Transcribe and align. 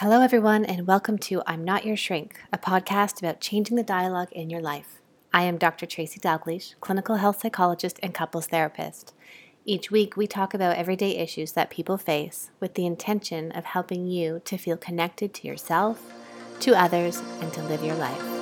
Hello, 0.00 0.20
everyone, 0.20 0.66
and 0.66 0.86
welcome 0.86 1.16
to 1.20 1.42
I'm 1.46 1.64
Not 1.64 1.86
Your 1.86 1.96
Shrink, 1.96 2.38
a 2.52 2.58
podcast 2.58 3.18
about 3.18 3.40
changing 3.40 3.76
the 3.76 3.82
dialogue 3.82 4.30
in 4.30 4.50
your 4.50 4.60
life. 4.60 5.00
I 5.32 5.44
am 5.44 5.56
Dr. 5.56 5.86
Tracy 5.86 6.20
Dalgleish, 6.20 6.74
clinical 6.80 7.16
health 7.16 7.40
psychologist 7.40 7.98
and 8.02 8.12
couples 8.12 8.46
therapist. 8.48 9.14
Each 9.64 9.90
week, 9.90 10.14
we 10.14 10.26
talk 10.26 10.52
about 10.52 10.76
everyday 10.76 11.16
issues 11.16 11.52
that 11.52 11.70
people 11.70 11.96
face 11.96 12.50
with 12.60 12.74
the 12.74 12.84
intention 12.84 13.50
of 13.52 13.64
helping 13.64 14.06
you 14.06 14.42
to 14.44 14.58
feel 14.58 14.76
connected 14.76 15.32
to 15.32 15.48
yourself, 15.48 16.12
to 16.60 16.74
others, 16.74 17.22
and 17.40 17.50
to 17.54 17.62
live 17.62 17.82
your 17.82 17.96
life. 17.96 18.35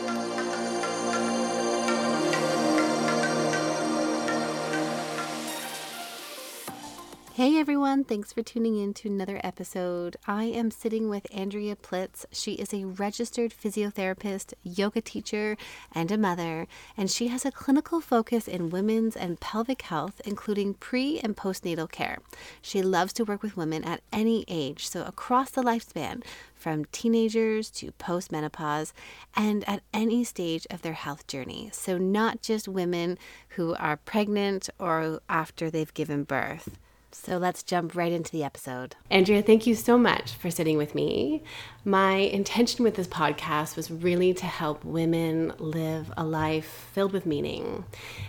Hey 7.34 7.58
everyone, 7.58 8.04
thanks 8.04 8.32
for 8.32 8.44
tuning 8.44 8.78
in 8.78 8.94
to 8.94 9.08
another 9.08 9.40
episode. 9.42 10.16
I 10.24 10.44
am 10.44 10.70
sitting 10.70 11.08
with 11.08 11.26
Andrea 11.34 11.74
Plitz. 11.74 12.24
She 12.30 12.52
is 12.52 12.72
a 12.72 12.84
registered 12.84 13.52
physiotherapist, 13.52 14.54
yoga 14.62 15.00
teacher, 15.00 15.56
and 15.90 16.12
a 16.12 16.16
mother, 16.16 16.68
and 16.96 17.10
she 17.10 17.26
has 17.26 17.44
a 17.44 17.50
clinical 17.50 18.00
focus 18.00 18.46
in 18.46 18.70
women's 18.70 19.16
and 19.16 19.40
pelvic 19.40 19.82
health, 19.82 20.20
including 20.24 20.74
pre 20.74 21.18
and 21.18 21.36
postnatal 21.36 21.90
care. 21.90 22.18
She 22.62 22.82
loves 22.82 23.12
to 23.14 23.24
work 23.24 23.42
with 23.42 23.56
women 23.56 23.82
at 23.82 24.02
any 24.12 24.44
age, 24.46 24.86
so 24.86 25.02
across 25.02 25.50
the 25.50 25.62
lifespan, 25.64 26.22
from 26.54 26.84
teenagers 26.92 27.68
to 27.70 27.90
postmenopause, 27.98 28.92
and 29.34 29.68
at 29.68 29.82
any 29.92 30.22
stage 30.22 30.68
of 30.70 30.82
their 30.82 30.92
health 30.92 31.26
journey. 31.26 31.68
So, 31.72 31.98
not 31.98 32.42
just 32.42 32.68
women 32.68 33.18
who 33.56 33.74
are 33.74 33.96
pregnant 33.96 34.70
or 34.78 35.18
after 35.28 35.68
they've 35.68 35.92
given 35.94 36.22
birth. 36.22 36.78
So 37.14 37.38
let's 37.38 37.62
jump 37.62 37.94
right 37.94 38.12
into 38.12 38.30
the 38.30 38.42
episode. 38.42 38.96
Andrea, 39.10 39.40
thank 39.40 39.66
you 39.66 39.74
so 39.74 39.96
much 39.96 40.32
for 40.32 40.50
sitting 40.50 40.76
with 40.76 40.94
me. 40.94 41.42
My 41.84 42.14
intention 42.16 42.84
with 42.84 42.96
this 42.96 43.06
podcast 43.06 43.76
was 43.76 43.90
really 43.90 44.34
to 44.34 44.46
help 44.46 44.84
women 44.84 45.52
live 45.58 46.12
a 46.16 46.24
life 46.24 46.88
filled 46.92 47.12
with 47.12 47.24
meaning. 47.24 47.84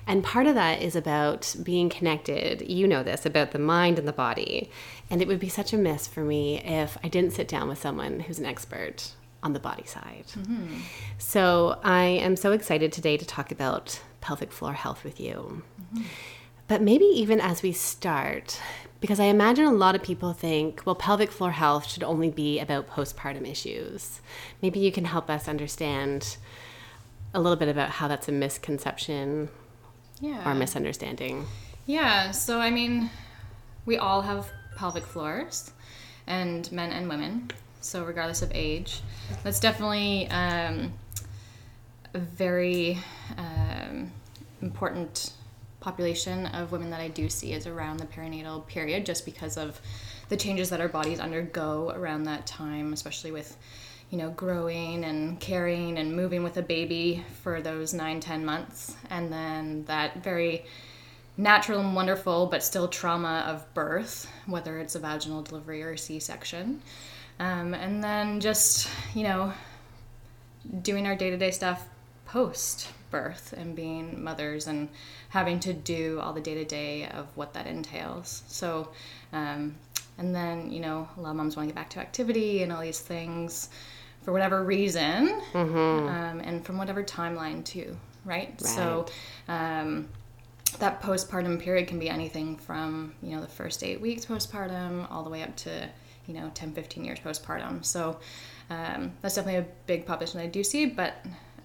And 0.05 0.23
part 0.23 0.47
of 0.47 0.55
that 0.55 0.81
is 0.81 0.95
about 0.95 1.55
being 1.63 1.89
connected. 1.89 2.69
You 2.69 2.87
know 2.87 3.03
this 3.03 3.25
about 3.25 3.51
the 3.51 3.59
mind 3.59 3.97
and 3.97 4.07
the 4.07 4.13
body. 4.13 4.69
And 5.09 5.21
it 5.21 5.27
would 5.27 5.39
be 5.39 5.49
such 5.49 5.73
a 5.73 5.77
miss 5.77 6.07
for 6.07 6.21
me 6.21 6.61
if 6.61 6.97
I 7.03 7.09
didn't 7.09 7.33
sit 7.33 7.47
down 7.47 7.67
with 7.67 7.81
someone 7.81 8.21
who's 8.21 8.39
an 8.39 8.45
expert 8.45 9.11
on 9.41 9.53
the 9.53 9.59
body 9.59 9.85
side. 9.85 10.25
Mm-hmm. 10.35 10.79
So 11.17 11.79
I 11.83 12.03
am 12.03 12.35
so 12.35 12.51
excited 12.51 12.91
today 12.91 13.17
to 13.17 13.25
talk 13.25 13.51
about 13.51 14.01
pelvic 14.21 14.51
floor 14.51 14.73
health 14.73 15.03
with 15.03 15.19
you. 15.19 15.63
Mm-hmm. 15.81 16.03
But 16.67 16.81
maybe 16.81 17.05
even 17.05 17.39
as 17.39 17.61
we 17.61 17.71
start, 17.71 18.59
because 18.99 19.19
I 19.19 19.25
imagine 19.25 19.65
a 19.65 19.71
lot 19.71 19.95
of 19.95 20.01
people 20.01 20.33
think, 20.33 20.81
well, 20.85 20.95
pelvic 20.95 21.31
floor 21.31 21.51
health 21.51 21.87
should 21.87 22.03
only 22.03 22.29
be 22.29 22.59
about 22.59 22.89
postpartum 22.89 23.47
issues. 23.49 24.19
Maybe 24.61 24.79
you 24.79 24.91
can 24.91 25.05
help 25.05 25.29
us 25.29 25.47
understand 25.47 26.37
a 27.33 27.39
little 27.39 27.57
bit 27.57 27.67
about 27.67 27.89
how 27.89 28.07
that's 28.07 28.27
a 28.27 28.31
misconception 28.31 29.49
yeah. 30.21 30.49
or 30.49 30.55
misunderstanding. 30.55 31.45
Yeah, 31.85 32.31
so 32.31 32.59
I 32.59 32.71
mean, 32.71 33.11
we 33.85 33.97
all 33.97 34.23
have 34.23 34.49
pelvic 34.75 35.05
floors, 35.05 35.71
and 36.27 36.71
men 36.71 36.91
and 36.91 37.07
women, 37.07 37.51
so 37.81 38.03
regardless 38.03 38.41
of 38.41 38.51
age. 38.53 39.01
That's 39.43 39.59
definitely 39.59 40.27
um, 40.29 40.93
a 42.13 42.19
very 42.19 42.97
um, 43.37 44.11
important 44.61 45.33
population 45.85 46.47
of 46.47 46.71
women 46.71 46.89
that 46.89 46.99
I 46.99 47.09
do 47.09 47.29
see 47.29 47.53
is 47.53 47.67
around 47.67 47.97
the 47.97 48.07
perinatal 48.07 48.65
period, 48.65 49.05
just 49.05 49.23
because 49.23 49.55
of 49.55 49.79
the 50.29 50.35
changes 50.35 50.71
that 50.71 50.81
our 50.81 50.89
bodies 50.89 51.19
undergo 51.19 51.91
around 51.95 52.23
that 52.23 52.47
time, 52.47 52.91
especially 52.91 53.31
with 53.31 53.55
you 54.09 54.17
know 54.17 54.31
growing 54.31 55.03
and 55.05 55.39
carrying 55.39 55.99
and 55.99 56.15
moving 56.15 56.41
with 56.43 56.57
a 56.57 56.63
baby 56.63 57.23
for 57.43 57.61
those 57.61 57.93
nine 57.93 58.19
ten 58.19 58.43
months. 58.43 58.95
And 59.11 59.31
then 59.31 59.85
that 59.85 60.23
very 60.23 60.65
natural 61.37 61.79
and 61.81 61.95
wonderful 61.95 62.47
but 62.47 62.63
still 62.63 62.87
trauma 62.87 63.43
of 63.45 63.73
birth 63.73 64.25
whether 64.45 64.79
it's 64.79 64.95
a 64.95 64.99
vaginal 64.99 65.41
delivery 65.41 65.83
or 65.83 65.97
c-section. 65.97 66.81
Um, 67.39 67.73
and 67.73 68.01
then 68.03 68.39
just 68.39 68.89
you 69.13 69.23
know 69.23 69.53
doing 70.81 71.05
our 71.05 71.15
day-to-day 71.15 71.51
stuff 71.51 71.87
post 72.25 72.87
birth 73.11 73.53
and 73.57 73.75
being 73.75 74.23
mothers 74.23 74.67
and 74.67 74.89
having 75.29 75.59
to 75.61 75.73
do 75.73 76.19
all 76.21 76.33
the 76.33 76.41
day 76.41 76.55
to 76.55 76.65
day 76.65 77.07
of 77.07 77.27
what 77.35 77.53
that 77.53 77.67
entails. 77.67 78.43
So, 78.47 78.89
um, 79.33 79.75
and 80.17 80.33
then, 80.33 80.71
you 80.71 80.79
know, 80.79 81.07
a 81.17 81.21
lot 81.21 81.31
of 81.31 81.35
moms 81.35 81.55
want 81.55 81.67
to 81.67 81.73
get 81.73 81.75
back 81.75 81.89
to 81.91 81.99
activity 81.99 82.63
and 82.63 82.71
all 82.71 82.81
these 82.81 82.99
things 82.99 83.69
for 84.23 84.31
whatever 84.31 84.63
reason 84.63 85.41
mm-hmm. 85.53 86.07
um, 86.07 86.39
and 86.39 86.65
from 86.65 86.77
whatever 86.77 87.03
timeline, 87.03 87.63
too, 87.63 87.95
right? 88.23 88.49
right. 88.49 88.61
So, 88.61 89.05
um, 89.47 90.07
that 90.79 91.01
postpartum 91.01 91.59
period 91.59 91.87
can 91.87 91.99
be 91.99 92.09
anything 92.09 92.57
from, 92.57 93.13
you 93.21 93.35
know, 93.35 93.41
the 93.41 93.47
first 93.47 93.83
eight 93.83 94.01
weeks 94.01 94.25
postpartum 94.25 95.09
all 95.09 95.23
the 95.23 95.29
way 95.29 95.41
up 95.41 95.55
to, 95.57 95.89
you 96.27 96.33
know, 96.33 96.51
10, 96.53 96.73
15 96.73 97.05
years 97.05 97.19
postpartum. 97.19 97.83
So, 97.85 98.19
um, 98.69 99.11
that's 99.21 99.35
definitely 99.35 99.61
a 99.61 99.67
big 99.85 100.05
population 100.05 100.39
I 100.39 100.47
do 100.47 100.63
see, 100.63 100.85
but 100.85 101.13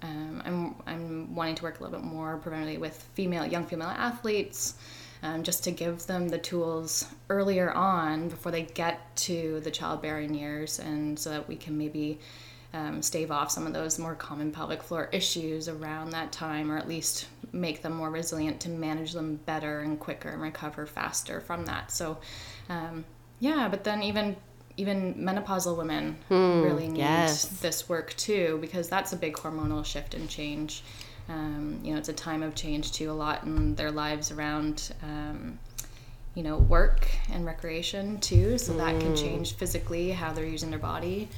um, 0.03 0.41
I'm, 0.45 0.75
I'm 0.87 1.35
wanting 1.35 1.55
to 1.55 1.63
work 1.63 1.79
a 1.79 1.83
little 1.83 1.99
bit 1.99 2.05
more 2.05 2.39
preventatively 2.43 2.79
with 2.79 3.01
female 3.13 3.45
young 3.45 3.65
female 3.65 3.89
athletes 3.89 4.75
um, 5.23 5.43
just 5.43 5.63
to 5.65 5.71
give 5.71 6.05
them 6.07 6.29
the 6.29 6.37
tools 6.37 7.05
earlier 7.29 7.71
on 7.71 8.29
before 8.29 8.51
they 8.51 8.63
get 8.63 9.15
to 9.15 9.59
the 9.63 9.71
childbearing 9.71 10.33
years 10.33 10.79
and 10.79 11.17
so 11.17 11.29
that 11.29 11.47
we 11.47 11.55
can 11.55 11.77
maybe 11.77 12.19
um, 12.73 13.01
stave 13.01 13.31
off 13.31 13.51
some 13.51 13.67
of 13.67 13.73
those 13.73 13.99
more 13.99 14.15
common 14.15 14.51
pelvic 14.51 14.81
floor 14.81 15.09
issues 15.11 15.67
around 15.67 16.11
that 16.11 16.31
time 16.31 16.71
or 16.71 16.77
at 16.77 16.87
least 16.87 17.27
make 17.51 17.81
them 17.81 17.93
more 17.93 18.09
resilient 18.09 18.61
to 18.61 18.69
manage 18.69 19.11
them 19.11 19.35
better 19.45 19.81
and 19.81 19.99
quicker 19.99 20.29
and 20.29 20.41
recover 20.41 20.85
faster 20.85 21.41
from 21.41 21.65
that. 21.65 21.91
So 21.91 22.17
um, 22.69 23.03
yeah 23.39 23.67
but 23.69 23.83
then 23.83 24.01
even 24.03 24.35
even 24.81 25.13
menopausal 25.13 25.77
women 25.77 26.17
mm, 26.29 26.63
really 26.63 26.87
need 26.87 26.97
yes. 26.97 27.45
this 27.61 27.87
work 27.87 28.15
too 28.17 28.57
because 28.59 28.89
that's 28.89 29.13
a 29.13 29.15
big 29.15 29.35
hormonal 29.35 29.85
shift 29.85 30.15
and 30.15 30.27
change. 30.27 30.83
Um, 31.29 31.79
you 31.83 31.93
know, 31.93 31.99
it's 31.99 32.09
a 32.09 32.13
time 32.13 32.41
of 32.41 32.55
change 32.55 32.91
too, 32.91 33.11
a 33.11 33.13
lot 33.13 33.43
in 33.43 33.75
their 33.75 33.91
lives 33.91 34.31
around, 34.31 34.91
um, 35.03 35.59
you 36.33 36.41
know, 36.43 36.57
work 36.57 37.07
and 37.31 37.45
recreation 37.45 38.19
too. 38.19 38.57
So 38.57 38.73
mm. 38.73 38.77
that 38.77 38.99
can 38.99 39.11
hmm. 39.11 39.15
change 39.15 39.53
physically 39.53 40.11
how 40.11 40.33
they're 40.33 40.45
using 40.45 40.71
their 40.71 40.79
body. 40.79 41.29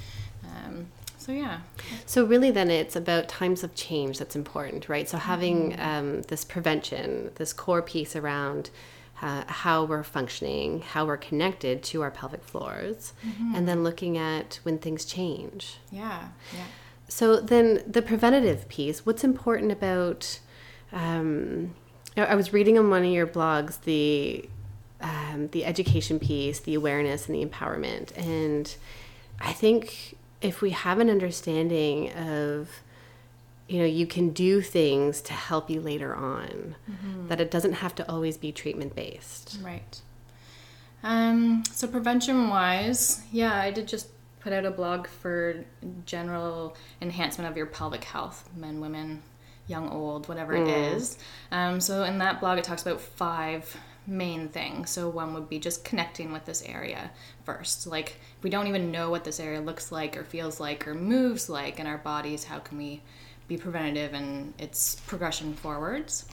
Um, 0.45 0.87
so 1.17 1.31
yeah. 1.31 1.59
So 2.05 2.25
really, 2.25 2.51
then 2.51 2.71
it's 2.71 2.95
about 2.95 3.27
times 3.27 3.63
of 3.63 3.75
change 3.75 4.19
that's 4.19 4.35
important, 4.35 4.87
right? 4.87 5.07
So 5.07 5.17
having 5.17 5.73
mm. 5.73 6.25
this 6.27 6.43
prevention, 6.45 7.31
this 7.35 7.53
core 7.53 7.81
piece 7.81 8.15
around 8.15 8.69
uh, 9.23 9.45
how 9.47 9.85
we're 9.85 10.03
functioning, 10.03 10.81
how 10.81 11.05
we're 11.05 11.15
connected 11.15 11.81
to 11.81 12.01
our 12.01 12.11
pelvic 12.11 12.43
floors, 12.43 13.13
mm-hmm. 13.25 13.55
and 13.55 13.65
then 13.69 13.81
looking 13.81 14.17
at 14.17 14.59
when 14.63 14.77
things 14.77 15.05
change. 15.05 15.77
Yeah, 15.89 16.27
yeah. 16.53 16.65
So 17.07 17.39
then 17.39 17.81
the 17.87 18.01
preventative 18.01 18.67
piece, 18.67 19.05
what's 19.05 19.23
important 19.23 19.71
about? 19.71 20.39
Um, 20.91 21.73
I 22.17 22.35
was 22.35 22.51
reading 22.51 22.77
on 22.77 22.89
one 22.89 23.05
of 23.05 23.11
your 23.11 23.25
blogs 23.25 23.81
the 23.83 24.47
um, 24.99 25.47
the 25.53 25.63
education 25.63 26.19
piece, 26.19 26.59
the 26.59 26.73
awareness, 26.73 27.29
and 27.29 27.35
the 27.35 27.45
empowerment, 27.45 28.15
and 28.17 28.75
I 29.39 29.53
think 29.53 30.17
if 30.41 30.61
we 30.61 30.71
have 30.71 30.99
an 30.99 31.09
understanding 31.09 32.11
of 32.11 32.81
you 33.73 33.79
know 33.79 33.85
you 33.85 34.05
can 34.05 34.29
do 34.29 34.61
things 34.61 35.21
to 35.21 35.33
help 35.33 35.69
you 35.69 35.81
later 35.81 36.15
on 36.15 36.75
mm-hmm. 36.89 37.27
that 37.27 37.41
it 37.41 37.49
doesn't 37.49 37.73
have 37.73 37.95
to 37.95 38.09
always 38.09 38.37
be 38.37 38.51
treatment 38.51 38.95
based 38.95 39.59
right. 39.63 40.01
Um, 41.01 41.63
so 41.71 41.87
prevention 41.87 42.49
wise 42.49 43.23
yeah 43.31 43.55
i 43.55 43.71
did 43.71 43.87
just 43.87 44.07
put 44.39 44.53
out 44.53 44.65
a 44.65 44.71
blog 44.71 45.07
for 45.07 45.65
general 46.05 46.75
enhancement 47.01 47.49
of 47.49 47.57
your 47.57 47.65
pelvic 47.65 48.03
health 48.03 48.49
men 48.55 48.79
women 48.79 49.21
young 49.67 49.89
old 49.89 50.27
whatever 50.27 50.53
mm. 50.53 50.67
it 50.67 50.95
is. 50.95 51.17
Um, 51.51 51.79
so 51.79 52.03
in 52.03 52.17
that 52.19 52.39
blog 52.39 52.57
it 52.57 52.63
talks 52.63 52.81
about 52.81 53.01
five 53.01 53.75
main 54.05 54.49
things. 54.49 54.89
So 54.89 55.07
one 55.07 55.33
would 55.33 55.47
be 55.47 55.59
just 55.59 55.85
connecting 55.85 56.33
with 56.33 56.45
this 56.45 56.61
area 56.63 57.11
first. 57.45 57.87
Like 57.87 58.17
if 58.37 58.43
we 58.43 58.49
don't 58.49 58.67
even 58.67 58.91
know 58.91 59.09
what 59.09 59.23
this 59.23 59.39
area 59.39 59.61
looks 59.61 59.91
like 59.91 60.17
or 60.17 60.23
feels 60.23 60.59
like 60.59 60.87
or 60.87 60.93
moves 60.93 61.49
like 61.49 61.79
in 61.79 61.87
our 61.87 61.97
bodies. 61.97 62.43
How 62.43 62.59
can 62.59 62.77
we 62.77 63.01
be 63.55 63.61
preventative 63.61 64.13
and 64.13 64.53
its 64.57 64.95
progression 65.07 65.53
forwards. 65.53 66.25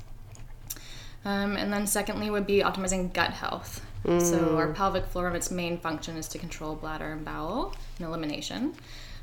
Um, 1.24 1.56
and 1.56 1.72
then 1.72 1.86
secondly 1.86 2.30
would 2.30 2.46
be 2.46 2.60
optimizing 2.60 3.12
gut 3.12 3.30
health. 3.30 3.84
Mm. 4.04 4.22
So 4.22 4.56
our 4.56 4.72
pelvic 4.72 5.04
floor, 5.06 5.28
of 5.28 5.34
its 5.34 5.50
main 5.50 5.78
function 5.78 6.16
is 6.16 6.28
to 6.28 6.38
control 6.38 6.74
bladder 6.74 7.12
and 7.12 7.24
bowel 7.24 7.74
and 7.98 8.06
elimination, 8.06 8.74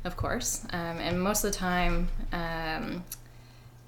of 0.04 0.16
course. 0.16 0.64
Um, 0.70 0.98
and 0.98 1.20
most 1.20 1.42
of 1.44 1.50
the 1.50 1.58
time, 1.58 2.08
um, 2.32 3.04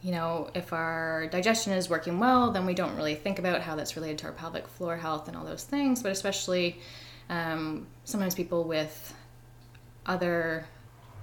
you 0.03 0.11
know, 0.11 0.51
if 0.55 0.73
our 0.73 1.29
digestion 1.29 1.73
is 1.73 1.89
working 1.89 2.19
well, 2.19 2.51
then 2.51 2.67
we 2.67 2.75
don't 2.75 2.97
really 2.97 3.15
think 3.15 3.39
about 3.39 3.61
how 3.61 3.77
that's 3.77 3.95
related 3.95 4.19
to 4.19 4.27
our 4.27 4.33
pelvic 4.33 4.67
floor 4.67 4.97
health 4.97 5.29
and 5.29 5.37
all 5.37 5.45
those 5.45 5.63
things. 5.63 6.03
But 6.03 6.11
especially 6.11 6.81
um, 7.29 7.87
sometimes 8.05 8.35
people 8.35 8.65
with 8.65 9.15
other 10.07 10.67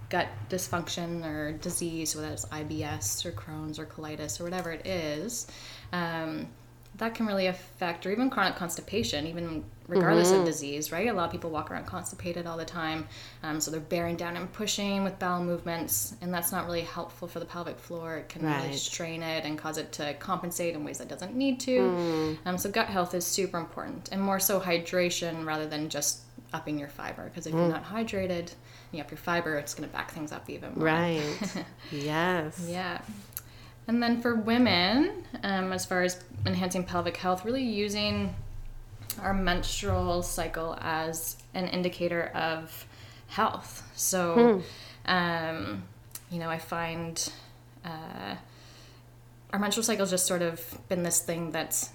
gut 0.09 0.27
dysfunction 0.50 1.25
or 1.25 1.51
disease, 1.54 2.15
whether 2.15 2.30
it's 2.30 2.45
IBS 2.45 3.25
or 3.25 3.31
Crohn's 3.31 3.77
or 3.80 3.86
colitis 3.86 4.39
or 4.39 4.44
whatever 4.45 4.71
it 4.71 4.86
is, 4.88 5.48
um, 5.92 6.48
that 6.95 7.13
can 7.13 7.27
really 7.27 7.45
affect, 7.45 8.06
or 8.07 8.12
even 8.12 8.30
chronic 8.30 8.56
constipation, 8.56 9.27
even 9.27 9.63
regardless 9.88 10.31
Mm-hmm. 10.31 10.39
of 10.39 10.45
disease, 10.45 10.92
right? 10.92 11.07
A 11.07 11.13
lot 11.13 11.25
of 11.25 11.31
people 11.31 11.51
walk 11.51 11.69
around 11.69 11.86
constipated 11.86 12.48
all 12.48 12.57
the 12.57 12.65
time, 12.65 13.07
um, 13.44 13.62
so 13.62 13.69
they're 13.69 13.80
bearing 13.80 14.15
down 14.15 14.36
and 14.36 14.51
pushing 14.51 15.04
with 15.04 15.19
bowel 15.19 15.44
movements, 15.44 16.15
and 16.21 16.33
that's 16.33 16.51
not 16.51 16.65
really 16.65 16.81
helpful 16.81 17.27
for 17.27 17.39
the 17.39 17.45
pelvic 17.45 17.77
floor. 17.77 18.18
It 18.18 18.30
can 18.30 18.44
really 18.44 18.74
strain 18.74 19.21
it 19.21 19.45
and 19.45 19.60
cause 19.60 19.77
it 19.77 19.92
to 19.94 20.15
compensate 20.15 20.74
in 20.74 20.83
ways 20.83 20.98
that 20.98 21.07
doesn't 21.07 21.36
need 21.36 21.60
to. 21.62 21.80
Mm. 21.80 22.38
Um, 22.45 22.57
so 22.57 22.71
gut 22.71 22.88
health 22.88 23.13
is 23.13 23.25
super 23.27 23.60
important, 23.60 24.10
and 24.12 24.19
more 24.19 24.39
so 24.39 24.60
hydration 24.60 25.45
rather 25.45 25.68
than 25.68 25.89
just 25.89 26.21
upping 26.51 26.80
your 26.80 26.89
fiber. 26.89 27.25
Because 27.25 27.45
if 27.45 27.53
you're 27.53 27.68
not 27.69 27.86
hydrated, 27.86 28.53
you 28.98 29.04
up 29.04 29.12
your 29.12 29.18
fiber, 29.18 29.56
it's 29.58 29.74
going 29.74 29.88
to 29.88 29.94
back 29.96 30.12
things 30.12 30.32
up 30.32 30.50
even 30.50 30.74
more. 30.76 30.86
Right. 30.86 31.24
yes. 31.92 32.66
Yeah. 32.70 33.00
And 33.88 34.04
then 34.04 34.22
for 34.22 34.36
women, 34.36 35.24
um, 35.44 35.72
as 35.72 35.86
far 35.86 36.02
as 36.04 36.22
enhancing 36.46 36.84
pelvic 36.84 37.16
health, 37.18 37.46
really 37.46 37.64
using 37.64 38.36
our 39.22 39.34
menstrual 39.34 40.22
cycle 40.24 40.78
as 40.82 41.38
an 41.54 41.68
indicator 41.68 42.26
of 42.36 42.86
health. 43.28 43.90
So, 43.96 44.62
um, 45.06 45.84
you 46.30 46.40
know, 46.40 46.50
I 46.50 46.58
find 46.58 47.32
uh, 47.86 48.36
our 49.54 49.60
menstrual 49.60 49.84
cycle 49.86 50.02
has 50.04 50.12
just 50.12 50.26
sort 50.28 50.42
of 50.42 50.78
been 50.90 51.04
this 51.04 51.20
thing 51.22 51.52
that's 51.52 51.90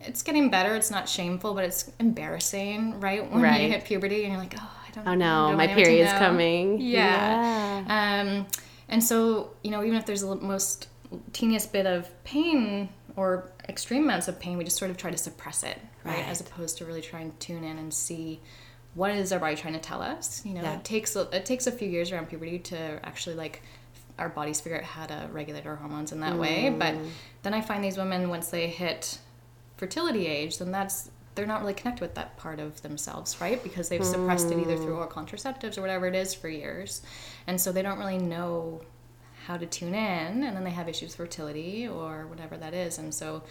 it's 0.00 0.22
getting 0.22 0.50
better. 0.50 0.74
It's 0.74 0.90
not 0.90 1.08
shameful, 1.08 1.54
but 1.54 1.64
it's 1.64 1.90
embarrassing, 1.98 3.00
right? 3.00 3.28
When 3.30 3.40
Right. 3.40 3.62
you 3.62 3.68
hit 3.70 3.84
puberty 3.84 4.24
and 4.24 4.32
you're 4.32 4.42
like, 4.42 4.54
oh, 4.60 4.70
don't 4.96 5.08
Oh 5.08 5.14
know 5.14 5.50
no, 5.50 5.56
my 5.56 5.66
period's 5.68 6.12
coming. 6.12 6.80
Yeah. 6.80 7.84
Um, 7.88 8.46
and 8.88 9.02
so, 9.02 9.50
you 9.62 9.70
know, 9.70 9.82
even 9.84 9.96
if 9.96 10.06
there's 10.06 10.22
the 10.22 10.34
most 10.36 10.88
teeniest 11.32 11.72
bit 11.72 11.86
of 11.86 12.08
pain 12.24 12.88
or 13.16 13.50
extreme 13.68 14.04
amounts 14.04 14.28
of 14.28 14.38
pain, 14.38 14.58
we 14.58 14.64
just 14.64 14.76
sort 14.76 14.90
of 14.90 14.96
try 14.96 15.10
to 15.10 15.16
suppress 15.16 15.62
it, 15.62 15.78
right? 16.04 16.16
Right. 16.16 16.26
As 16.28 16.40
opposed 16.40 16.78
to 16.78 16.84
really 16.84 17.00
trying 17.02 17.30
to 17.30 17.36
tune 17.38 17.64
in 17.64 17.78
and 17.78 17.92
see 17.92 18.40
what 18.94 19.10
is 19.10 19.32
our 19.32 19.38
body 19.38 19.56
trying 19.56 19.74
to 19.74 19.80
tell 19.80 20.02
us. 20.02 20.44
You 20.44 20.54
know, 20.54 20.62
Yeah. 20.62 20.76
it 20.76 20.84
takes 20.84 21.16
a, 21.16 21.22
it 21.32 21.44
takes 21.46 21.66
a 21.66 21.72
few 21.72 21.88
years 21.88 22.12
around 22.12 22.28
puberty 22.28 22.58
to 22.60 22.76
actually 23.04 23.36
like 23.36 23.62
our 24.18 24.28
bodies 24.30 24.60
figure 24.60 24.78
out 24.78 24.84
how 24.84 25.04
to 25.06 25.28
regulate 25.32 25.66
our 25.66 25.76
hormones 25.76 26.10
in 26.12 26.20
that 26.20 26.36
way. 26.38 26.70
But 26.70 26.94
Mm. 26.94 27.10
then 27.42 27.52
I 27.54 27.60
find 27.60 27.84
these 27.84 27.98
women 27.98 28.28
once 28.30 28.48
they 28.48 28.68
hit 28.68 29.18
fertility 29.76 30.26
age, 30.26 30.56
then 30.58 30.70
that's 30.72 31.10
they're 31.36 31.46
not 31.46 31.60
really 31.60 31.74
connected 31.74 32.02
with 32.02 32.14
that 32.16 32.36
part 32.36 32.58
of 32.58 32.82
themselves, 32.82 33.40
right? 33.40 33.62
Because 33.62 33.88
they've 33.88 34.04
suppressed 34.04 34.50
it 34.50 34.58
either 34.58 34.76
through 34.76 34.96
oral 34.96 35.08
contraceptives 35.08 35.78
or 35.78 35.82
whatever 35.82 36.08
it 36.08 36.16
is 36.16 36.34
for 36.34 36.48
years, 36.48 37.02
and 37.46 37.60
so 37.60 37.70
they 37.70 37.82
don't 37.82 37.98
really 37.98 38.18
know 38.18 38.80
how 39.46 39.56
to 39.56 39.66
tune 39.66 39.94
in, 39.94 40.42
and 40.42 40.56
then 40.56 40.64
they 40.64 40.70
have 40.70 40.88
issues 40.88 41.10
with 41.10 41.28
fertility 41.28 41.86
or 41.86 42.26
whatever 42.26 42.56
that 42.56 42.74
is, 42.74 42.98
and 42.98 43.14
so. 43.14 43.44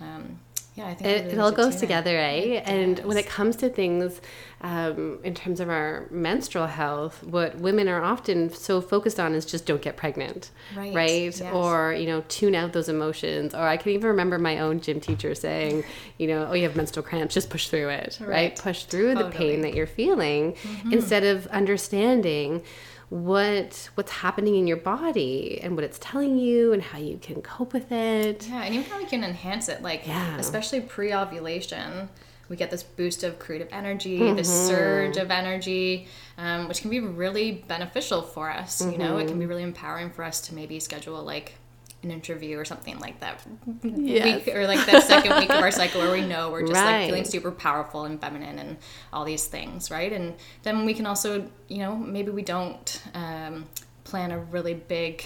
Um, 0.00 0.38
yeah, 0.78 0.86
I 0.88 0.94
think 0.94 1.06
It, 1.10 1.22
really 1.24 1.32
it 1.34 1.38
all 1.38 1.52
goes 1.52 1.76
together, 1.76 2.16
eh? 2.16 2.30
It 2.58 2.62
and 2.68 2.98
when 3.00 3.16
it 3.18 3.26
comes 3.26 3.56
to 3.56 3.68
things 3.68 4.20
um, 4.60 5.20
in 5.22 5.34
terms 5.34 5.60
of 5.60 5.68
our 5.68 6.06
menstrual 6.10 6.66
health, 6.66 7.22
what 7.22 7.56
women 7.58 7.86
are 7.88 8.02
often 8.02 8.50
so 8.52 8.80
focused 8.80 9.20
on 9.20 9.34
is 9.34 9.44
just 9.44 9.66
don't 9.66 9.80
get 9.82 9.96
pregnant, 9.96 10.50
Right, 10.76 10.94
Right? 10.94 11.22
yes. 11.40 11.42
Or, 11.52 11.92
you 11.92 12.06
know, 12.06 12.24
tune 12.28 12.54
out 12.56 12.72
those 12.72 12.88
emotions. 12.88 13.54
Or 13.54 13.62
I 13.62 13.76
can 13.76 13.92
even 13.92 14.08
remember 14.08 14.36
my 14.38 14.58
own 14.58 14.80
gym 14.80 14.98
teacher 15.00 15.34
saying, 15.34 15.84
you 16.18 16.26
know, 16.26 16.48
oh, 16.50 16.54
you 16.54 16.64
have 16.64 16.74
menstrual 16.74 17.04
cramps, 17.04 17.34
just 17.34 17.50
push 17.50 17.68
through 17.68 17.88
it, 17.90 18.18
right? 18.20 18.28
Right. 18.28 18.56
Push 18.58 18.84
through 18.84 19.14
the 19.14 19.30
pain 19.30 19.60
that 19.62 19.74
you're 19.74 19.86
feeling 19.86 20.56
instead 20.90 21.22
of 21.24 21.46
understanding 21.48 22.62
what 23.10 23.88
what's 23.94 24.12
happening 24.12 24.54
in 24.56 24.66
your 24.66 24.76
body 24.76 25.58
and 25.62 25.74
what 25.74 25.84
it's 25.84 25.98
telling 25.98 26.38
you 26.38 26.72
and 26.72 26.82
how 26.82 26.98
you 26.98 27.18
can 27.22 27.40
cope 27.42 27.72
with 27.72 27.90
it. 27.90 28.46
Yeah, 28.48 28.62
and 28.62 28.74
even 28.74 28.90
how 28.90 28.98
we 28.98 29.06
can 29.06 29.24
enhance 29.24 29.68
it, 29.68 29.82
like 29.82 30.06
Yeah. 30.06 30.36
especially 30.38 30.80
pre-ovulation, 30.82 32.08
we 32.48 32.56
get 32.56 32.70
this 32.70 32.82
boost 32.82 33.24
of 33.24 33.38
creative 33.38 33.68
energy, 33.72 34.18
Mm-hmm. 34.20 34.36
this 34.36 34.48
surge 34.68 35.16
of 35.16 35.30
energy, 35.30 36.08
um, 36.38 36.68
which 36.68 36.80
can 36.80 36.90
be 36.90 37.00
really 37.00 37.64
beneficial 37.66 38.22
for 38.22 38.50
us. 38.50 38.80
You 38.90 38.98
know, 38.98 39.18
it 39.18 39.28
can 39.28 39.38
be 39.38 39.44
Mm-hmm. 39.44 39.48
really 39.50 39.62
empowering 39.62 40.10
for 40.10 40.22
us 40.24 40.40
to 40.42 40.54
maybe 40.54 40.80
schedule 40.80 41.22
like 41.22 41.54
an 42.02 42.10
interview 42.10 42.58
or 42.58 42.64
something 42.64 42.98
like 43.00 43.20
that. 43.20 43.44
Yes. 43.82 44.46
week 44.46 44.54
or 44.54 44.66
like 44.66 44.84
that 44.86 45.02
second 45.02 45.36
week 45.38 45.50
of 45.50 45.60
our 45.62 45.70
cycle 45.82 46.00
where 46.00 46.12
we 46.12 46.20
know 46.20 46.50
we're 46.50 46.66
just 46.66 46.72
like 46.72 47.06
feeling 47.06 47.24
super 47.24 47.50
powerful 47.50 48.04
and 48.04 48.20
feminine 48.20 48.58
and 48.58 48.76
all 49.12 49.24
these 49.24 49.46
things, 49.46 49.90
right? 49.90 50.12
And 50.12 50.34
then 50.62 50.84
we 50.84 50.94
can 50.94 51.06
also, 51.06 51.48
you 51.68 51.78
know, 51.78 51.96
maybe 51.96 52.30
we 52.30 52.42
don't 52.42 53.02
um, 53.14 53.66
plan 54.04 54.30
a 54.30 54.38
really 54.38 54.74
big 54.74 55.24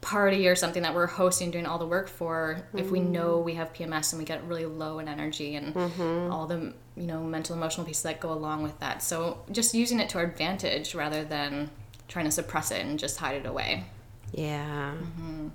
party 0.00 0.48
or 0.48 0.56
something 0.56 0.82
that 0.82 0.94
we're 0.94 1.06
hosting 1.06 1.50
doing 1.50 1.66
all 1.66 1.78
the 1.78 1.86
work 1.86 2.08
for 2.08 2.66
if 2.74 2.90
we 2.90 3.00
mm. 3.00 3.10
know 3.10 3.38
we 3.38 3.54
have 3.54 3.70
PMS 3.74 4.12
and 4.12 4.18
we 4.18 4.24
get 4.24 4.42
really 4.44 4.64
low 4.64 4.98
in 4.98 5.08
energy 5.08 5.56
and 5.56 5.74
mm-hmm. 5.74 6.32
all 6.32 6.46
the 6.46 6.72
you 6.96 7.06
know 7.06 7.22
mental 7.22 7.54
emotional 7.54 7.86
pieces 7.86 8.02
that 8.04 8.20
go 8.20 8.32
along 8.32 8.62
with 8.62 8.78
that. 8.80 9.02
So 9.02 9.44
just 9.52 9.74
using 9.74 10.00
it 10.00 10.08
to 10.10 10.18
our 10.18 10.24
advantage 10.24 10.94
rather 10.94 11.24
than 11.24 11.70
trying 12.08 12.24
to 12.24 12.30
suppress 12.30 12.70
it 12.70 12.84
and 12.84 12.98
just 12.98 13.18
hide 13.18 13.36
it 13.36 13.46
away. 13.46 13.84
Yeah. 14.32 14.94
A- 14.94 15.50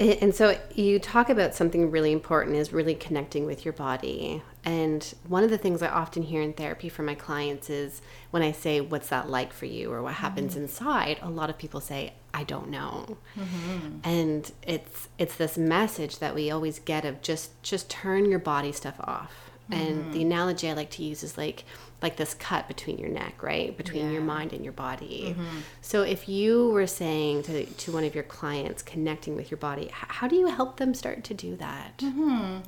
And 0.00 0.34
so 0.34 0.58
you 0.74 0.98
talk 0.98 1.30
about 1.30 1.54
something 1.54 1.90
really 1.90 2.10
important 2.12 2.56
is 2.56 2.72
really 2.72 2.94
connecting 2.94 3.46
with 3.46 3.64
your 3.64 3.72
body. 3.72 4.42
And 4.64 5.14
one 5.28 5.44
of 5.44 5.50
the 5.50 5.58
things 5.58 5.80
I 5.80 5.88
often 5.88 6.22
hear 6.22 6.42
in 6.42 6.54
therapy 6.54 6.88
from 6.88 7.06
my 7.06 7.14
clients 7.14 7.70
is 7.70 8.02
when 8.30 8.42
I 8.42 8.52
say, 8.52 8.80
What's 8.80 9.08
that 9.10 9.30
like 9.30 9.52
for 9.52 9.66
you? 9.66 9.92
or 9.92 10.02
what 10.02 10.14
happens 10.14 10.54
mm-hmm. 10.54 10.62
inside, 10.62 11.18
a 11.22 11.30
lot 11.30 11.50
of 11.50 11.58
people 11.58 11.80
say, 11.80 12.14
I 12.34 12.44
don't 12.44 12.68
know. 12.68 13.18
Mm-hmm. 13.38 13.98
And 14.04 14.50
it's 14.66 15.08
it's 15.18 15.36
this 15.36 15.58
message 15.58 16.18
that 16.18 16.34
we 16.34 16.50
always 16.50 16.78
get 16.78 17.04
of 17.04 17.20
just 17.22 17.62
just 17.62 17.90
turn 17.90 18.30
your 18.30 18.38
body 18.38 18.72
stuff 18.72 18.98
off. 19.00 19.51
And 19.72 20.12
the 20.12 20.18
mm-hmm. 20.18 20.26
analogy 20.32 20.68
I 20.68 20.72
like 20.72 20.90
to 20.90 21.02
use 21.02 21.22
is 21.22 21.36
like 21.36 21.64
like 22.00 22.16
this 22.16 22.34
cut 22.34 22.66
between 22.66 22.98
your 22.98 23.10
neck, 23.10 23.42
right? 23.42 23.76
Between 23.76 24.10
your 24.10 24.22
mind 24.22 24.52
and 24.52 24.64
your 24.64 24.72
body. 24.72 25.36
Mm-hmm. 25.36 25.58
So 25.80 26.02
if 26.02 26.28
you 26.28 26.70
were 26.70 26.86
saying 26.86 27.44
to 27.44 27.64
to 27.64 27.92
one 27.92 28.04
of 28.04 28.14
your 28.14 28.24
clients 28.24 28.82
connecting 28.82 29.36
with 29.36 29.50
your 29.50 29.58
body, 29.58 29.88
how 29.92 30.28
do 30.28 30.36
you 30.36 30.46
help 30.46 30.76
them 30.76 30.94
start 30.94 31.24
to 31.24 31.34
do 31.34 31.56
that? 31.56 31.98
Mm-hmm. 31.98 32.58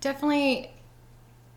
definitely 0.00 0.72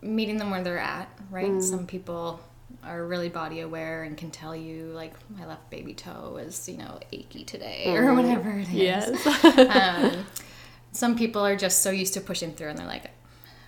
meeting 0.01 0.37
them 0.37 0.51
where 0.51 0.61
they're 0.61 0.77
at 0.77 1.07
right? 1.29 1.51
Mm. 1.51 1.63
Some 1.63 1.87
people 1.87 2.39
are 2.83 3.05
really 3.05 3.29
body 3.29 3.61
aware 3.61 4.03
and 4.03 4.17
can 4.17 4.31
tell 4.31 4.55
you 4.55 4.85
like 4.93 5.13
my 5.29 5.45
left 5.45 5.69
baby 5.69 5.93
toe 5.93 6.37
is 6.37 6.67
you 6.67 6.77
know 6.77 6.99
achy 7.11 7.43
today 7.43 7.85
or 7.87 8.03
mm. 8.03 8.15
whatever 8.15 8.51
it 8.51 8.73
is. 8.73 9.25
Um, 9.73 10.25
some 10.91 11.17
people 11.17 11.45
are 11.45 11.55
just 11.55 11.81
so 11.81 11.89
used 11.89 12.13
to 12.13 12.21
pushing 12.21 12.53
through 12.53 12.69
and 12.69 12.77
they're 12.77 12.85
like 12.85 13.09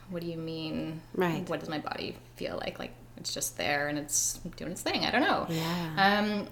what 0.09 0.21
do 0.21 0.27
you 0.27 0.37
mean? 0.37 1.01
Right. 1.13 1.47
what 1.49 1.59
does 1.59 1.69
my 1.69 1.79
body 1.79 2.15
feel 2.35 2.57
like? 2.57 2.79
Like 2.79 2.93
it's 3.17 3.33
just 3.33 3.57
there 3.57 3.87
and 3.87 3.97
it's 3.97 4.39
doing 4.57 4.71
its 4.71 4.81
thing. 4.81 5.05
I 5.05 5.11
don't 5.11 5.21
know. 5.21 5.45
Yeah. 5.49 6.19
um, 6.19 6.47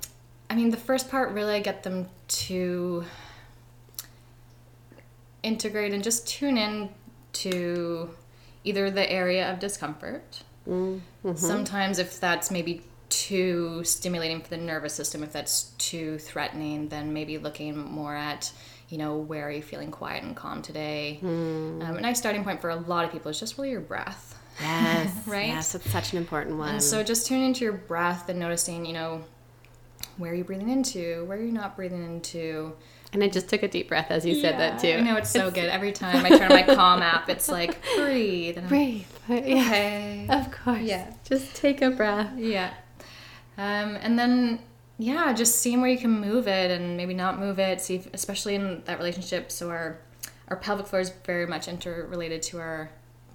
i 0.50 0.56
mean 0.56 0.70
the 0.72 0.78
first 0.78 1.10
part 1.10 1.32
really 1.32 1.54
i 1.56 1.60
get 1.62 1.84
them 1.84 2.08
to 2.28 3.06
integrate 5.42 5.94
and 5.94 6.04
just 6.04 6.28
tune 6.28 6.58
in 6.58 6.90
to 7.34 8.10
either 8.64 8.90
the 8.92 9.10
area 9.12 9.52
of 9.52 9.60
discomfort. 9.60 10.44
Sometimes 11.36 12.00
if 12.00 12.20
that's 12.20 12.50
maybe 12.52 12.82
too 13.10 13.84
stimulating 13.84 14.42
for 14.42 14.50
the 14.50 14.58
nervous 14.58 14.94
system 14.94 15.22
if 15.24 15.32
that's 15.34 15.64
too 15.78 16.18
threatening 16.18 16.88
then 16.90 17.14
maybe 17.14 17.38
looking 17.38 17.78
more 17.78 18.16
at 18.16 18.52
you 18.94 19.00
know 19.00 19.18
where 19.18 19.48
are 19.48 19.52
you 19.52 19.64
feeling 19.64 19.90
quiet 19.90 20.24
and 20.24 20.36
calm 20.36 20.62
today 20.62 21.20
um, 21.24 21.82
a 21.82 22.00
nice 22.00 22.20
starting 22.20 22.44
point 22.44 22.62
for 22.62 22.70
a 22.70 22.76
lot 22.76 23.04
of 23.04 23.12
people 23.12 23.32
is 23.32 23.40
just 23.40 23.58
really 23.58 23.72
your 23.72 23.82
breath 23.82 24.40
yes. 24.62 25.12
Right? 25.28 25.48
Yes, 25.48 25.74
it's 25.74 25.90
such 25.90 26.12
an 26.12 26.20
important 26.20 26.60
one. 26.60 26.70
and 26.70 26.84
so 26.84 27.04
just 27.04 27.26
tuning 27.26 27.46
into 27.48 27.64
your 27.64 27.74
breath 27.74 28.30
and 28.30 28.38
noticing 28.40 28.86
you 28.86 28.94
know 28.94 29.24
where 30.18 30.32
are 30.32 30.36
you 30.36 30.44
breathing 30.44 30.70
into 30.70 31.26
where 31.26 31.40
are 31.40 31.42
you 31.42 31.52
not 31.52 31.76
breathing 31.76 32.04
into 32.04 32.74
and 33.14 33.24
I 33.24 33.30
just 33.30 33.50
took 33.50 33.64
a 33.64 33.68
deep 33.68 33.88
breath 33.88 34.12
as 34.12 34.26
you 34.26 34.40
said 34.40 34.60
that 34.60 34.80
too. 34.80 34.94
I 34.94 35.02
know 35.02 35.18
it's 35.18 35.30
so 35.30 35.52
good. 35.52 35.70
Every 35.70 35.92
time 35.92 36.26
I 36.26 36.30
turn 36.30 36.52
on 36.52 36.66
my 36.68 36.76
Calm 36.76 37.02
app, 37.14 37.30
it's 37.30 37.48
like 37.48 37.78
breathe. 37.96 38.58
And 38.58 38.66
I'm, 38.66 38.70
Breathe. 38.70 39.06
Yeah. 39.30 39.38
Okay. 39.38 40.28
Of 40.32 40.52
course. 40.52 40.82
Yeah. 40.82 41.14
Just 41.24 41.56
take 41.56 41.84
a 41.84 41.92
breath. 41.92 42.32
Yeah. 42.36 42.74
Um, 43.56 43.98
and 44.02 44.18
then 44.18 44.62
yeah, 44.98 45.34
just 45.34 45.56
seeing 45.60 45.82
where 45.82 45.90
you 45.90 45.98
can 45.98 46.12
move 46.22 46.48
it 46.48 46.72
and 46.72 46.96
maybe 46.96 47.14
not 47.14 47.40
move 47.40 47.60
it. 47.60 47.82
See, 47.82 47.96
if, 47.96 48.14
especially 48.14 48.56
in 48.56 48.84
that 48.86 48.98
relationship. 48.98 49.52
So 49.52 49.70
our 49.70 50.00
our 50.50 50.58
pelvic 50.58 50.88
floor 50.88 51.02
is 51.02 51.12
very 51.26 51.48
much 51.48 51.68
interrelated 51.68 52.42
to 52.44 52.60
our 52.60 52.92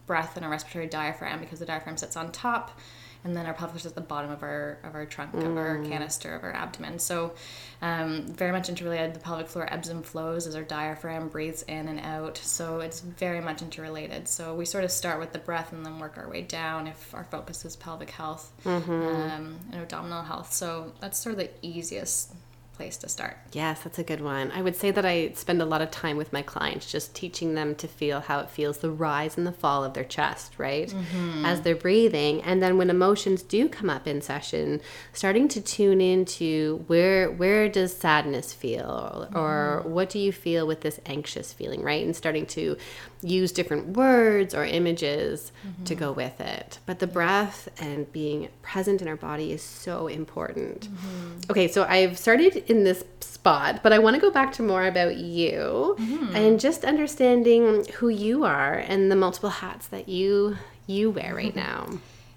breath 0.06 0.36
and 0.36 0.44
our 0.44 0.50
respiratory 0.50 0.86
diaphragm 0.86 1.40
because 1.40 1.58
the 1.58 1.66
diaphragm 1.66 1.96
sits 1.96 2.16
on 2.16 2.30
top, 2.32 2.78
and 3.24 3.36
then 3.36 3.46
our 3.46 3.54
pelvic 3.54 3.72
floor 3.72 3.80
is 3.80 3.86
at 3.86 3.94
the 3.94 4.00
bottom 4.00 4.30
of 4.30 4.42
our 4.42 4.78
of 4.84 4.94
our 4.94 5.04
trunk 5.06 5.34
of 5.34 5.56
our 5.56 5.82
canister 5.84 6.34
of 6.34 6.44
our 6.44 6.52
abdomen. 6.52 6.98
So 6.98 7.34
um, 7.82 8.22
very 8.26 8.52
much 8.52 8.68
interrelated. 8.68 9.14
The 9.14 9.20
pelvic 9.20 9.48
floor 9.48 9.72
ebbs 9.72 9.88
and 9.88 10.04
flows 10.04 10.46
as 10.46 10.54
our 10.54 10.62
diaphragm 10.62 11.28
breathes 11.28 11.62
in 11.62 11.88
and 11.88 12.00
out. 12.00 12.38
So 12.38 12.80
it's 12.80 13.00
very 13.00 13.40
much 13.40 13.62
interrelated. 13.62 14.28
So 14.28 14.54
we 14.54 14.64
sort 14.64 14.84
of 14.84 14.90
start 14.90 15.18
with 15.20 15.32
the 15.32 15.38
breath 15.38 15.72
and 15.72 15.84
then 15.84 15.98
work 15.98 16.16
our 16.18 16.28
way 16.28 16.42
down 16.42 16.86
if 16.86 17.14
our 17.14 17.24
focus 17.24 17.64
is 17.64 17.76
pelvic 17.76 18.10
health 18.10 18.52
um, 18.64 19.58
and 19.72 19.80
abdominal 19.82 20.22
health. 20.22 20.52
So 20.52 20.92
that's 21.00 21.18
sort 21.18 21.34
of 21.34 21.38
the 21.38 21.50
easiest 21.62 22.32
place 22.78 22.96
to 22.96 23.08
start. 23.08 23.36
Yes, 23.52 23.82
that's 23.82 23.98
a 23.98 24.04
good 24.04 24.20
one. 24.20 24.52
I 24.52 24.62
would 24.62 24.76
say 24.76 24.92
that 24.92 25.04
I 25.04 25.32
spend 25.32 25.60
a 25.60 25.64
lot 25.64 25.82
of 25.82 25.90
time 25.90 26.16
with 26.16 26.32
my 26.32 26.42
clients 26.42 26.90
just 26.90 27.12
teaching 27.12 27.54
them 27.54 27.74
to 27.74 27.88
feel 27.88 28.20
how 28.20 28.38
it 28.38 28.48
feels 28.48 28.78
the 28.78 28.90
rise 28.90 29.36
and 29.36 29.44
the 29.44 29.52
fall 29.52 29.82
of 29.82 29.94
their 29.94 30.04
chest, 30.04 30.52
right? 30.58 30.88
Mm-hmm. 30.88 31.44
As 31.44 31.62
they're 31.62 31.74
breathing. 31.74 32.40
And 32.42 32.62
then 32.62 32.78
when 32.78 32.88
emotions 32.88 33.42
do 33.42 33.68
come 33.68 33.90
up 33.90 34.06
in 34.06 34.22
session, 34.22 34.80
starting 35.12 35.48
to 35.48 35.60
tune 35.60 36.00
into 36.00 36.84
where 36.86 37.28
where 37.32 37.68
does 37.68 37.96
sadness 37.96 38.52
feel 38.52 39.28
or 39.34 39.80
mm-hmm. 39.80 39.90
what 39.90 40.08
do 40.08 40.20
you 40.20 40.30
feel 40.30 40.64
with 40.64 40.82
this 40.82 41.00
anxious 41.04 41.52
feeling, 41.52 41.82
right? 41.82 42.04
And 42.04 42.14
starting 42.14 42.46
to 42.46 42.76
use 43.22 43.50
different 43.52 43.96
words 43.96 44.54
or 44.54 44.64
images 44.64 45.52
to 45.84 45.94
mm-hmm. 45.94 46.00
go 46.00 46.12
with 46.12 46.40
it. 46.40 46.78
But 46.86 47.00
the 47.00 47.06
breath 47.06 47.68
and 47.80 48.10
being 48.12 48.48
present 48.62 49.02
in 49.02 49.08
our 49.08 49.16
body 49.16 49.52
is 49.52 49.62
so 49.62 50.06
important. 50.06 50.88
Mm-hmm. 50.88 51.50
Okay, 51.50 51.68
so 51.68 51.84
I've 51.84 52.16
started 52.16 52.56
in 52.70 52.84
this 52.84 53.04
spot, 53.20 53.82
but 53.82 53.92
I 53.92 53.98
want 53.98 54.14
to 54.14 54.20
go 54.20 54.30
back 54.30 54.52
to 54.54 54.62
more 54.62 54.86
about 54.86 55.16
you 55.16 55.96
mm-hmm. 55.98 56.36
and 56.36 56.60
just 56.60 56.84
understanding 56.84 57.84
who 57.94 58.08
you 58.08 58.44
are 58.44 58.74
and 58.74 59.10
the 59.10 59.16
multiple 59.16 59.50
hats 59.50 59.88
that 59.88 60.08
you 60.08 60.56
you 60.86 61.10
wear 61.10 61.34
right 61.34 61.54
now. 61.54 61.86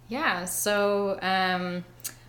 Yeah, 0.10 0.44
so 0.44 1.18
um, 1.22 1.86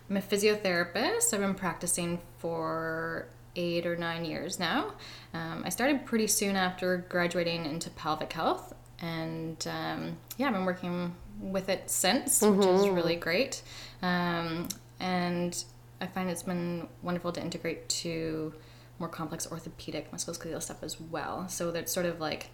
I'm 0.09 0.17
a 0.17 0.21
physiotherapist. 0.21 1.33
I've 1.33 1.41
been 1.41 1.53
practicing 1.53 2.19
for 2.37 3.27
eight 3.55 3.85
or 3.85 3.95
nine 3.95 4.25
years 4.25 4.59
now. 4.59 4.93
Um, 5.33 5.63
I 5.65 5.69
started 5.69 6.05
pretty 6.05 6.27
soon 6.27 6.55
after 6.55 7.05
graduating 7.09 7.65
into 7.65 7.89
pelvic 7.91 8.33
health, 8.33 8.73
and 8.99 9.65
um, 9.69 10.17
yeah, 10.37 10.47
I've 10.47 10.53
been 10.53 10.65
working 10.65 11.15
with 11.39 11.69
it 11.69 11.89
since, 11.89 12.41
which 12.41 12.65
is 12.65 12.87
really 12.89 13.15
great. 13.15 13.61
Um, 14.01 14.67
and 14.99 15.63
I 15.99 16.07
find 16.07 16.29
it's 16.29 16.43
been 16.43 16.87
wonderful 17.01 17.31
to 17.33 17.41
integrate 17.41 17.89
to 17.89 18.53
more 18.99 19.09
complex 19.09 19.51
orthopedic 19.51 20.11
musculoskeletal 20.11 20.61
stuff 20.61 20.83
as 20.83 20.99
well. 20.99 21.47
So 21.49 21.71
that's 21.71 21.91
sort 21.91 22.05
of 22.05 22.19
like 22.19 22.49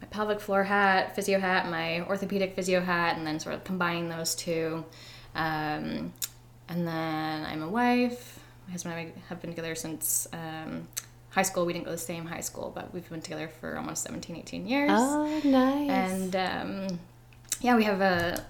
my 0.00 0.06
pelvic 0.08 0.40
floor 0.40 0.64
hat, 0.64 1.14
physio 1.14 1.38
hat, 1.38 1.70
my 1.70 2.00
orthopedic 2.02 2.54
physio 2.54 2.80
hat, 2.80 3.16
and 3.16 3.26
then 3.26 3.38
sort 3.38 3.54
of 3.54 3.64
combining 3.64 4.08
those 4.08 4.34
two. 4.34 4.84
Um, 5.34 6.12
and 6.68 6.86
then 6.86 7.44
I'm 7.44 7.62
a 7.62 7.68
wife. 7.68 8.35
My 8.66 8.72
husband 8.72 8.94
and 8.98 9.12
I 9.16 9.28
have 9.28 9.40
been 9.40 9.50
together 9.50 9.74
since 9.74 10.26
um, 10.32 10.88
high 11.30 11.42
school. 11.42 11.66
We 11.66 11.72
didn't 11.72 11.84
go 11.84 11.92
to 11.92 11.96
the 11.96 12.02
same 12.02 12.26
high 12.26 12.40
school, 12.40 12.72
but 12.74 12.92
we've 12.92 13.08
been 13.08 13.20
together 13.20 13.48
for 13.60 13.76
almost 13.76 14.02
17, 14.04 14.36
18 14.36 14.66
years. 14.66 14.90
Oh, 14.92 15.40
nice. 15.44 15.90
And 15.90 16.36
um, 16.36 16.98
yeah, 17.60 17.76
we 17.76 17.84
have 17.84 18.00
a 18.00 18.44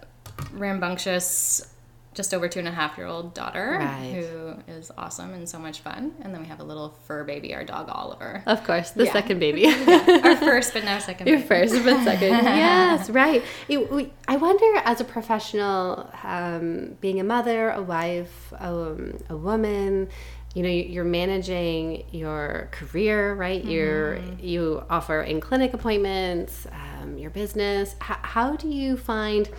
rambunctious, 0.53 1.69
just 2.17 2.33
over 2.35 2.49
two 2.49 2.59
and 2.59 2.67
a 2.67 2.73
half 2.73 2.97
year 2.97 3.07
old 3.07 3.35
daughter 3.35 3.77
Right. 3.79 4.25
who 4.25 4.55
is 4.73 4.91
awesome 4.97 5.33
and 5.35 5.47
so 5.49 5.59
much 5.59 5.81
fun. 5.81 6.13
And 6.23 6.35
then 6.35 6.41
we 6.41 6.49
have 6.49 6.61
a 6.61 6.65
little 6.65 6.97
fur 7.07 7.23
baby, 7.25 7.55
our 7.55 7.63
dog 7.63 7.87
Oliver. 7.91 8.43
of 8.47 8.65
course, 8.65 8.91
the 8.91 9.05
Yeah. 9.05 9.13
second 9.13 9.39
baby. 9.39 9.67
our 10.27 10.37
first, 10.51 10.73
but 10.73 10.83
now 10.85 10.99
second. 10.99 11.29
Your 11.29 11.37
baby. 11.37 11.47
first, 11.49 11.75
but 11.85 12.03
second. 12.05 12.31
yes, 12.45 13.11
right. 13.11 13.43
It- 13.69 13.93
we- 13.93 14.13
I 14.27 14.37
wonder, 14.37 14.67
as 14.85 15.01
a 15.01 15.05
professional, 15.05 16.11
um, 16.25 16.97
being 17.01 17.21
a 17.21 17.25
mother, 17.25 17.71
a 17.71 17.83
wife, 17.83 18.53
um, 18.59 19.19
a 19.29 19.37
woman, 19.37 20.09
you 20.57 20.63
know, 20.63 20.71
you're 20.71 21.05
managing 21.05 22.05
your 22.13 22.71
career, 22.73 23.35
right? 23.35 23.63
You're 23.63 24.17
you 24.41 24.83
offer 24.89 25.21
in 25.21 25.39
clinic 25.39 25.75
appointments, 25.75 26.67
um, 26.73 27.19
your 27.19 27.29
business. 27.29 27.95
How, 28.01 28.17
how 28.23 28.57
do 28.57 28.67
you 28.67 28.97
find? 28.97 29.51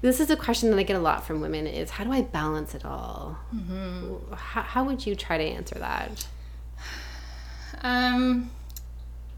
This 0.00 0.18
is 0.18 0.30
a 0.30 0.36
question 0.36 0.70
that 0.70 0.78
I 0.78 0.82
get 0.82 0.96
a 0.96 1.00
lot 1.00 1.26
from 1.26 1.42
women: 1.42 1.66
is 1.66 1.90
how 1.90 2.04
do 2.04 2.10
I 2.10 2.22
balance 2.22 2.74
it 2.74 2.86
all? 2.86 3.36
How, 4.34 4.62
how 4.62 4.84
would 4.84 5.04
you 5.04 5.14
try 5.14 5.36
to 5.36 5.44
answer 5.44 5.74
that? 5.74 6.26
Um, 7.82 8.50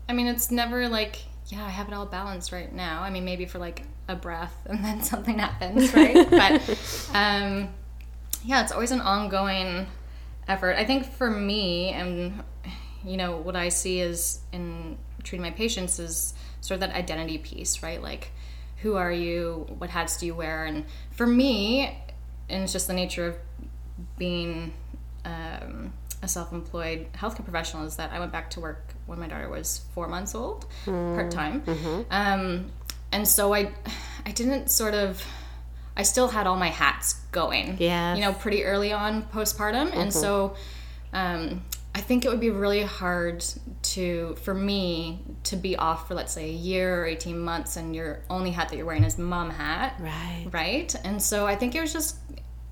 I 0.09 0.13
mean, 0.13 0.29
it's 0.29 0.53
never 0.53 0.89
like, 0.89 1.19
yeah, 1.49 1.65
I 1.65 1.71
have 1.71 1.89
it 1.89 1.95
all 1.95 2.07
balanced 2.07 2.53
right 2.53 2.73
now. 2.73 3.03
I 3.03 3.11
mean, 3.11 3.25
maybe 3.25 3.45
for 3.45 3.59
like 3.59 3.83
a 4.07 4.15
breath 4.15 4.55
and 4.67 4.85
then 4.85 5.03
something 5.13 5.41
happens, 5.41 5.93
right? 5.93 6.31
but 6.31 7.11
um, 7.13 7.71
yeah, 8.45 8.63
it's 8.63 8.71
always 8.71 8.93
an 8.93 9.01
ongoing 9.01 9.89
effort. 10.49 10.77
I 10.77 10.85
think 10.85 11.05
for 11.13 11.31
me, 11.31 11.91
and 11.91 12.43
you 13.05 13.17
know, 13.17 13.37
what 13.37 13.55
I 13.55 13.69
see 13.69 14.01
is 14.01 14.41
in 14.53 14.99
treating 15.23 15.43
my 15.43 15.51
patients 15.51 15.99
is 15.99 16.35
sort 16.61 16.77
of 16.77 16.89
that 16.89 16.97
identity 16.97 17.39
piece, 17.39 17.83
right? 17.83 18.03
Like, 18.03 18.33
who 18.79 18.97
are 18.97 19.13
you? 19.13 19.67
What 19.79 19.91
hats 19.91 20.17
do 20.17 20.27
you 20.27 20.35
wear? 20.35 20.65
And 20.65 20.85
for 21.11 21.27
me, 21.27 21.97
and 22.49 22.63
it's 22.65 22.73
just 22.73 22.87
the 22.87 22.95
nature 22.95 23.27
of 23.27 23.37
being 24.17 24.73
um, 25.25 25.93
a 26.23 26.29
self-employed 26.29 27.13
healthcare 27.13 27.45
professional 27.45 27.85
is 27.85 27.97
that 27.97 28.13
I 28.13 28.19
went 28.19 28.33
back 28.33 28.51
to 28.51 28.61
work 28.61 28.95
when 29.07 29.19
my 29.21 29.29
daughter 29.29 29.49
was 29.49 29.83
four 29.95 30.09
months 30.09 30.35
old, 30.35 30.67
part 30.85 31.31
time, 31.31 31.63
um, 32.11 32.71
and 33.13 33.27
so 33.27 33.55
I, 33.55 33.73
I 34.27 34.33
didn't 34.33 34.71
sort 34.71 34.95
of, 34.95 35.25
I 35.97 36.03
still 36.03 36.29
had 36.29 36.47
all 36.47 36.57
my 36.57 36.69
hats 36.69 37.18
going, 37.33 37.77
Yeah. 37.79 38.15
you 38.15 38.21
know, 38.23 38.33
pretty 38.33 38.65
early 38.65 38.93
on 38.93 39.23
postpartum, 39.25 39.93
and 39.95 40.13
so. 40.13 40.55
Um, 41.13 41.63
I 41.95 42.01
think 42.01 42.25
it 42.25 42.29
would 42.29 42.39
be 42.39 42.51
really 42.51 42.83
hard 42.85 43.45
to, 43.83 44.37
for 44.43 44.55
me, 44.55 45.21
to 45.45 45.57
be 45.57 45.75
off 45.75 46.07
for 46.07 46.15
let's 46.15 46.33
say 46.33 46.49
a 46.49 46.53
year 46.53 47.01
or 47.03 47.07
eighteen 47.07 47.41
months, 47.41 47.77
and 47.77 47.97
your 47.97 48.21
only 48.31 48.51
hat 48.53 48.69
that 48.69 48.77
you're 48.77 48.87
wearing 48.87 49.03
is 49.05 49.19
mom 49.19 49.51
hat, 49.51 49.95
Right. 49.99 50.47
right? 50.53 50.95
And 51.05 51.21
so 51.21 51.47
I 51.47 51.57
think 51.57 51.75
it 51.75 51.81
was 51.81 51.93
just, 51.93 52.17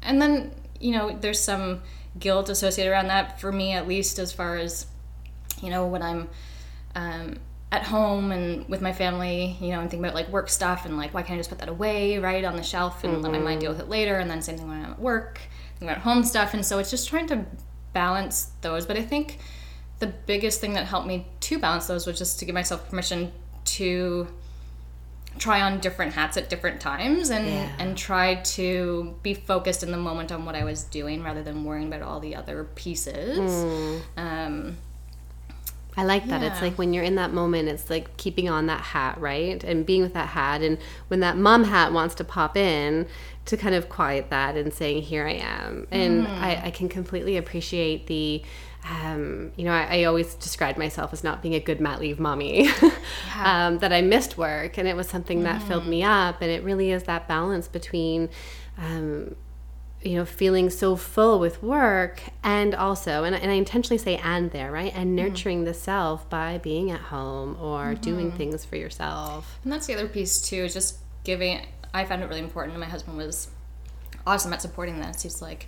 and 0.03 0.21
then 0.23 0.53
you 0.79 0.93
know, 0.93 1.17
there's 1.19 1.41
some 1.43 1.83
guilt 2.21 2.51
associated 2.51 2.91
around 2.93 3.09
that 3.09 3.41
for 3.41 3.51
me, 3.51 3.73
at 3.73 3.89
least 3.89 4.19
as 4.21 4.33
far 4.33 4.59
as, 4.59 4.87
you 5.63 5.71
know, 5.71 5.87
when 5.87 6.03
I'm 6.03 6.29
um, 6.95 7.37
at 7.73 7.83
home 7.83 8.31
and 8.33 8.69
with 8.69 8.81
my 8.81 8.93
family, 8.93 9.57
you 9.61 9.71
know, 9.71 9.81
and 9.81 9.91
think 9.91 10.01
about 10.01 10.15
like 10.15 10.29
work 10.29 10.49
stuff 10.49 10.87
and 10.87 10.97
like 10.97 11.13
why 11.13 11.23
can't 11.23 11.35
I 11.35 11.39
just 11.41 11.51
put 11.51 11.59
that 11.59 11.69
away 11.69 12.19
right 12.19 12.45
on 12.45 12.57
the 12.57 12.63
shelf 12.63 13.03
and 13.05 13.23
let 13.23 13.33
my 13.33 13.39
mind 13.41 13.61
deal 13.61 13.71
with 13.73 13.81
it 13.81 13.89
later, 13.89 14.19
and 14.19 14.31
then 14.31 14.41
same 14.41 14.57
thing 14.57 14.69
when 14.69 14.85
I'm 14.85 14.93
at 14.93 15.01
work, 15.01 15.41
think 15.79 15.91
about 15.91 16.03
home 16.03 16.23
stuff, 16.25 16.55
and 16.55 16.65
so 16.65 16.79
it's 16.79 16.91
just 16.91 17.09
trying 17.09 17.27
to 17.29 17.45
balance 17.93 18.51
those. 18.61 18.87
But 18.87 18.97
I 18.97 19.03
think 19.03 19.39
the 19.99 20.07
biggest 20.07 20.61
thing 20.61 20.75
that 20.75 20.87
helped 20.87 21.07
me 21.09 21.27
to 21.41 21.59
balance 21.59 21.87
those 21.87 22.07
was 22.07 22.19
just 22.19 22.39
to 22.39 22.45
give 22.45 22.55
myself 22.55 22.89
permission 22.89 23.33
to 23.65 24.29
try 25.39 25.61
on 25.61 25.81
different 25.81 26.15
hats 26.15 26.37
at 26.39 26.49
different 26.49 26.81
times 26.81 27.29
and 27.31 27.47
Yeah. 27.47 27.69
and 27.79 27.99
try 27.99 28.37
to 28.37 29.15
be 29.23 29.35
focused 29.35 29.83
in 29.83 29.91
the 29.91 29.99
moment 29.99 30.33
on 30.33 30.45
what 30.47 30.55
I 30.55 30.65
was 30.65 30.85
doing 30.85 31.23
rather 31.23 31.43
than 31.43 31.63
worrying 31.65 31.89
about 31.89 32.01
all 32.03 32.21
the 32.21 32.35
other 32.37 32.65
pieces. 32.75 34.01
Um, 34.17 34.79
I 35.97 36.05
like 36.05 36.27
that. 36.29 36.43
It's 36.43 36.61
like 36.61 36.77
when 36.77 36.93
you're 36.93 37.05
in 37.05 37.15
that 37.15 37.33
moment, 37.33 37.69
it's 37.69 37.89
like 37.89 38.17
keeping 38.19 38.51
on 38.51 38.67
that 38.67 38.83
hat, 38.83 39.19
right? 39.19 39.63
And 39.65 39.87
being 39.87 40.03
with 40.03 40.13
that 40.13 40.29
hat. 40.29 40.61
And 40.61 40.77
when 41.09 41.21
that 41.21 41.39
mom 41.39 41.65
hat 41.65 41.93
wants 41.93 42.15
to 42.17 42.25
pop 42.25 42.57
in, 42.57 43.07
to 43.47 43.57
kind 43.57 43.75
of 43.75 43.89
quiet 43.89 44.29
that 44.31 44.57
and 44.57 44.75
saying, 44.75 45.03
Here 45.03 45.27
I 45.27 45.35
am. 45.35 45.87
And 45.91 46.29
I, 46.29 46.67
I 46.67 46.71
can 46.71 46.89
completely 46.89 47.37
appreciate 47.37 48.07
the. 48.07 48.43
Um, 48.89 49.51
you 49.57 49.65
know, 49.65 49.73
I, 49.73 50.03
I 50.03 50.05
always 50.05 50.37
described 50.37 50.79
myself 50.79 51.13
as 51.13 51.25
not 51.25 51.43
being 51.43 51.55
a 51.55 51.61
good 51.61 51.81
mat 51.81 51.99
leave 51.99 52.21
mommy. 52.21 52.69
um, 53.43 53.79
that 53.79 53.93
I 53.93 54.01
missed 54.01 54.39
work, 54.39 54.79
and 54.79 54.87
it 54.87 54.95
was 54.95 55.09
something 55.09 55.43
that 55.43 55.61
filled 55.63 55.89
me 55.89 56.05
up. 56.05 56.41
And 56.41 56.53
it 56.53 56.63
really 56.63 56.93
is 56.93 57.05
that 57.05 57.27
balance 57.27 57.67
between 57.67 58.29
um, 58.79 59.35
you 60.07 60.17
know, 60.17 60.25
feeling 60.25 60.71
so 60.71 60.97
full 60.97 61.39
with 61.41 61.63
work 61.63 62.23
and 62.43 62.75
also, 62.75 63.25
and, 63.25 63.35
and 63.35 63.51
I 63.51 63.55
intentionally 63.55 63.99
say 63.99 64.17
and 64.19 64.51
there, 64.53 64.71
right? 64.71 64.93
And 64.95 65.11
mm. 65.11 65.23
nurturing 65.23 65.65
the 65.65 65.75
self 65.75 66.29
by 66.31 66.59
being 66.59 66.91
at 66.91 67.01
home 67.01 67.57
or 67.61 67.95
doing 67.95 68.29
mm-hmm. 68.29 68.37
things 68.37 68.65
for 68.65 68.77
yourself. 68.77 69.59
And 69.65 69.73
that's 69.73 69.87
the 69.87 69.95
other 69.95 70.09
piece 70.09 70.41
too, 70.41 70.69
just 70.69 70.99
giving. 71.25 71.67
I 71.93 72.05
found 72.05 72.23
it 72.23 72.27
really 72.27 72.41
important, 72.41 72.75
and 72.75 72.81
my 72.81 72.89
husband 72.89 73.17
was 73.17 73.49
awesome 74.27 74.53
at 74.53 74.63
supporting 74.63 75.01
this. 75.01 75.23
He's 75.23 75.41
like, 75.41 75.67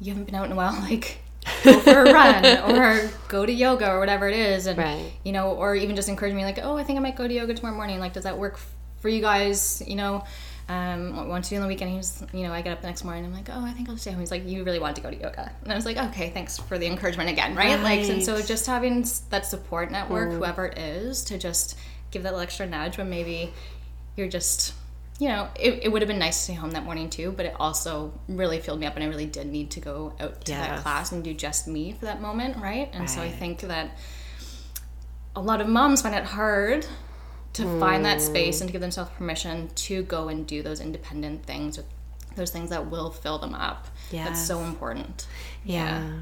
"You 0.00 0.12
haven't 0.12 0.24
been 0.24 0.34
out 0.34 0.46
in 0.46 0.52
a 0.52 0.56
while, 0.56 0.72
like." 0.88 1.18
go 1.62 1.78
for 1.80 2.04
a 2.04 2.12
run 2.12 2.46
or 2.70 3.10
go 3.28 3.44
to 3.44 3.52
yoga 3.52 3.90
or 3.90 4.00
whatever 4.00 4.26
it 4.26 4.34
is 4.34 4.66
and 4.66 4.78
Right. 4.78 5.12
you 5.24 5.32
know 5.32 5.50
or 5.50 5.74
even 5.74 5.94
just 5.94 6.08
encourage 6.08 6.32
me 6.32 6.42
like 6.42 6.58
oh 6.62 6.78
i 6.78 6.84
think 6.84 6.98
i 6.98 7.02
might 7.02 7.16
go 7.16 7.28
to 7.28 7.34
yoga 7.34 7.52
tomorrow 7.52 7.76
morning 7.76 8.00
like 8.00 8.14
does 8.14 8.24
that 8.24 8.38
work 8.38 8.58
for 9.00 9.10
you 9.10 9.20
guys 9.20 9.82
you 9.86 9.94
know 9.94 10.24
um, 10.68 11.14
what 11.14 11.24
we 11.24 11.30
want 11.30 11.44
to 11.44 11.50
do 11.50 11.56
on 11.56 11.62
the 11.62 11.68
weekend 11.68 11.90
he 11.90 11.96
was 11.96 12.24
you 12.32 12.42
know 12.42 12.52
i 12.52 12.62
get 12.62 12.72
up 12.72 12.80
the 12.80 12.86
next 12.86 13.04
morning 13.04 13.24
i'm 13.24 13.32
like 13.34 13.48
oh 13.50 13.64
i 13.64 13.70
think 13.72 13.88
i'll 13.88 13.96
stay 13.98 14.10
home. 14.10 14.20
He's 14.20 14.30
like 14.30 14.46
you 14.46 14.64
really 14.64 14.78
want 14.78 14.96
to 14.96 15.02
go 15.02 15.10
to 15.10 15.16
yoga. 15.16 15.52
And 15.62 15.72
i 15.72 15.74
was 15.74 15.84
like 15.84 15.96
okay 15.98 16.30
thanks 16.30 16.58
for 16.58 16.78
the 16.78 16.86
encouragement 16.86 17.28
again 17.28 17.54
right, 17.54 17.80
like 17.82 18.00
and 18.08 18.22
so 18.22 18.40
just 18.40 18.66
having 18.66 19.06
that 19.30 19.44
support 19.44 19.90
network 19.90 20.30
whoever 20.32 20.66
it 20.66 20.78
is 20.78 21.22
to 21.24 21.38
just 21.38 21.76
give 22.10 22.22
that 22.22 22.30
little 22.30 22.40
extra 22.42 22.66
nudge 22.66 22.96
when 22.96 23.10
maybe 23.10 23.52
you're 24.16 24.28
just 24.28 24.72
you 25.20 25.28
know, 25.28 25.48
it, 25.54 25.84
it 25.84 25.92
would 25.92 26.02
have 26.02 26.08
been 26.08 26.18
nice 26.18 26.38
to 26.38 26.42
stay 26.42 26.52
home 26.54 26.72
that 26.72 26.82
morning 26.84 27.08
too, 27.08 27.30
but 27.30 27.46
it 27.46 27.54
also 27.60 28.12
really 28.28 28.58
filled 28.58 28.80
me 28.80 28.86
up, 28.86 28.96
and 28.96 29.04
I 29.04 29.06
really 29.06 29.26
did 29.26 29.46
need 29.46 29.70
to 29.70 29.80
go 29.80 30.12
out 30.18 30.44
to 30.46 30.50
Yes. 30.52 30.68
that 30.68 30.80
class 30.80 31.12
and 31.12 31.22
do 31.22 31.32
just 31.32 31.68
me 31.68 31.92
for 31.92 32.06
that 32.06 32.20
moment, 32.20 32.56
right? 32.56 32.90
And 32.92 33.08
so 33.08 33.20
I 33.20 33.30
think 33.30 33.60
that 33.60 33.96
a 35.36 35.40
lot 35.40 35.60
of 35.60 35.68
moms 35.68 36.02
find 36.02 36.16
it 36.16 36.24
hard 36.24 36.84
to 37.54 37.78
find 37.80 38.04
that 38.04 38.20
space 38.20 38.58
hmm. 38.58 38.62
and 38.62 38.68
to 38.68 38.72
give 38.72 38.80
themselves 38.80 39.10
permission 39.16 39.70
to 39.74 40.02
go 40.04 40.28
and 40.28 40.46
do 40.46 40.62
those 40.62 40.80
independent 40.80 41.44
things 41.44 41.78
those 42.36 42.50
things 42.50 42.70
that 42.70 42.90
will 42.90 43.10
fill 43.10 43.38
them 43.38 43.54
up. 43.54 43.86
That's 44.24 44.44
so 44.44 44.60
important. 44.60 45.26
Yeah. 45.64 46.20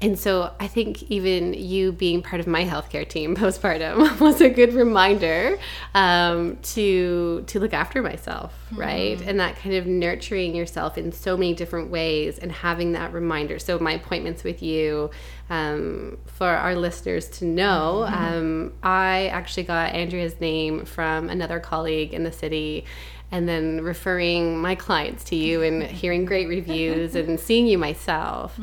And 0.00 0.18
so 0.18 0.52
I 0.60 0.66
think 0.66 1.02
even 1.04 1.54
you 1.54 1.92
being 1.92 2.22
part 2.22 2.40
of 2.40 2.46
my 2.46 2.64
healthcare 2.64 3.08
team 3.08 3.36
postpartum 3.36 4.20
was 4.20 4.40
a 4.40 4.50
good 4.50 4.74
reminder 4.74 5.58
um, 5.94 6.56
to 6.74 7.44
to 7.46 7.60
look 7.60 7.72
after 7.72 8.02
myself, 8.02 8.52
right? 8.72 9.20
And 9.22 9.40
that 9.40 9.56
kind 9.56 9.74
of 9.74 9.86
nurturing 9.86 10.54
yourself 10.54 10.98
in 10.98 11.12
so 11.12 11.36
many 11.36 11.54
different 11.54 11.90
ways 11.90 12.38
and 12.38 12.50
having 12.52 12.92
that 12.92 13.12
reminder. 13.12 13.58
So 13.58 13.78
my 13.78 13.92
appointments 13.92 14.44
with 14.44 14.62
you, 14.62 15.10
um, 15.50 16.18
for 16.26 16.48
our 16.48 16.74
listeners 16.74 17.28
to 17.28 17.44
know, 17.44 18.04
um, 18.04 18.72
I 18.82 19.28
actually 19.28 19.64
got 19.64 19.92
Andrea's 19.92 20.40
name 20.40 20.84
from 20.84 21.28
another 21.28 21.60
colleague 21.60 22.14
in 22.14 22.24
the 22.24 22.32
city 22.32 22.84
and 23.32 23.48
then 23.48 23.80
referring 23.80 24.58
my 24.60 24.74
clients 24.74 25.24
to 25.24 25.34
you 25.36 25.62
and 25.62 25.82
hearing 26.02 26.24
great 26.24 26.46
reviews 26.48 27.14
and 27.16 27.40
seeing 27.40 27.66
you 27.66 27.76
myself. 27.78 28.58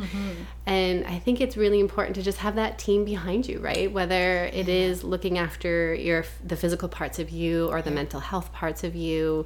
And 0.65 1.06
I 1.06 1.20
think 1.20 1.41
it's 1.41 1.58
really 1.58 1.80
important 1.80 2.15
to 2.15 2.22
just 2.22 2.38
have 2.39 2.56
that 2.56 2.77
team 2.80 3.03
behind 3.03 3.48
you, 3.48 3.60
right? 3.60 3.91
Whether 3.91 4.46
it 4.46 4.70
is 4.70 5.03
looking 5.03 5.38
after 5.38 5.94
your 5.94 6.24
the 6.44 6.56
physical 6.56 6.88
parts 6.88 7.20
of 7.20 7.30
you 7.30 7.68
or 7.70 7.82
the 7.82 7.91
mental 7.91 8.20
health 8.20 8.53
parts 8.53 8.84
of 8.84 8.96
you. 8.96 9.46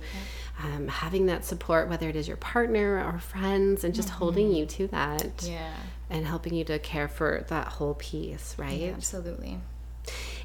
Um, 0.64 0.88
having 0.88 1.26
that 1.26 1.44
support, 1.44 1.90
whether 1.90 2.08
it 2.08 2.16
is 2.16 2.30
your 2.30 2.38
partner 2.38 3.04
or 3.06 3.20
friends, 3.20 3.84
and 3.84 3.94
just 3.94 4.08
holding 4.08 4.54
you 4.54 4.66
to 4.68 4.88
that 4.88 5.44
Yeah. 5.44 5.74
and 6.10 6.26
helping 6.26 6.54
you 6.56 6.64
to 6.64 6.80
care 6.80 7.10
for 7.10 7.44
that 7.50 7.68
whole 7.68 7.96
piece, 7.96 8.56
right? 8.58 8.94
Absolutely. 8.96 9.60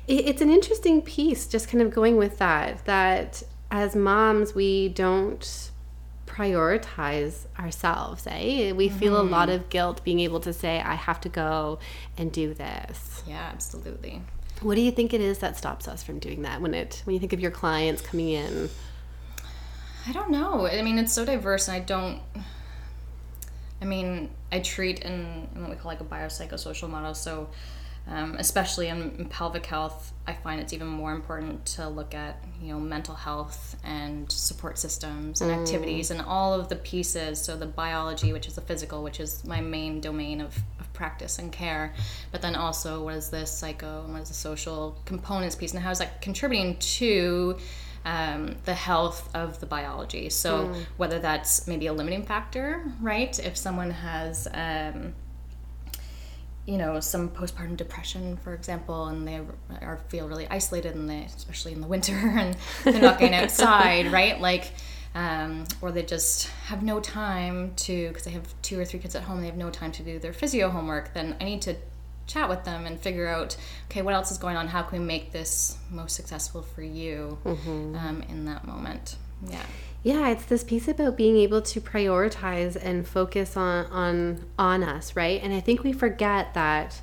it, 0.08 0.26
it's 0.26 0.42
an 0.42 0.50
interesting 0.50 1.00
piece 1.00 1.46
just 1.46 1.68
kind 1.68 1.80
of 1.80 1.92
going 1.92 2.16
with 2.16 2.38
that 2.38 2.84
that 2.86 3.44
as 3.70 3.94
moms 3.94 4.54
we 4.54 4.88
don't 4.88 5.70
prioritize 6.26 7.46
ourselves 7.58 8.26
eh 8.28 8.72
we 8.72 8.88
feel 8.88 9.20
a 9.20 9.22
lot 9.22 9.48
of 9.48 9.68
guilt 9.68 10.02
being 10.04 10.20
able 10.20 10.40
to 10.40 10.52
say 10.52 10.80
i 10.80 10.94
have 10.94 11.20
to 11.20 11.28
go 11.28 11.78
and 12.16 12.30
do 12.32 12.54
this 12.54 13.22
Yeah, 13.26 13.48
absolutely. 13.52 14.22
what 14.62 14.76
do 14.76 14.80
you 14.80 14.90
think 14.92 15.12
it 15.12 15.20
is 15.20 15.38
that 15.38 15.56
stops 15.56 15.88
us 15.88 16.02
from 16.02 16.18
doing 16.18 16.42
that 16.42 16.60
when 16.60 16.72
it 16.74 17.02
when 17.04 17.14
you 17.14 17.20
think 17.20 17.32
of 17.32 17.40
your 17.40 17.50
clients 17.50 18.00
coming 18.02 18.28
in 18.30 18.68
I 20.06 20.12
don't 20.12 20.30
know. 20.30 20.66
I 20.66 20.80
mean, 20.80 20.98
it's 20.98 21.12
so 21.12 21.26
diverse, 21.26 21.68
and 21.68 21.76
I 21.76 21.80
don't. 21.80 22.20
I 23.82 23.84
mean, 23.84 24.30
I 24.50 24.60
treat 24.60 25.00
in, 25.00 25.46
in 25.54 25.60
what 25.60 25.68
we 25.70 25.76
call 25.76 25.90
like 25.90 26.00
a 26.00 26.04
biopsychosocial 26.04 26.88
model. 26.88 27.12
So, 27.14 27.50
um, 28.10 28.34
especially 28.38 28.88
in, 28.88 29.14
in 29.18 29.24
pelvic 29.26 29.64
health, 29.66 30.12
I 30.26 30.34
find 30.34 30.60
it's 30.60 30.72
even 30.72 30.88
more 30.88 31.12
important 31.12 31.64
to 31.66 31.88
look 31.88 32.14
at 32.14 32.44
you 32.60 32.72
know 32.72 32.80
mental 32.80 33.14
health 33.14 33.76
and 33.84 34.30
support 34.30 34.78
systems 34.78 35.40
and 35.40 35.50
activities 35.50 36.10
and 36.10 36.20
all 36.20 36.52
of 36.52 36.68
the 36.68 36.76
pieces. 36.76 37.40
So 37.40 37.56
the 37.56 37.66
biology, 37.66 38.32
which 38.32 38.46
is 38.46 38.54
the 38.54 38.60
physical, 38.60 39.02
which 39.02 39.20
is 39.20 39.44
my 39.44 39.60
main 39.60 40.00
domain 40.00 40.40
of, 40.40 40.56
of 40.80 40.92
practice 40.92 41.38
and 41.38 41.52
care, 41.52 41.94
but 42.32 42.42
then 42.42 42.56
also 42.56 43.04
what 43.04 43.14
is 43.14 43.30
the 43.30 43.46
psycho 43.46 44.04
and 44.04 44.12
what 44.12 44.22
is 44.22 44.28
the 44.28 44.34
social 44.34 44.98
components 45.04 45.54
piece, 45.54 45.72
and 45.72 45.82
how 45.82 45.90
is 45.90 46.00
that 46.00 46.20
contributing 46.20 46.76
to 46.78 47.56
um, 48.04 48.56
the 48.64 48.74
health 48.74 49.28
of 49.34 49.60
the 49.60 49.66
biology. 49.66 50.30
So 50.30 50.72
whether 50.96 51.18
that's 51.18 51.66
maybe 51.66 51.86
a 51.86 51.92
limiting 51.92 52.22
factor, 52.24 52.82
right? 53.00 53.38
If 53.38 53.56
someone 53.56 53.90
has, 53.90 54.48
um, 54.52 55.14
you 56.66 56.78
know, 56.78 57.00
some 57.00 57.28
postpartum 57.30 57.76
depression, 57.76 58.36
for 58.36 58.54
example, 58.54 59.06
and 59.06 59.26
they 59.26 59.40
are 59.80 59.98
feel 60.08 60.28
really 60.28 60.46
isolated, 60.48 60.94
and 60.94 61.08
they, 61.08 61.22
especially 61.24 61.72
in 61.72 61.80
the 61.80 61.86
winter, 61.86 62.14
and 62.16 62.56
they're 62.84 63.00
not 63.00 63.18
going 63.18 63.34
outside, 63.34 64.12
right? 64.12 64.40
Like. 64.40 64.72
Um, 65.12 65.64
or 65.80 65.90
they 65.90 66.04
just 66.04 66.46
have 66.66 66.84
no 66.84 67.00
time 67.00 67.74
to 67.74 68.06
because 68.06 68.22
they 68.22 68.30
have 68.30 68.44
two 68.62 68.78
or 68.78 68.84
three 68.84 69.00
kids 69.00 69.16
at 69.16 69.24
home 69.24 69.40
they 69.40 69.46
have 69.46 69.56
no 69.56 69.68
time 69.68 69.90
to 69.90 70.04
do 70.04 70.20
their 70.20 70.32
physio 70.32 70.70
homework 70.70 71.12
then 71.14 71.34
i 71.40 71.44
need 71.44 71.62
to 71.62 71.74
chat 72.28 72.48
with 72.48 72.62
them 72.62 72.86
and 72.86 73.00
figure 73.00 73.26
out 73.26 73.56
okay 73.90 74.02
what 74.02 74.14
else 74.14 74.30
is 74.30 74.38
going 74.38 74.56
on 74.56 74.68
how 74.68 74.82
can 74.82 75.00
we 75.00 75.04
make 75.04 75.32
this 75.32 75.76
most 75.90 76.14
successful 76.14 76.62
for 76.62 76.82
you 76.82 77.36
um, 77.96 78.22
in 78.28 78.44
that 78.44 78.64
moment 78.64 79.16
yeah 79.48 79.66
yeah 80.02 80.28
it's 80.28 80.44
this 80.46 80.64
piece 80.64 80.88
about 80.88 81.16
being 81.16 81.36
able 81.36 81.60
to 81.60 81.80
prioritize 81.80 82.76
and 82.76 83.06
focus 83.06 83.56
on 83.56 83.86
on 83.86 84.44
on 84.58 84.82
us 84.82 85.14
right? 85.16 85.42
And 85.42 85.52
i 85.52 85.60
think 85.60 85.82
we 85.82 85.92
forget 85.92 86.54
that 86.54 87.00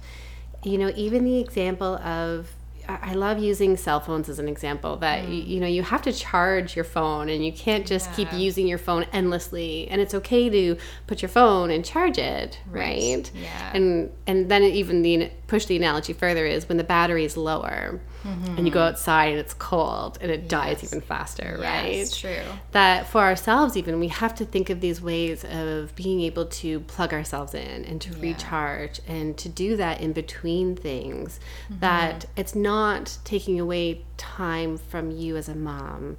you 0.64 0.78
know 0.78 0.92
even 0.96 1.24
the 1.24 1.40
example 1.40 1.96
of 1.98 2.54
I 2.90 3.14
love 3.16 3.40
using 3.40 3.76
cell 3.76 4.00
phones 4.00 4.30
as 4.30 4.40
an 4.40 4.48
example 4.48 4.96
that 4.98 5.24
y 5.24 5.30
mm. 5.30 5.48
you, 5.48 5.60
know 5.60 5.68
you 5.68 5.84
have 5.84 6.02
to 6.04 6.14
charge 6.14 6.76
your 6.76 6.86
phone 6.86 7.28
and 7.30 7.46
you 7.46 7.52
can't 7.52 7.86
just 7.86 8.14
keep 8.14 8.32
using 8.32 8.68
your 8.68 8.78
phone 8.78 9.06
endlessly. 9.12 9.88
And 9.90 10.00
it's 10.00 10.14
okay 10.14 10.50
to 10.50 10.78
put 11.06 11.22
your 11.22 11.30
phone 11.30 11.70
and 11.70 11.84
charge 11.84 12.18
it 12.18 12.60
right, 12.70 13.30
Yeah. 13.36 13.72
and 13.74 14.12
and 14.26 14.50
then 14.50 14.64
even 14.64 15.02
the 15.02 15.32
push 15.48 15.66
the 15.66 15.76
analogy 15.76 16.14
further 16.14 16.46
is 16.46 16.68
when 16.70 16.78
the 16.78 16.84
battery 16.84 17.26
is 17.26 17.36
lower 17.36 18.00
and 18.26 18.66
you 18.68 18.72
go 18.74 18.82
outside 18.82 19.28
and 19.30 19.40
it's 19.40 19.54
cold 19.54 20.18
and 20.20 20.30
it 20.30 20.50
dies 20.50 20.84
even 20.84 21.00
faster 21.02 21.58
right? 21.62 21.94
Yes, 21.96 22.18
true. 22.18 22.42
That 22.72 23.08
for 23.08 23.22
ourselves 23.22 23.78
even 23.78 24.00
we 24.00 24.10
have 24.10 24.36
to 24.36 24.46
think 24.46 24.70
of 24.70 24.82
these 24.82 25.02
ways 25.02 25.46
of 25.50 25.96
being 25.96 26.20
able 26.22 26.46
to 26.48 26.82
plug 26.82 27.14
ourselves 27.14 27.54
in 27.54 27.86
and 27.86 28.02
to 28.02 28.14
recharge 28.18 29.00
and 29.08 29.38
to 29.38 29.48
do 29.50 29.78
that 29.78 30.02
in 30.02 30.12
between 30.14 30.76
things 30.76 31.40
that 31.70 32.26
it's 32.36 32.54
not 32.56 33.18
taking 33.24 33.60
away 33.60 34.04
time 34.18 34.78
from 34.78 35.12
you 35.12 35.38
as 35.38 35.48
a 35.48 35.56
mom 35.56 36.18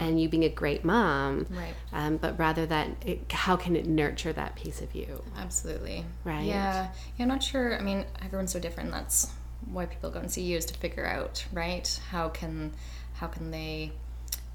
and 0.00 0.20
you 0.20 0.28
being 0.28 0.44
a 0.44 0.48
great 0.48 0.84
mom 0.84 1.46
Right. 1.50 1.74
um, 1.92 2.16
but 2.18 2.38
rather 2.38 2.66
that 2.66 2.88
it, 3.06 3.30
how 3.32 3.56
can 3.56 3.76
it 3.76 3.86
nurture 3.86 4.32
that 4.32 4.54
piece 4.56 4.80
of 4.80 4.94
you? 4.94 5.22
Absolutely. 5.36 6.04
Right. 6.24 6.44
yeah. 6.44 6.88
Yeah 7.16 7.22
i'm 7.24 7.28
not 7.28 7.42
sure 7.42 7.78
i 7.78 7.82
mean 7.82 8.04
everyone's 8.24 8.52
so 8.52 8.58
different 8.60 8.90
that's 8.90 9.30
why 9.72 9.86
people 9.86 10.10
go 10.10 10.18
and 10.20 10.30
see 10.30 10.42
you 10.42 10.56
is 10.56 10.64
to 10.66 10.74
figure 10.74 11.06
out 11.06 11.44
right 11.52 12.00
how 12.10 12.28
can 12.28 12.72
how 13.14 13.26
can 13.26 13.50
they 13.50 13.92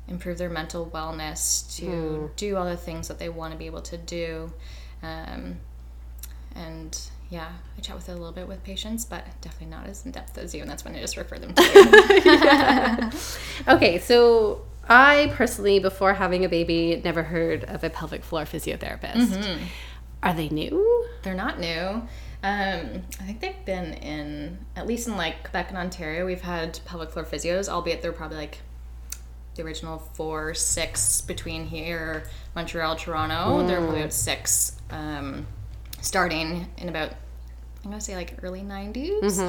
improve 0.07 0.37
their 0.37 0.49
mental 0.49 0.85
wellness 0.87 1.75
to 1.77 2.29
do 2.35 2.55
all 2.57 2.65
the 2.65 2.75
things 2.77 3.07
that 3.07 3.19
they 3.19 3.29
want 3.29 3.51
to 3.53 3.57
be 3.57 3.65
able 3.65 3.81
to 3.81 3.97
do. 3.97 4.51
Um, 5.01 5.57
and 6.55 6.99
yeah 7.29 7.51
i 7.77 7.81
chat 7.81 7.95
with 7.95 8.07
it 8.07 8.11
a 8.11 8.15
little 8.15 8.31
bit 8.31 8.47
with 8.47 8.63
patients 8.63 9.05
but 9.05 9.25
definitely 9.41 9.75
not 9.75 9.87
as 9.87 10.05
in 10.05 10.11
depth 10.11 10.37
as 10.37 10.53
you 10.53 10.61
and 10.61 10.69
that's 10.69 10.85
when 10.85 10.93
i 10.95 10.99
just 10.99 11.17
refer 11.17 11.39
them 11.39 11.51
to 11.53 13.11
you. 13.65 13.73
Okay 13.73 13.97
so 13.97 14.61
i 14.87 15.31
personally 15.35 15.79
before 15.79 16.13
having 16.13 16.45
a 16.45 16.49
baby 16.49 17.01
never 17.03 17.23
heard 17.23 17.63
of 17.63 17.83
a 17.83 17.89
pelvic 17.89 18.23
floor 18.23 18.43
physiotherapist. 18.43 19.57
Are 20.21 20.33
they 20.33 20.47
new? 20.49 21.05
They're 21.23 21.33
not 21.33 21.59
new. 21.59 22.07
Um, 22.43 23.03
I 23.21 23.23
think 23.23 23.39
they've 23.39 23.65
been 23.65 23.93
in 23.93 24.59
at 24.75 24.85
least 24.85 25.07
in 25.07 25.15
like 25.15 25.43
Quebec 25.43 25.69
and 25.69 25.77
Ontario. 25.77 26.25
We've 26.25 26.41
had 26.41 26.79
pelvic 26.85 27.11
floor 27.11 27.23
physios, 27.25 27.69
albeit 27.69 28.01
they're 28.01 28.11
probably 28.11 28.37
like 28.37 28.59
the 29.55 29.63
original 29.63 29.99
four, 29.99 30.53
six 30.53 31.21
between 31.21 31.65
here, 31.65 32.23
Montreal, 32.55 32.97
Toronto. 32.97 33.65
They're 33.65 33.77
probably 33.79 34.01
about 34.01 34.13
six, 34.13 34.75
um, 34.89 35.47
starting 36.01 36.67
in 36.77 36.89
about 36.89 37.11
I'm 37.85 37.91
gonna 37.91 38.01
say 38.01 38.15
like 38.15 38.39
early 38.43 38.61
90s. 38.61 39.39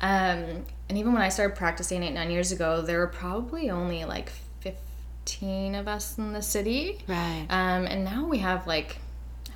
Um, 0.00 0.64
and 0.88 0.98
even 0.98 1.12
when 1.12 1.22
I 1.22 1.28
started 1.28 1.56
practicing 1.56 2.02
eight 2.02 2.12
nine 2.12 2.30
years 2.30 2.50
ago, 2.50 2.82
there 2.82 2.98
were 2.98 3.06
probably 3.08 3.70
only 3.70 4.04
like 4.04 4.32
fifteen 4.60 5.74
of 5.76 5.86
us 5.86 6.18
in 6.18 6.32
the 6.32 6.42
city. 6.42 6.98
right 7.06 7.46
Um, 7.50 7.86
and 7.86 8.04
now 8.04 8.26
we 8.26 8.38
have 8.38 8.66
like 8.66 8.98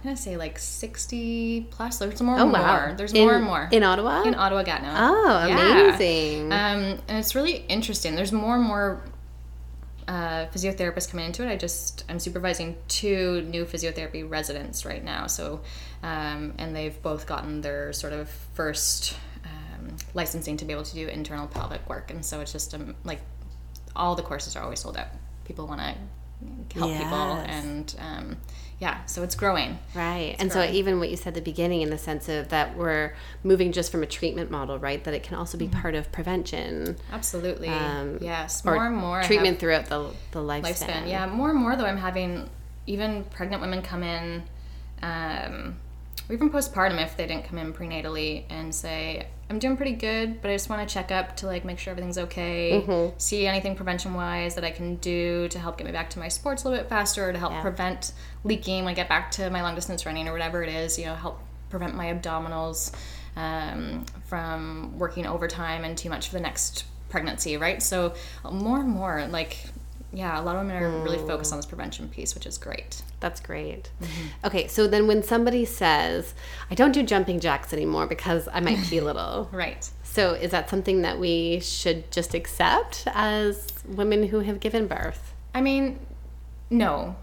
gonna 0.07 0.17
say 0.17 0.37
like 0.37 0.59
60 0.59 1.69
plus. 1.71 1.99
There's 1.99 2.23
more 2.23 2.39
oh 2.39 2.43
and 2.43 2.53
wow 2.53 2.87
more. 2.87 2.95
There's 2.97 3.13
in, 3.13 3.25
more 3.25 3.35
and 3.35 3.45
more 3.45 3.69
in 3.71 3.83
ottawa 3.83 4.23
in 4.23 4.35
Ottawa 4.35 4.63
Gatineau. 4.63 4.95
oh 4.97 5.47
Yeah. 5.47 5.89
amazing 5.89 6.53
Um, 6.53 7.01
and 7.09 7.19
it's 7.19 7.35
really 7.35 7.65
interesting. 7.69 8.15
There's 8.15 8.33
more 8.33 8.57
and 8.57 8.65
more 8.65 9.03
uh, 10.09 10.47
physiotherapists 10.47 11.11
coming 11.11 11.27
into 11.27 11.43
it. 11.43 11.51
I 11.51 11.57
just 11.57 12.05
I'm 12.09 12.19
supervising 12.19 12.77
two 12.89 13.43
new 13.43 13.65
physiotherapy 13.65 14.29
residents 14.29 14.85
right 14.85 15.03
now. 15.03 15.27
So, 15.27 15.61
um, 16.03 16.55
and 16.59 16.75
they've 16.75 17.01
both 17.03 17.27
gotten 17.27 17.61
their 17.61 17.93
sort 17.93 18.13
of 18.13 18.29
first 18.55 19.17
um, 19.45 19.97
licensing 20.15 20.57
to 20.59 20.65
be 20.65 20.73
able 20.73 20.85
to 20.85 20.95
do 20.95 21.09
internal 21.09 21.47
pelvic 21.49 21.89
work. 21.89 22.11
And 22.11 22.25
so 22.25 22.41
it's 22.41 22.53
just 22.53 22.75
um, 22.75 22.95
like 23.05 23.21
all 23.97 24.15
the 24.15 24.23
courses 24.23 24.55
are 24.57 24.63
always 24.63 24.81
sold 24.81 24.97
out. 24.97 25.09
People 25.45 25.67
want 25.67 25.81
to 25.81 26.79
help 26.79 26.93
people 26.93 27.19
and 27.47 27.97
um, 27.99 28.37
yeah, 28.79 29.05
so 29.07 29.23
it's 29.23 29.35
growing. 29.35 29.79
Right. 29.95 30.37
and 30.39 30.53
so 30.53 30.63
even 30.65 30.99
what 30.99 31.09
you 31.11 31.17
said 31.17 31.29
at 31.29 31.35
the 31.35 31.41
beginning 31.41 31.81
in 31.83 31.89
the 31.91 31.97
sense 31.99 32.29
of 32.29 32.49
that 32.51 32.77
we're 32.77 33.15
moving 33.43 33.73
just 33.73 33.91
from 33.91 34.03
a 34.03 34.07
treatment 34.07 34.51
model, 34.51 34.79
right? 34.79 35.03
That 35.05 35.15
it 35.15 35.23
can 35.23 35.37
also 35.37 35.57
be 35.57 35.67
part 35.69 35.95
of 35.95 36.13
prevention. 36.13 36.97
Absolutely. 37.13 37.69
Um, 37.69 38.19
yes. 38.21 38.65
Or 38.67 38.75
More 38.75 38.87
and 38.87 38.97
more. 38.97 39.23
Treatment 39.23 39.59
throughout 39.59 39.87
the, 39.87 40.11
the 40.33 40.41
lifespan. 40.41 40.63
lifespan. 40.65 41.09
Yeah, 41.09 41.27
more 41.27 41.51
and 41.51 41.59
more 41.59 41.75
though. 41.77 41.87
I'm 41.87 41.97
having 41.97 42.51
even 42.87 43.25
pregnant 43.25 43.63
women 43.63 43.81
come 43.83 44.03
in, 44.03 44.45
um, 45.03 45.77
or 46.29 46.35
even 46.35 46.51
postpartum 46.51 47.03
if 47.03 47.17
they 47.17 47.27
didn't 47.27 47.45
come 47.45 47.59
in 47.59 47.73
prenatally 47.73 48.45
and 48.51 48.75
say, 48.75 49.27
"I'm 49.49 49.59
doing 49.59 49.77
pretty 49.77 49.93
good, 49.93 50.41
but 50.43 50.51
I 50.51 50.55
just 50.55 50.69
want 50.69 50.87
to 50.87 50.93
check 50.93 51.11
up 51.13 51.37
to 51.37 51.47
like 51.47 51.65
make 51.65 51.79
sure 51.79 51.93
everything's 51.93 52.19
okay, 52.19 52.83
Mm-hmm. 52.85 53.15
see 53.19 53.47
anything 53.47 53.77
prevention 53.77 54.15
wise 54.15 54.55
that 54.57 54.65
I 54.65 54.71
can 54.71 54.97
do 54.97 55.49
to 55.49 55.59
help 55.59 55.79
get 55.79 55.87
me 55.87 55.93
back 55.93 56.11
to 56.11 56.19
my 56.19 56.29
sports 56.29 56.65
a 56.65 56.69
little 56.69 56.83
bit 56.83 56.89
faster, 56.89 57.29
or 57.29 57.33
to 57.33 57.39
help 57.39 57.53
Yeah. 57.53 57.63
prevent 57.63 58.13
leaking 58.47 58.85
when 58.85 58.93
I 58.93 58.95
get 58.95 59.09
back 59.09 59.31
to 59.33 59.51
my 59.51 59.63
long 59.63 59.75
distance 59.75 60.07
running 60.07 60.29
or 60.29 60.33
whatever 60.33 60.63
it 60.63 60.69
is. 60.69 60.99
You 60.99 61.07
know, 61.07 61.15
help 61.15 61.41
prevent 61.71 61.95
my 61.95 62.07
abdominals." 62.07 62.93
Um, 63.39 64.07
from 64.29 64.99
working 64.99 65.27
overtime 65.27 65.85
and 65.85 65.99
too 65.99 66.09
much 66.09 66.29
for 66.29 66.33
the 66.37 66.41
next 66.41 66.87
pregnancy, 67.11 67.59
right? 67.59 67.83
So 67.83 68.15
more 68.51 68.81
and 68.81 68.89
more, 68.89 69.27
like 69.27 69.59
yeah, 70.13 70.41
a 70.41 70.43
lot 70.43 70.57
of 70.57 70.63
women 70.67 70.83
are 70.83 71.03
really 71.03 71.19
focused 71.19 71.53
on 71.53 71.59
this 71.59 71.67
prevention 71.67 72.09
piece, 72.09 72.35
which 72.35 72.47
is 72.47 72.57
great. 72.57 73.03
That's 73.21 73.39
great. 73.41 73.91
Mm-hmm. 74.01 74.47
Okay, 74.47 74.67
so 74.67 74.87
then 74.87 75.07
when 75.07 75.23
somebody 75.23 75.65
says, 75.65 76.35
I 76.71 76.75
don't 76.75 76.93
do 76.93 77.03
jumping 77.03 77.39
jacks 77.39 77.73
anymore 77.73 78.07
because 78.07 78.49
I 78.53 78.61
might 78.61 78.83
pee 78.85 78.99
a 78.99 79.05
little. 79.05 79.51
Right. 79.53 79.91
So 80.05 80.33
is 80.33 80.53
that 80.53 80.71
something 80.71 81.03
that 81.03 81.19
we 81.19 81.61
should 81.61 82.11
just 82.11 82.35
accept 82.35 83.05
as 83.13 83.67
women 83.87 84.29
who 84.29 84.41
have 84.41 84.59
given 84.59 84.87
birth? 84.87 85.35
I 85.55 85.61
mean, 85.61 85.99
no. 86.71 87.17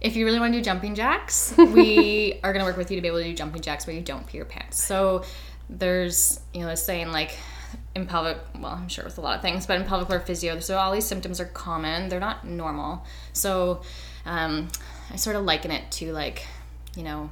If 0.00 0.16
you 0.16 0.24
really 0.24 0.40
want 0.40 0.52
to 0.52 0.58
do 0.58 0.64
jumping 0.64 0.94
jacks, 0.94 1.54
we 1.58 2.40
are 2.42 2.52
going 2.52 2.64
to 2.64 2.68
work 2.68 2.76
with 2.76 2.90
you 2.90 2.96
to 2.96 3.02
be 3.02 3.08
able 3.08 3.18
to 3.18 3.24
do 3.24 3.34
jumping 3.34 3.62
jacks 3.62 3.86
where 3.86 3.94
you 3.94 4.02
don't 4.02 4.26
pee 4.26 4.38
your 4.38 4.46
pants. 4.46 4.82
So 4.82 5.24
there's, 5.68 6.40
you 6.54 6.60
know, 6.60 6.68
this 6.68 6.84
saying 6.84 7.12
like 7.12 7.36
in 7.94 8.06
pelvic, 8.06 8.38
well, 8.58 8.72
I'm 8.72 8.88
sure 8.88 9.04
with 9.04 9.18
a 9.18 9.20
lot 9.20 9.36
of 9.36 9.42
things, 9.42 9.66
but 9.66 9.80
in 9.80 9.86
pelvic 9.86 10.08
floor 10.08 10.20
physio, 10.20 10.58
so 10.60 10.78
all 10.78 10.92
these 10.92 11.06
symptoms 11.06 11.40
are 11.40 11.46
common. 11.46 12.08
They're 12.08 12.20
not 12.20 12.46
normal. 12.46 13.04
So 13.32 13.82
um, 14.26 14.68
I 15.10 15.16
sort 15.16 15.36
of 15.36 15.44
liken 15.44 15.70
it 15.70 15.90
to 15.92 16.12
like, 16.12 16.46
you 16.96 17.02
know, 17.02 17.30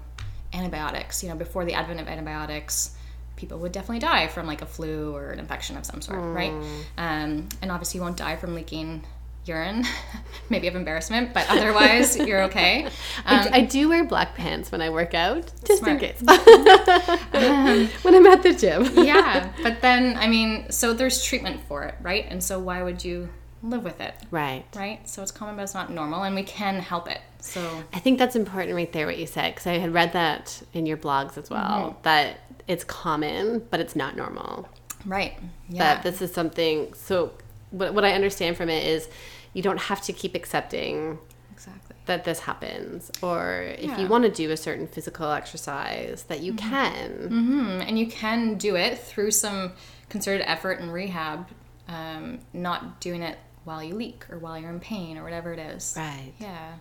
antibiotics. 0.52 1.22
You 1.22 1.30
know, 1.30 1.36
before 1.36 1.64
the 1.64 1.74
advent 1.74 2.00
of 2.00 2.08
antibiotics, 2.08 2.94
people 3.36 3.58
would 3.60 3.72
definitely 3.72 4.00
die 4.00 4.26
from 4.28 4.46
like 4.46 4.62
a 4.62 4.66
flu 4.66 5.14
or 5.14 5.30
an 5.30 5.38
infection 5.38 5.76
of 5.76 5.84
some 5.86 6.00
sort, 6.00 6.20
right? 6.20 6.52
Um, 6.96 7.48
and 7.62 7.70
obviously, 7.70 7.98
you 7.98 8.02
won't 8.02 8.16
die 8.16 8.36
from 8.36 8.54
leaking 8.54 9.04
urine, 9.48 9.84
maybe 10.50 10.68
of 10.68 10.74
embarrassment, 10.76 11.32
but 11.34 11.48
otherwise, 11.48 12.16
you're 12.28 12.42
okay. 12.44 12.86
I 13.24 13.38
Um, 13.40 13.48
I 13.52 13.60
do 13.62 13.88
wear 13.88 14.04
black 14.04 14.34
pants 14.34 14.70
when 14.70 14.80
I 14.80 14.90
work 14.90 15.14
out, 15.14 15.50
just 15.64 15.80
Smart. 15.80 15.94
in 16.02 16.08
case. 16.08 16.20
when 18.02 18.14
I'm 18.14 18.26
at 18.26 18.42
the 18.42 18.54
gym. 18.54 19.04
yeah, 19.04 19.52
but 19.62 19.80
then 19.80 20.16
I 20.16 20.26
mean, 20.28 20.70
so 20.70 20.92
there's 20.94 21.22
treatment 21.24 21.60
for 21.68 21.84
it, 21.84 21.94
right? 22.02 22.26
And 22.28 22.42
so 22.42 22.58
why 22.58 22.82
would 22.82 23.04
you 23.04 23.28
live 23.62 23.82
with 23.82 24.00
it, 24.00 24.14
Right. 24.30 24.64
right? 24.76 25.06
So 25.08 25.20
it's 25.22 25.32
common, 25.32 25.56
but 25.56 25.62
it's 25.62 25.74
not 25.74 25.90
normal, 25.90 26.22
and 26.22 26.34
we 26.34 26.44
can 26.44 26.78
help 26.80 27.10
it. 27.10 27.20
So 27.40 27.82
I 27.92 27.98
think 27.98 28.18
that's 28.18 28.36
important 28.36 28.74
right 28.74 28.92
there, 28.92 29.06
what 29.06 29.18
you 29.18 29.26
said, 29.26 29.54
because 29.54 29.66
I 29.66 29.78
had 29.78 29.92
read 29.92 30.12
that 30.12 30.62
in 30.74 30.86
your 30.86 30.96
blogs 30.96 31.36
as 31.38 31.50
well, 31.50 31.90
Mm-hmm. 31.90 32.02
that 32.02 32.40
it's 32.68 32.84
common, 32.84 33.66
but 33.70 33.80
it's 33.80 33.96
not 33.96 34.16
normal. 34.16 34.68
right, 35.06 35.38
yeah, 35.68 35.78
That 35.94 36.02
this 36.02 36.20
is 36.22 36.32
something, 36.32 36.92
so 36.94 37.32
what, 37.70 37.94
what 37.94 38.04
I 38.04 38.12
understand 38.12 38.56
from 38.56 38.68
it 38.68 38.86
is 38.86 39.08
you 39.52 39.62
don't 39.62 39.80
have 39.80 40.00
to 40.02 40.12
keep 40.12 40.34
accepting 40.34 41.18
exactly. 41.52 41.96
that 42.06 42.24
this 42.24 42.40
happens, 42.40 43.10
or 43.22 43.62
if 43.62 43.84
Yeah. 43.84 43.98
you 44.00 44.06
want 44.08 44.24
to 44.24 44.30
do 44.30 44.50
a 44.50 44.56
certain 44.56 44.86
physical 44.86 45.30
exercise, 45.32 46.24
that 46.28 46.40
you 46.40 46.54
can. 46.54 47.28
hmm 47.28 47.80
And 47.80 47.98
you 47.98 48.06
can 48.06 48.54
do 48.56 48.76
it 48.76 48.98
through 48.98 49.30
some 49.32 49.72
concerted 50.08 50.44
effort 50.48 50.80
and 50.80 50.92
rehab, 50.92 51.46
um, 51.88 52.40
not 52.52 53.00
doing 53.00 53.22
it 53.22 53.38
while 53.64 53.82
you 53.82 53.94
leak 53.94 54.24
or 54.30 54.38
while 54.38 54.58
you're 54.58 54.70
in 54.70 54.80
pain 54.80 55.18
or 55.18 55.22
whatever 55.24 55.52
it 55.52 55.58
is. 55.58 55.94
Right. 55.96 56.32
Yeah. 56.38 56.74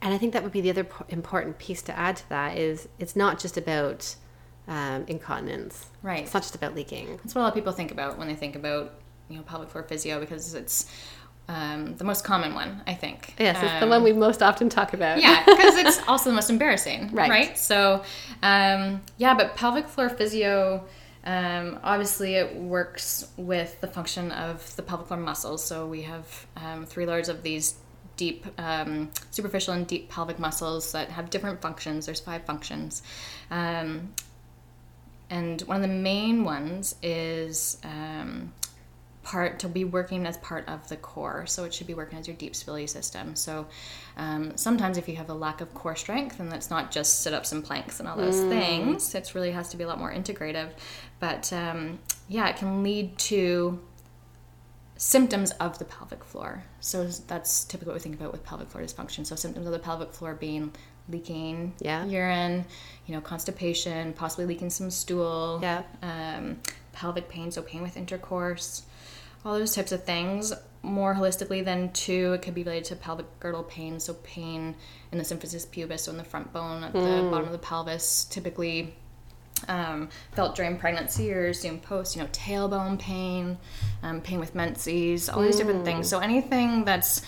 And 0.00 0.14
I 0.14 0.18
think 0.18 0.32
that 0.34 0.42
would 0.44 0.52
be 0.52 0.60
the 0.60 0.70
other 0.70 0.84
po- 0.84 1.04
important 1.08 1.58
piece 1.58 1.82
to 1.82 1.98
add 1.98 2.16
to 2.18 2.28
that 2.28 2.56
is 2.56 2.88
it's 3.00 3.16
not 3.16 3.40
just 3.40 3.56
about 3.56 4.14
um, 4.68 5.04
incontinence. 5.08 5.86
Right. 6.02 6.22
It's 6.24 6.34
not 6.34 6.42
just 6.44 6.54
about 6.54 6.74
leaking. 6.76 7.16
That's 7.16 7.34
what 7.34 7.40
a 7.40 7.44
lot 7.44 7.48
of 7.48 7.54
people 7.54 7.72
think 7.72 7.90
about 7.90 8.18
when 8.18 8.28
they 8.28 8.34
think 8.36 8.54
about 8.54 8.92
you 9.28 9.36
know 9.36 9.42
pelvic 9.42 9.68
floor 9.70 9.82
physio 9.82 10.20
because 10.20 10.54
it's 10.54 10.90
um, 11.48 11.96
the 11.96 12.04
most 12.04 12.24
common 12.24 12.54
one, 12.54 12.82
I 12.86 12.94
think. 12.94 13.34
Yes, 13.38 13.56
it's 13.62 13.72
the 13.74 13.84
Um, 13.84 13.88
one 13.90 14.02
we 14.02 14.12
most 14.12 14.42
often 14.42 14.68
talk 14.68 14.92
about. 14.92 15.20
yeah, 15.20 15.44
because 15.46 15.76
it's 15.76 15.98
also 16.08 16.28
the 16.30 16.34
most 16.34 16.50
embarrassing, 16.50 17.10
Right. 17.12 17.30
right? 17.30 17.58
So, 17.58 18.02
um, 18.42 19.00
yeah, 19.16 19.34
but 19.34 19.56
pelvic 19.56 19.88
floor 19.88 20.08
physio, 20.10 20.84
um, 21.24 21.78
obviously, 21.82 22.34
it 22.34 22.54
works 22.56 23.28
with 23.36 23.80
the 23.80 23.86
function 23.86 24.30
of 24.32 24.74
the 24.76 24.82
pelvic 24.82 25.06
floor 25.08 25.18
muscles. 25.20 25.64
So 25.64 25.86
we 25.86 26.02
have 26.02 26.46
um, 26.56 26.84
three 26.86 27.06
layers 27.06 27.28
of 27.28 27.42
these 27.42 27.74
deep, 28.16 28.46
um, 28.58 29.10
superficial 29.30 29.74
and 29.74 29.86
deep 29.86 30.08
pelvic 30.10 30.38
muscles 30.38 30.92
that 30.92 31.08
have 31.10 31.30
different 31.30 31.62
functions. 31.62 32.06
There's 32.06 32.20
five 32.20 32.44
functions. 32.44 33.02
Um, 33.50 34.12
and 35.30 35.60
one 35.62 35.76
of 35.76 35.82
the 35.82 35.88
main 35.94 36.44
ones 36.44 36.94
is 37.02 37.78
um, 37.84 38.52
part 39.28 39.58
to 39.58 39.68
be 39.68 39.84
working 39.84 40.24
as 40.26 40.38
part 40.38 40.66
of 40.68 40.88
the 40.88 40.96
core. 40.96 41.44
So 41.46 41.64
it 41.64 41.74
should 41.74 41.86
be 41.86 41.92
working 41.92 42.18
as 42.18 42.26
your 42.26 42.36
deep 42.36 42.56
stability 42.56 42.86
system. 42.86 43.36
So 43.36 43.66
um, 44.16 44.56
sometimes 44.56 44.96
if 44.96 45.06
you 45.06 45.16
have 45.16 45.28
a 45.28 45.34
lack 45.34 45.60
of 45.60 45.74
core 45.74 45.96
strength 45.96 46.40
and 46.40 46.50
that's 46.50 46.70
not 46.70 46.90
just 46.90 47.20
sit-ups 47.20 47.52
and 47.52 47.62
planks 47.62 48.00
and 48.00 48.08
all 48.08 48.16
those 48.16 48.40
things. 48.54 49.14
It 49.14 49.34
really 49.34 49.50
has 49.52 49.68
to 49.68 49.76
be 49.76 49.84
a 49.84 49.86
lot 49.86 49.98
more 49.98 50.12
integrative. 50.20 50.70
But 51.20 51.52
um, 51.52 51.98
yeah 52.28 52.48
it 52.48 52.56
can 52.56 52.82
lead 52.82 53.18
to 53.30 53.78
symptoms 54.96 55.50
of 55.60 55.78
the 55.78 55.84
pelvic 55.84 56.24
floor. 56.24 56.64
So 56.80 57.04
that's 57.04 57.64
typically 57.64 57.90
what 57.90 57.98
we 57.98 58.00
think 58.00 58.16
about 58.16 58.32
with 58.32 58.44
pelvic 58.44 58.68
floor 58.68 58.82
dysfunction. 58.82 59.26
So 59.26 59.36
symptoms 59.36 59.66
of 59.66 59.72
the 59.72 59.78
pelvic 59.78 60.12
floor 60.14 60.34
being 60.34 60.72
leaking 61.10 61.72
Yeah. 61.80 62.04
urine 62.04 62.64
you 63.06 63.14
know 63.14 63.20
constipation 63.22 64.12
possibly 64.12 64.44
leaking 64.44 64.68
some 64.70 64.90
stool 64.90 65.58
Yeah. 65.62 65.82
um, 66.02 66.60
pelvic 66.92 67.28
pain, 67.28 67.50
so 67.50 67.62
pain 67.62 67.80
with 67.82 67.96
intercourse, 67.96 68.82
all 69.44 69.58
those 69.58 69.74
types 69.74 69.92
of 69.92 70.04
things. 70.04 70.52
More 70.82 71.14
holistically, 71.14 71.64
than 71.64 71.92
two 71.92 72.34
it 72.34 72.42
could 72.42 72.54
be 72.54 72.62
related 72.62 72.84
to 72.86 72.96
pelvic 72.96 73.26
girdle 73.40 73.64
pain, 73.64 73.98
so 73.98 74.14
pain 74.14 74.76
in 75.10 75.18
the 75.18 75.24
symphysis 75.24 75.68
pubis, 75.68 76.02
so 76.02 76.12
in 76.12 76.16
the 76.16 76.24
front 76.24 76.52
bone 76.52 76.84
at 76.84 76.92
the 76.92 77.28
bottom 77.30 77.46
of 77.46 77.52
the 77.52 77.58
pelvis, 77.58 78.24
typically 78.24 78.94
um, 79.66 80.08
felt 80.32 80.54
during 80.54 80.78
pregnancy 80.78 81.32
or 81.32 81.52
soon 81.52 81.80
post. 81.80 82.14
You 82.14 82.22
know, 82.22 82.28
tailbone 82.28 82.98
pain, 82.98 83.58
um, 84.04 84.20
pain 84.20 84.38
with 84.38 84.54
menses, 84.54 85.28
all 85.28 85.42
these 85.42 85.56
different 85.56 85.84
things. 85.84 86.08
So 86.08 86.20
anything 86.20 86.84
that's 86.84 87.22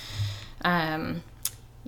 um, 0.64 1.22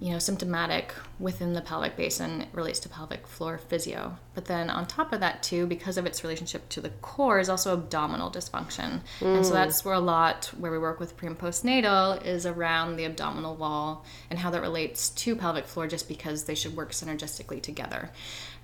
you 0.01 0.11
know, 0.11 0.19
symptomatic 0.19 0.95
within 1.23 1.53
the 1.53 1.61
pelvic 1.61 1.97
basin 1.97 2.45
relates 2.53 2.81
to 2.81 2.89
pelvic 2.89 3.29
floor 3.29 3.57
physio. 3.57 4.19
But 4.35 4.47
then 4.47 4.69
on 4.69 4.87
top 4.87 5.13
of 5.13 5.21
that, 5.21 5.41
too, 5.41 5.67
because 5.67 5.97
of 5.97 6.05
its 6.05 6.25
relationship 6.25 6.69
to 6.71 6.81
the 6.81 6.91
core, 7.01 7.39
is 7.39 7.49
also 7.49 7.73
abdominal 7.75 8.29
dysfunction. 8.29 9.03
And 9.21 9.47
so 9.47 9.53
that's 9.53 9.85
where 9.85 9.95
a 9.95 10.01
lot 10.01 10.47
where 10.59 10.73
we 10.73 10.79
work 10.79 10.99
with 10.99 11.17
pre 11.17 11.29
and 11.29 11.39
postnatal 11.39 12.25
is 12.27 12.45
around 12.45 12.97
the 12.97 13.05
abdominal 13.05 13.55
wall 13.55 14.05
and 14.31 14.39
how 14.39 14.51
that 14.51 14.61
relates 14.61 15.11
to 15.11 15.37
pelvic 15.37 15.67
floor, 15.67 15.87
just 15.87 16.09
because 16.09 16.45
they 16.45 16.57
should 16.57 16.77
work 16.77 16.91
synergistically 16.91 17.63
together. 17.63 18.11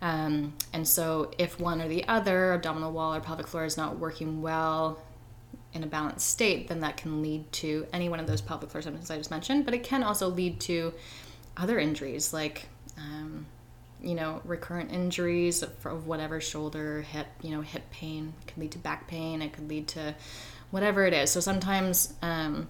Um, 0.03 0.55
and 0.73 0.87
so 0.87 1.31
if 1.39 1.61
one 1.61 1.81
or 1.81 1.87
the 1.87 2.07
other, 2.09 2.55
abdominal 2.55 2.91
wall 2.91 3.15
or 3.15 3.21
pelvic 3.21 3.47
floor, 3.47 3.65
is 3.65 3.77
not 3.77 4.01
working 4.01 4.43
well, 4.43 4.99
in 5.75 5.85
a 5.85 5.87
balanced 5.87 6.29
state, 6.29 6.67
then 6.69 6.81
that 6.81 6.97
can 6.97 7.23
lead 7.23 7.51
to 7.53 7.87
any 7.93 8.09
one 8.09 8.19
of 8.19 8.27
those 8.27 8.41
pelvic 8.41 8.71
floor 8.71 8.83
symptoms 8.83 9.11
I 9.11 9.19
just 9.19 9.31
mentioned. 9.31 9.65
But 9.65 9.75
it 9.75 9.85
can 9.85 10.03
also 10.03 10.29
lead 10.29 10.61
to 10.61 10.95
other 11.59 11.79
injuries 11.79 12.33
like, 12.33 12.69
um, 12.97 13.47
you 14.01 14.15
know, 14.15 14.41
recurrent 14.45 14.93
injuries 14.93 15.63
of, 15.63 15.85
of 15.87 16.07
whatever 16.07 16.41
shoulder, 16.41 17.03
hip, 17.03 17.27
you 17.43 17.51
know, 17.51 17.61
hip 17.61 17.91
pain. 17.91 18.33
It 18.43 18.47
can 18.53 18.63
lead 18.63 18.73
to 18.73 18.79
back 18.79 19.09
pain. 19.09 19.43
It 19.43 19.53
could 19.53 19.69
lead 19.69 19.89
to 19.89 20.15
whatever 20.71 21.05
it 21.07 21.13
is. 21.13 21.31
So 21.31 21.41
sometimes 21.41 22.15
um, 22.23 22.69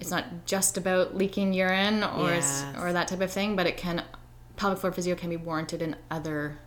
it's 0.00 0.10
not 0.10 0.46
just 0.46 0.76
about 0.76 1.16
leaking 1.16 1.52
urine 1.52 2.02
or 2.02 2.30
Yes. 2.30 2.64
or 2.80 2.92
that 2.92 3.08
type 3.08 3.20
of 3.20 3.30
thing, 3.30 3.56
but 3.56 3.66
it 3.66 3.76
can 3.76 4.02
pelvic 4.56 4.78
floor 4.80 4.92
physio 4.92 5.14
can 5.14 5.30
be 5.30 5.36
warranted 5.36 5.80
in 5.82 5.94
other 6.10 6.58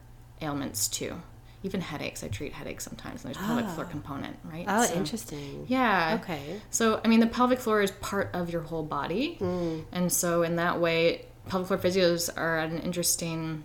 ailments 0.42 0.88
too. 0.88 1.22
Even 1.64 1.80
headaches. 1.82 2.24
I 2.24 2.28
treat 2.28 2.54
headaches 2.54 2.84
sometimes, 2.84 3.24
and 3.24 3.34
there's 3.34 3.44
a 3.44 3.48
pelvic 3.48 3.68
floor 3.68 3.86
component, 3.86 4.36
right? 4.44 4.66
Oh, 4.68 4.86
So- 4.86 4.94
interesting. 4.96 5.66
yeah. 5.68 6.18
Okay. 6.22 6.60
So, 6.72 7.00
I 7.06 7.08
mean, 7.08 7.20
the 7.20 7.28
pelvic 7.28 7.60
floor 7.60 7.82
is 7.82 7.92
part 7.92 8.32
of 8.34 8.50
your 8.52 8.64
whole 8.64 8.84
body. 8.84 9.38
Mm. 9.40 9.86
And 9.92 10.12
so, 10.12 10.42
in 10.42 10.56
that 10.56 10.80
way, 10.82 11.26
pelvic 11.48 11.68
floor 11.68 11.80
physios 11.80 12.30
are 12.36 12.58
an 12.60 12.80
interesting 12.80 13.64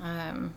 um, 0.00 0.54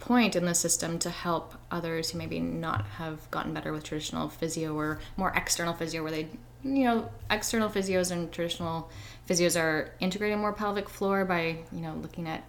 point 0.00 0.36
in 0.36 0.44
the 0.44 0.54
system 0.54 0.98
to 0.98 1.10
help 1.10 1.54
others 1.70 2.10
who 2.10 2.18
maybe 2.18 2.40
not 2.40 2.84
have 2.98 3.30
gotten 3.30 3.52
better 3.54 3.72
with 3.72 3.84
traditional 3.84 4.28
physio 4.28 4.74
or 4.74 4.98
more 5.16 5.30
external 5.36 5.74
physio 5.74 6.02
where 6.02 6.10
they 6.12 6.28
you 6.64 6.84
know 6.84 7.08
external 7.30 7.68
physios 7.68 8.10
and 8.10 8.30
traditional 8.32 8.90
physios 9.28 9.60
are 9.60 9.92
integrating 10.00 10.38
more 10.38 10.52
pelvic 10.52 10.88
floor 10.88 11.24
by 11.24 11.58
you 11.72 11.80
know 11.80 11.94
looking 12.02 12.26
at 12.28 12.44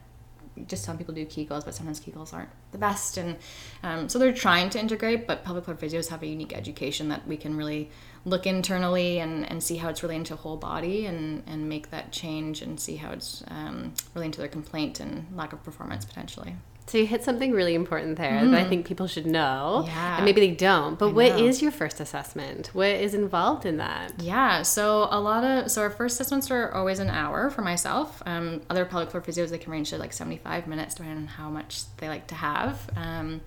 just 0.67 0.83
some 0.83 0.97
people 0.97 1.13
do 1.13 1.25
Kegels, 1.25 1.63
but 1.65 1.73
sometimes 1.73 1.99
Kegels 1.99 2.33
aren't 2.33 2.49
the 2.71 2.77
best. 2.77 3.17
And 3.17 3.37
um, 3.83 4.09
so 4.09 4.19
they're 4.19 4.33
trying 4.33 4.69
to 4.71 4.79
integrate, 4.79 5.27
but 5.27 5.43
pelvic 5.43 5.65
floor 5.65 5.77
physios 5.77 6.09
have 6.09 6.23
a 6.23 6.27
unique 6.27 6.55
education 6.55 7.09
that 7.09 7.27
we 7.27 7.37
can 7.37 7.55
really 7.57 7.89
look 8.25 8.45
internally 8.45 9.19
and, 9.19 9.49
and 9.49 9.63
see 9.63 9.77
how 9.77 9.89
it's 9.89 10.03
relating 10.03 10.23
to 10.25 10.35
whole 10.35 10.57
body 10.57 11.05
and, 11.05 11.43
and 11.47 11.67
make 11.67 11.89
that 11.89 12.11
change 12.11 12.61
and 12.61 12.79
see 12.79 12.95
how 12.95 13.11
it's 13.11 13.43
um, 13.47 13.93
relating 14.13 14.31
to 14.31 14.39
their 14.39 14.47
complaint 14.47 14.99
and 14.99 15.25
lack 15.35 15.53
of 15.53 15.63
performance 15.63 16.05
potentially. 16.05 16.55
So 16.91 16.97
you 16.97 17.07
hit 17.07 17.23
something 17.23 17.53
really 17.53 17.73
important 17.73 18.17
there 18.17 18.41
mm. 18.41 18.51
that 18.51 18.57
I 18.57 18.59
mm-hmm. 18.59 18.69
think 18.69 18.85
people 18.85 19.07
should 19.07 19.25
know. 19.25 19.85
Yeah. 19.87 20.17
And 20.17 20.25
maybe 20.25 20.41
they 20.41 20.53
don't. 20.53 20.99
But 20.99 21.07
I 21.07 21.11
what 21.13 21.29
know. 21.29 21.45
is 21.45 21.61
your 21.61 21.71
first 21.71 22.01
assessment? 22.01 22.69
What 22.73 22.89
is 22.89 23.13
involved 23.13 23.65
in 23.65 23.77
that? 23.77 24.21
Yeah. 24.21 24.63
So 24.63 25.07
a 25.09 25.17
lot 25.17 25.45
of 25.45 25.71
so 25.71 25.83
our 25.83 25.89
first 25.89 26.19
assessments 26.19 26.51
are 26.51 26.69
always 26.73 26.99
an 26.99 27.09
hour 27.09 27.49
for 27.49 27.61
myself. 27.61 28.21
Um, 28.25 28.59
other 28.69 28.83
pelvic 28.83 29.09
floor 29.09 29.23
physios 29.23 29.51
they 29.51 29.57
can 29.57 29.71
range 29.71 29.91
to 29.91 29.97
like 29.99 30.11
75 30.11 30.67
minutes 30.67 30.95
depending 30.95 31.19
on 31.19 31.27
how 31.27 31.49
much 31.49 31.83
they 31.95 32.09
like 32.09 32.27
to 32.27 32.35
have. 32.35 32.89
Um, 32.97 33.39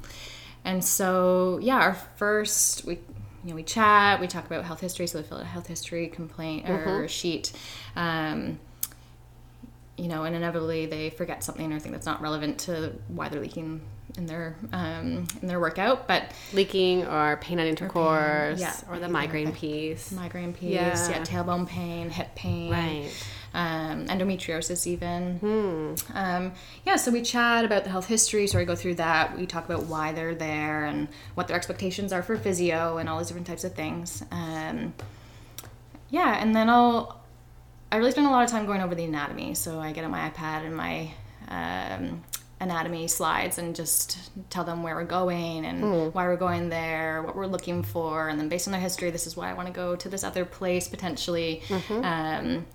and 0.65 0.83
so 0.83 1.59
yeah, 1.61 1.77
our 1.77 1.95
first 2.17 2.87
we 2.87 2.95
you 2.95 3.51
know 3.51 3.57
we 3.57 3.63
chat, 3.63 4.23
we 4.23 4.27
talk 4.27 4.47
about 4.47 4.65
health 4.65 4.81
history, 4.81 5.07
so 5.07 5.19
we 5.19 5.23
fill 5.23 5.37
out 5.37 5.43
a 5.43 5.47
health 5.47 5.67
history 5.67 6.09
complaint 6.09 6.67
or 6.71 6.79
mm-hmm. 6.79 7.07
sheet. 7.09 7.53
Um, 7.95 8.59
you 9.97 10.09
know, 10.09 10.25
and 10.25 10.35
inevitably 10.35 10.87
they 10.87 11.11
forget 11.11 11.45
something 11.45 11.73
or 11.73 11.79
think 11.79 11.95
that's 11.95 12.07
not 12.07 12.21
relevant 12.21 12.59
to 12.61 12.93
why 13.09 13.29
they're 13.29 13.41
leaking 13.41 13.81
in 14.17 14.27
their 14.27 14.57
um, 14.73 15.27
in 15.41 15.49
their 15.49 15.61
workout. 15.61 16.09
But 16.09 16.33
leaking 16.53 17.07
or 17.07 17.37
pain 17.39 17.61
on 17.61 17.67
intercourse, 17.67 17.97
or, 17.99 18.55
pain, 18.55 18.59
yeah, 18.59 18.81
or 18.91 18.99
the 18.99 19.09
migraine 19.09 19.53
piece, 19.53 20.13
migraine 20.13 20.53
piece, 20.53 20.73
yeah. 20.73 21.09
yeah, 21.09 21.23
tailbone 21.23 21.67
pain, 21.67 22.11
hip 22.11 22.35
pain, 22.35 22.71
right. 22.73 23.11
Um, 23.55 24.07
endometriosis 24.07 24.85
even. 24.85 25.39
Hmm. 25.39 26.17
Um, 26.17 26.53
yeah, 26.85 26.97
so 26.97 27.13
we 27.13 27.23
chat 27.23 27.65
about 27.65 27.85
the 27.85 27.91
health 27.91 28.09
history. 28.09 28.49
So 28.49 28.59
we 28.59 28.65
go 28.65 28.75
through 28.75 28.97
that. 28.97 29.39
We 29.39 29.47
talk 29.47 29.65
about 29.65 29.85
why 29.85 30.11
they're 30.11 30.35
there 30.35 30.87
and 30.87 31.07
what 31.37 31.47
their 31.47 31.57
expectations 31.57 32.13
are 32.13 32.21
for 32.21 32.37
physio 32.37 32.99
and 32.99 33.09
all 33.09 33.19
these 33.19 33.29
different 33.29 33.47
types 33.47 33.63
of 33.63 33.75
things. 33.75 34.25
Um, 34.33 34.93
yeah, 36.11 36.43
and 36.43 36.55
then 36.55 36.69
I'll 36.69 37.24
I 37.95 37.99
really 37.99 38.11
spend 38.11 38.27
a 38.27 38.31
lot 38.31 38.43
of 38.43 38.51
time 38.51 38.67
going 38.67 38.81
over 38.81 38.97
the 38.97 39.05
anatomy. 39.05 39.55
So 39.55 39.79
I 39.79 39.93
get 39.93 40.05
on 40.05 40.11
my 40.11 40.29
iPad 40.29 40.67
and 40.67 40.77
my 40.77 41.13
um, 41.47 42.25
anatomy 42.59 43.07
slides 43.07 43.59
and 43.59 43.73
just 43.73 44.33
tell 44.51 44.65
them 44.65 44.83
where 44.83 44.97
we're 44.97 45.05
going 45.05 45.65
and 45.65 45.85
mm. 45.85 46.13
why 46.13 46.27
we're 46.27 46.35
going 46.37 46.71
there, 46.71 47.23
what 47.23 47.37
we're 47.37 47.47
looking 47.47 47.85
for, 47.85 48.29
and 48.29 48.37
then 48.37 48.49
based 48.49 48.67
on 48.67 48.73
their 48.73 48.81
history, 48.81 49.13
this 49.13 49.29
is 49.29 49.37
why 49.37 49.49
I 49.49 49.53
want 49.53 49.69
to 49.69 49.73
go 49.73 49.95
to 49.95 50.09
this 50.09 50.25
other 50.25 50.45
place 50.45 50.89
potentially. 50.89 51.63
Mm-hmm. 51.69 52.05
Um, 52.05 52.67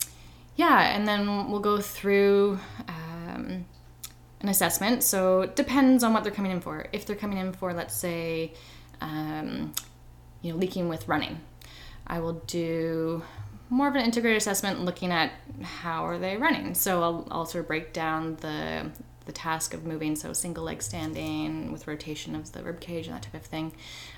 yeah, 0.55 0.95
and 0.95 1.05
then 1.05 1.51
we'll 1.51 1.60
go 1.60 1.82
through 1.82 2.58
um, 2.88 3.65
an 4.39 4.47
assessment. 4.47 5.03
So 5.03 5.41
it 5.41 5.58
depends 5.58 6.01
on 6.01 6.13
what 6.13 6.23
they're 6.23 6.32
coming 6.32 6.53
in 6.53 6.62
for. 6.62 6.86
If 6.93 7.05
they're 7.05 7.17
coming 7.17 7.39
in 7.39 7.51
for, 7.51 7.73
let's 7.73 7.93
say, 7.93 8.53
um, 9.01 9.73
you 10.41 10.53
know, 10.53 10.58
leaking 10.58 10.88
with 10.88 11.10
running, 11.10 11.41
I 12.08 12.21
will 12.21 12.41
do 12.47 13.21
more 13.69 13.88
of 13.88 13.95
an 13.95 14.03
integrated 14.03 14.38
assessment 14.38 14.84
looking 14.84 15.12
at 15.12 15.32
how 15.62 16.05
are 16.05 16.17
they 16.17 16.38
running. 16.38 16.73
So 16.73 17.03
I'll 17.03 17.27
also 17.32 17.62
break 17.62 17.93
down 17.93 18.38
the 18.38 18.89
the 19.29 19.34
task 19.34 19.75
of 19.75 19.86
moving, 19.86 20.15
so 20.15 20.34
single 20.34 20.63
leg 20.63 20.82
standing 20.82 21.71
with 21.71 21.88
rotation 21.88 22.34
of 22.34 22.51
the 22.51 22.63
rib 22.63 22.79
cage 22.79 23.05
and 23.05 23.15
that 23.15 23.21
type 23.21 23.36
of 23.36 23.43
thing, 23.43 23.71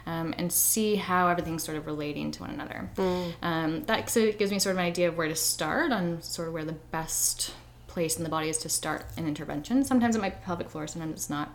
um, 0.06 0.34
and 0.38 0.50
see 0.54 0.96
how 0.96 1.28
everything's 1.28 1.64
sort 1.64 1.78
of 1.78 1.86
relating 1.86 2.32
to 2.32 2.40
one 2.40 2.50
another. 2.50 2.90
Mm. 2.96 3.34
Um, 3.42 3.84
that 3.84 4.10
so 4.10 4.32
gives 4.32 4.52
me 4.52 4.60
sort 4.60 4.76
of 4.76 4.80
an 4.80 4.86
idea 4.86 5.10
of 5.10 5.18
where 5.18 5.28
to 5.28 5.36
start 5.36 5.92
on 5.92 6.22
sort 6.22 6.48
of 6.48 6.54
where 6.54 6.64
the 6.64 6.72
best 6.72 7.54
place 7.88 8.16
in 8.16 8.24
the 8.24 8.30
body 8.30 8.48
is 8.48 8.58
to 8.60 8.70
start 8.70 9.06
an 9.18 9.28
intervention. 9.28 9.84
Sometimes 9.84 10.16
it 10.16 10.22
might 10.22 10.40
be 10.40 10.46
pelvic 10.46 10.70
floor, 10.70 10.88
sometimes 10.88 11.14
it's 11.14 11.30
not. 11.30 11.50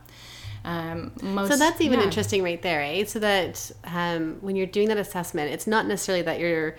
Um, 0.63 1.13
most, 1.23 1.51
so 1.51 1.57
that's 1.57 1.81
even 1.81 2.01
yeah. 2.01 2.05
interesting 2.05 2.43
right 2.43 2.61
there, 2.61 2.83
eh? 2.83 3.05
So 3.05 3.21
that 3.21 3.71
um, 3.85 4.37
when 4.43 4.55
you're 4.57 4.67
doing 4.67 4.89
that 4.89 4.99
assessment, 4.99 5.51
it's 5.51 5.67
not 5.67 5.87
necessarily 5.87 6.23
that 6.23 6.41
you're 6.41 6.77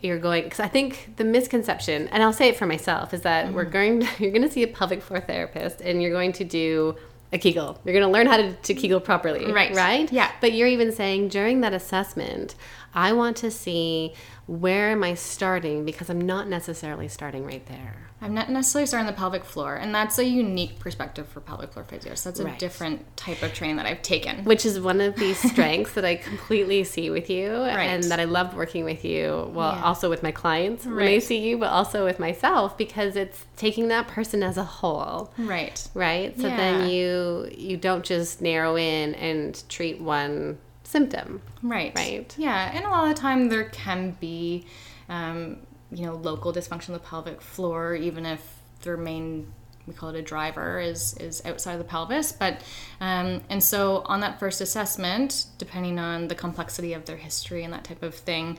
you're 0.00 0.18
going 0.18 0.44
because 0.44 0.60
I 0.60 0.68
think 0.68 1.14
the 1.16 1.24
misconception, 1.24 2.08
and 2.08 2.22
I'll 2.22 2.32
say 2.32 2.48
it 2.48 2.56
for 2.56 2.66
myself, 2.66 3.14
is 3.14 3.22
that 3.22 3.46
mm-hmm. 3.46 3.54
we're 3.54 3.64
going 3.64 4.00
to, 4.00 4.08
you're 4.18 4.32
going 4.32 4.42
to 4.42 4.50
see 4.50 4.62
a 4.62 4.68
pelvic 4.68 5.02
floor 5.02 5.20
therapist 5.20 5.80
and 5.80 6.02
you're 6.02 6.12
going 6.12 6.32
to 6.32 6.44
do 6.44 6.96
a 7.32 7.38
Kegel. 7.38 7.80
You're 7.84 7.94
going 7.94 8.06
to 8.06 8.12
learn 8.12 8.26
how 8.26 8.36
to, 8.36 8.52
to 8.52 8.74
Kegel 8.74 9.00
properly, 9.00 9.50
right? 9.52 9.74
Right? 9.74 10.12
Yeah. 10.12 10.30
But 10.40 10.52
you're 10.52 10.68
even 10.68 10.92
saying 10.92 11.28
during 11.28 11.60
that 11.62 11.72
assessment, 11.72 12.54
I 12.94 13.12
want 13.12 13.36
to 13.38 13.50
see 13.50 14.14
where 14.46 14.90
am 14.90 15.02
I 15.02 15.14
starting 15.14 15.84
because 15.84 16.08
I'm 16.08 16.20
not 16.20 16.48
necessarily 16.48 17.08
starting 17.08 17.44
right 17.44 17.64
there. 17.66 18.05
I'm 18.20 18.32
not 18.32 18.48
necessarily 18.48 18.86
starting 18.86 19.06
the 19.06 19.12
pelvic 19.12 19.44
floor, 19.44 19.74
and 19.74 19.94
that's 19.94 20.18
a 20.18 20.24
unique 20.24 20.78
perspective 20.78 21.28
for 21.28 21.40
pelvic 21.40 21.72
floor 21.72 21.84
physios. 21.84 22.22
That's 22.24 22.40
a 22.40 22.46
right. 22.46 22.58
different 22.58 23.14
type 23.14 23.42
of 23.42 23.52
training 23.52 23.76
that 23.76 23.84
I've 23.84 24.00
taken, 24.00 24.42
which 24.44 24.64
is 24.64 24.80
one 24.80 25.02
of 25.02 25.16
the 25.16 25.34
strengths 25.34 25.92
that 25.92 26.04
I 26.04 26.16
completely 26.16 26.82
see 26.84 27.10
with 27.10 27.28
you, 27.28 27.52
right. 27.52 27.84
and 27.84 28.04
that 28.04 28.18
I 28.18 28.24
love 28.24 28.54
working 28.54 28.84
with 28.84 29.04
you. 29.04 29.50
Well, 29.52 29.72
yeah. 29.72 29.84
also 29.84 30.08
with 30.08 30.22
my 30.22 30.32
clients 30.32 30.86
right. 30.86 30.96
when 30.96 31.04
they 31.04 31.20
see 31.20 31.46
you, 31.46 31.58
but 31.58 31.68
also 31.68 32.06
with 32.06 32.18
myself 32.18 32.78
because 32.78 33.16
it's 33.16 33.44
taking 33.56 33.88
that 33.88 34.08
person 34.08 34.42
as 34.42 34.56
a 34.56 34.64
whole. 34.64 35.30
Right. 35.36 35.86
Right. 35.92 36.34
So 36.40 36.48
yeah. 36.48 36.56
then 36.56 36.88
you 36.88 37.50
you 37.54 37.76
don't 37.76 38.04
just 38.04 38.40
narrow 38.40 38.76
in 38.76 39.14
and 39.16 39.62
treat 39.68 40.00
one 40.00 40.56
symptom. 40.84 41.42
Right. 41.62 41.92
Right. 41.94 42.34
Yeah, 42.38 42.70
and 42.72 42.86
a 42.86 42.88
lot 42.88 43.10
of 43.10 43.14
the 43.14 43.20
time 43.20 43.50
there 43.50 43.64
can 43.64 44.12
be. 44.20 44.64
Um, 45.08 45.58
you 45.90 46.04
know 46.04 46.14
local 46.14 46.52
dysfunction 46.52 46.88
of 46.88 46.94
the 46.94 47.00
pelvic 47.00 47.40
floor 47.40 47.94
even 47.94 48.26
if 48.26 48.42
their 48.82 48.96
main 48.96 49.46
we 49.86 49.94
call 49.94 50.08
it 50.10 50.16
a 50.16 50.22
driver 50.22 50.80
is 50.80 51.14
is 51.18 51.44
outside 51.44 51.74
of 51.74 51.78
the 51.78 51.84
pelvis. 51.84 52.32
But 52.32 52.60
um, 53.00 53.42
and 53.48 53.62
so 53.62 54.02
on 54.06 54.20
that 54.20 54.40
first 54.40 54.60
assessment 54.60 55.46
depending 55.58 55.98
on 55.98 56.28
the 56.28 56.34
complexity 56.34 56.92
of 56.92 57.04
their 57.04 57.16
history 57.16 57.64
and 57.64 57.72
that 57.72 57.84
type 57.84 58.02
of 58.02 58.14
thing 58.14 58.58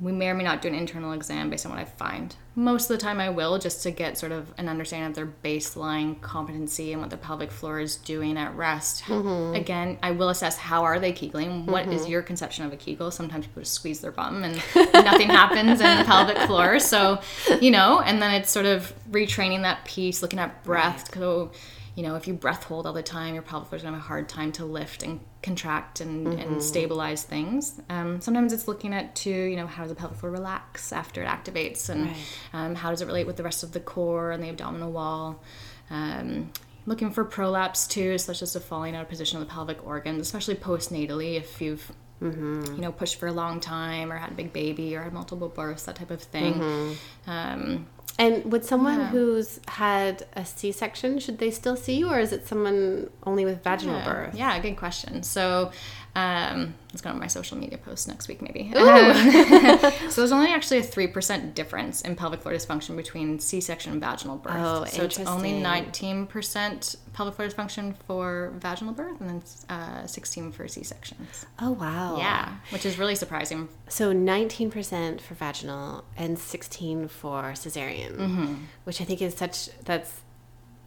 we 0.00 0.12
may 0.12 0.28
or 0.28 0.34
may 0.34 0.44
not 0.44 0.62
do 0.62 0.68
an 0.68 0.74
internal 0.74 1.12
exam 1.12 1.50
based 1.50 1.66
on 1.66 1.72
what 1.72 1.80
I 1.80 1.84
find. 1.84 2.36
Most 2.54 2.88
of 2.88 2.96
the 2.96 3.02
time, 3.02 3.18
I 3.18 3.30
will 3.30 3.58
just 3.58 3.82
to 3.82 3.90
get 3.90 4.16
sort 4.16 4.30
of 4.30 4.52
an 4.56 4.68
understanding 4.68 5.08
of 5.08 5.14
their 5.14 5.32
baseline 5.44 6.20
competency 6.20 6.92
and 6.92 7.00
what 7.00 7.10
the 7.10 7.16
pelvic 7.16 7.50
floor 7.50 7.80
is 7.80 7.96
doing 7.96 8.36
at 8.36 8.54
rest. 8.54 9.02
Mm-hmm. 9.04 9.56
Again, 9.56 9.98
I 10.02 10.12
will 10.12 10.28
assess 10.28 10.56
how 10.56 10.84
are 10.84 11.00
they 11.00 11.12
kegling. 11.12 11.66
What 11.66 11.84
mm-hmm. 11.84 11.92
is 11.92 12.08
your 12.08 12.22
conception 12.22 12.64
of 12.64 12.72
a 12.72 12.76
kegel? 12.76 13.10
Sometimes 13.10 13.46
people 13.46 13.62
just 13.62 13.74
squeeze 13.74 14.00
their 14.00 14.12
bum 14.12 14.44
and 14.44 14.54
nothing 14.92 15.28
happens 15.28 15.80
in 15.80 15.98
the 15.98 16.04
pelvic 16.04 16.38
floor. 16.38 16.78
So, 16.78 17.20
you 17.60 17.72
know, 17.72 18.00
and 18.00 18.22
then 18.22 18.34
it's 18.34 18.50
sort 18.50 18.66
of 18.66 18.92
retraining 19.10 19.62
that 19.62 19.84
piece, 19.84 20.22
looking 20.22 20.38
at 20.38 20.62
breath. 20.62 21.08
Right. 21.08 21.14
So, 21.14 21.50
you 21.96 22.04
know, 22.04 22.14
if 22.14 22.28
you 22.28 22.34
breath 22.34 22.62
hold 22.62 22.86
all 22.86 22.92
the 22.92 23.02
time, 23.02 23.34
your 23.34 23.42
pelvic 23.42 23.68
floor 23.68 23.76
is 23.78 23.82
going 23.82 23.94
to 23.94 23.98
have 23.98 24.04
a 24.04 24.08
hard 24.08 24.28
time 24.28 24.52
to 24.52 24.64
lift 24.64 25.02
and 25.02 25.18
contract 25.42 26.00
and, 26.00 26.26
mm-hmm. 26.26 26.40
and 26.40 26.62
stabilize 26.62 27.22
things. 27.22 27.80
Um, 27.88 28.20
sometimes 28.20 28.52
it's 28.52 28.66
looking 28.66 28.92
at 28.92 29.14
too, 29.14 29.30
you 29.30 29.56
know, 29.56 29.66
how 29.66 29.84
does 29.84 29.90
the 29.90 29.96
pelvic 29.96 30.18
floor 30.18 30.32
relax 30.32 30.92
after 30.92 31.22
it 31.22 31.28
activates, 31.28 31.88
and 31.88 32.06
right. 32.06 32.16
um, 32.52 32.74
how 32.74 32.90
does 32.90 33.02
it 33.02 33.06
relate 33.06 33.26
with 33.26 33.36
the 33.36 33.44
rest 33.44 33.62
of 33.62 33.72
the 33.72 33.80
core 33.80 34.30
and 34.30 34.42
the 34.42 34.48
abdominal 34.48 34.90
wall. 34.90 35.42
Um, 35.90 36.50
looking 36.86 37.10
for 37.10 37.24
prolapse 37.24 37.86
too, 37.86 38.18
such 38.18 38.42
as 38.42 38.56
a 38.56 38.60
falling 38.60 38.96
out 38.96 39.02
of 39.02 39.08
position 39.08 39.40
of 39.40 39.46
the 39.46 39.52
pelvic 39.52 39.86
organs, 39.86 40.22
especially 40.22 40.54
postnatally 40.54 41.36
if 41.36 41.60
you've 41.60 41.92
Mm-hmm. 42.20 42.74
you 42.74 42.80
know, 42.80 42.90
pushed 42.90 43.20
for 43.20 43.28
a 43.28 43.32
long 43.32 43.60
time 43.60 44.10
or 44.10 44.16
had 44.16 44.32
a 44.32 44.34
big 44.34 44.52
baby 44.52 44.96
or 44.96 45.04
had 45.04 45.12
multiple 45.12 45.48
births, 45.48 45.84
that 45.84 45.94
type 45.94 46.10
of 46.10 46.20
thing. 46.20 46.54
Mm-hmm. 46.54 47.30
Um, 47.30 47.86
and 48.18 48.50
would 48.50 48.64
someone 48.64 48.98
yeah. 48.98 49.08
who's 49.10 49.60
had 49.68 50.26
a 50.34 50.44
C 50.44 50.72
section, 50.72 51.20
should 51.20 51.38
they 51.38 51.52
still 51.52 51.76
see 51.76 51.98
you, 51.98 52.10
or 52.10 52.18
is 52.18 52.32
it 52.32 52.46
someone 52.48 53.10
only 53.24 53.44
with 53.44 53.62
vaginal 53.62 53.96
yeah. 53.96 54.04
birth? 54.04 54.34
Yeah, 54.34 54.58
good 54.58 54.76
question. 54.76 55.22
So, 55.22 55.70
um, 56.18 56.74
let's 56.90 57.00
go 57.00 57.10
on 57.10 57.18
my 57.20 57.28
social 57.28 57.56
media 57.56 57.78
post 57.78 58.08
next 58.08 58.26
week, 58.26 58.42
maybe. 58.42 58.72
Um, 58.74 59.14
so 60.10 60.20
there's 60.20 60.32
only 60.32 60.52
actually 60.52 60.78
a 60.78 60.82
three 60.82 61.06
percent 61.06 61.54
difference 61.54 62.00
in 62.02 62.16
pelvic 62.16 62.42
floor 62.42 62.54
dysfunction 62.54 62.96
between 62.96 63.38
C-section 63.38 63.92
and 63.92 64.00
vaginal 64.00 64.36
birth. 64.36 64.54
Oh, 64.56 64.84
so 64.86 65.04
it's 65.04 65.20
only 65.20 65.52
19 65.52 66.26
percent 66.26 66.96
pelvic 67.12 67.34
floor 67.34 67.48
dysfunction 67.48 67.94
for 68.06 68.52
vaginal 68.56 68.94
birth, 68.94 69.20
and 69.20 69.30
then 69.30 69.42
uh, 69.68 70.06
16 70.06 70.52
for 70.52 70.66
C-sections. 70.66 71.46
Oh 71.60 71.70
wow! 71.70 72.16
Yeah, 72.18 72.56
which 72.70 72.84
is 72.84 72.98
really 72.98 73.14
surprising. 73.14 73.68
So 73.88 74.12
19 74.12 74.70
percent 74.70 75.20
for 75.20 75.34
vaginal 75.34 76.04
and 76.16 76.38
16 76.38 77.08
for 77.08 77.52
cesarean, 77.52 78.16
mm-hmm. 78.16 78.54
which 78.84 79.00
I 79.00 79.04
think 79.04 79.22
is 79.22 79.34
such 79.34 79.68
that's 79.84 80.22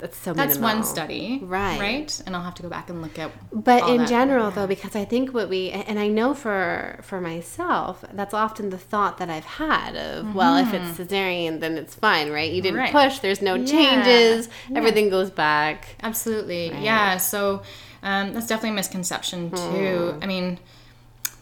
that's 0.01 0.17
so 0.17 0.33
That's 0.33 0.55
minimal. 0.57 0.75
one 0.79 0.83
study, 0.83 1.39
Right. 1.43 1.79
Right, 1.79 2.21
and 2.25 2.35
I'll 2.35 2.41
have 2.43 2.55
to 2.55 2.63
go 2.63 2.69
back 2.69 2.89
and 2.89 3.01
look 3.01 3.17
at. 3.19 3.31
But 3.53 3.87
in 3.87 4.05
general, 4.07 4.51
though, 4.51 4.67
because 4.67 4.95
I 4.95 5.05
think 5.05 5.33
what 5.33 5.47
we 5.47 5.69
and 5.69 5.97
I 5.99 6.07
know 6.09 6.33
for 6.33 6.99
for 7.03 7.21
myself, 7.21 8.03
that's 8.11 8.33
often 8.33 8.69
the 8.71 8.77
thought 8.77 9.17
that 9.19 9.29
I've 9.29 9.45
had 9.45 9.95
of, 9.95 10.35
well, 10.35 10.57
if 10.57 10.73
it's 10.73 10.97
cesarean, 10.99 11.59
then 11.61 11.77
it's 11.77 11.95
fine, 11.95 12.31
right? 12.31 12.51
You 12.51 12.61
didn't 12.61 12.79
Mm-hmm. 12.81 12.95
Right. 12.97 13.09
push, 13.09 13.19
there's 13.19 13.41
no 13.41 13.55
Yeah. 13.55 13.65
changes, 13.65 14.49
Yeah. 14.69 14.77
everything 14.79 15.09
goes 15.09 15.29
back. 15.29 15.95
Absolutely. 16.03 16.67
Yeah. 16.69 17.17
So 17.17 17.61
um, 18.03 18.33
that's 18.33 18.47
definitely 18.47 18.71
a 18.71 18.73
misconception 18.73 19.51
too. 19.51 20.17
I 20.21 20.25
mean, 20.25 20.57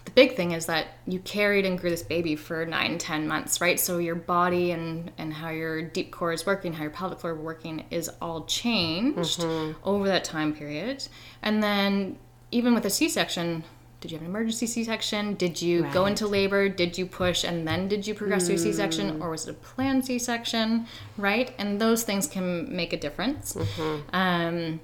the 0.10 0.16
big 0.16 0.36
thing 0.36 0.52
is 0.54 0.66
that 0.66 0.88
you 1.06 1.20
carried 1.20 1.66
and 1.66 1.78
grew 1.78 1.92
this 1.92 2.02
baby 2.02 2.36
for 2.36 2.66
nine, 2.66 2.98
ten 2.98 3.28
months, 3.28 3.62
right? 3.62 3.80
So 3.80 4.00
your 4.00 4.16
body 4.16 4.72
and 4.72 5.12
and 5.18 5.32
how 5.32 5.50
your 5.50 5.82
deep 5.82 6.12
core 6.12 6.34
is 6.34 6.46
working, 6.46 6.74
how 6.74 6.84
your 6.84 6.92
pelvic 6.92 7.20
floor 7.20 7.34
is 7.34 7.40
working, 7.40 7.86
is 7.92 8.10
all 8.22 8.46
changed 8.46 9.42
mm-hmm. 9.42 9.80
over 9.88 10.08
that 10.08 10.24
time 10.24 10.54
period. 10.54 11.08
And 11.44 11.62
then 11.62 12.18
even 12.52 12.74
with 12.74 12.86
a 12.86 12.90
C-section. 12.90 13.64
Did 14.02 14.12
you 14.12 14.18
have 14.18 14.26
an 14.26 14.34
emergency 14.34 14.66
C-section? 14.66 15.34
Did 15.36 15.62
you 15.62 15.86
go 15.92 16.06
into 16.06 16.26
labor? 16.26 16.70
Did 16.70 16.98
you 16.98 17.06
push 17.06 17.44
and 17.44 17.68
then 17.68 17.90
did 17.90 18.08
you 18.08 18.14
progress 18.16 18.48
to 18.48 18.54
a 18.54 18.58
C-section, 18.58 19.20
mm. 19.20 19.22
or 19.22 19.30
was 19.30 19.46
it 19.46 19.52
a 19.52 19.54
planned 19.54 20.06
C-section? 20.06 20.88
Right, 21.18 21.54
and 21.58 21.82
those 21.82 22.04
things 22.04 22.26
can 22.26 22.74
make 22.74 22.94
a 22.94 22.98
difference. 22.98 23.56
Mm-hmm. 23.56 24.16
Um, 24.16 24.80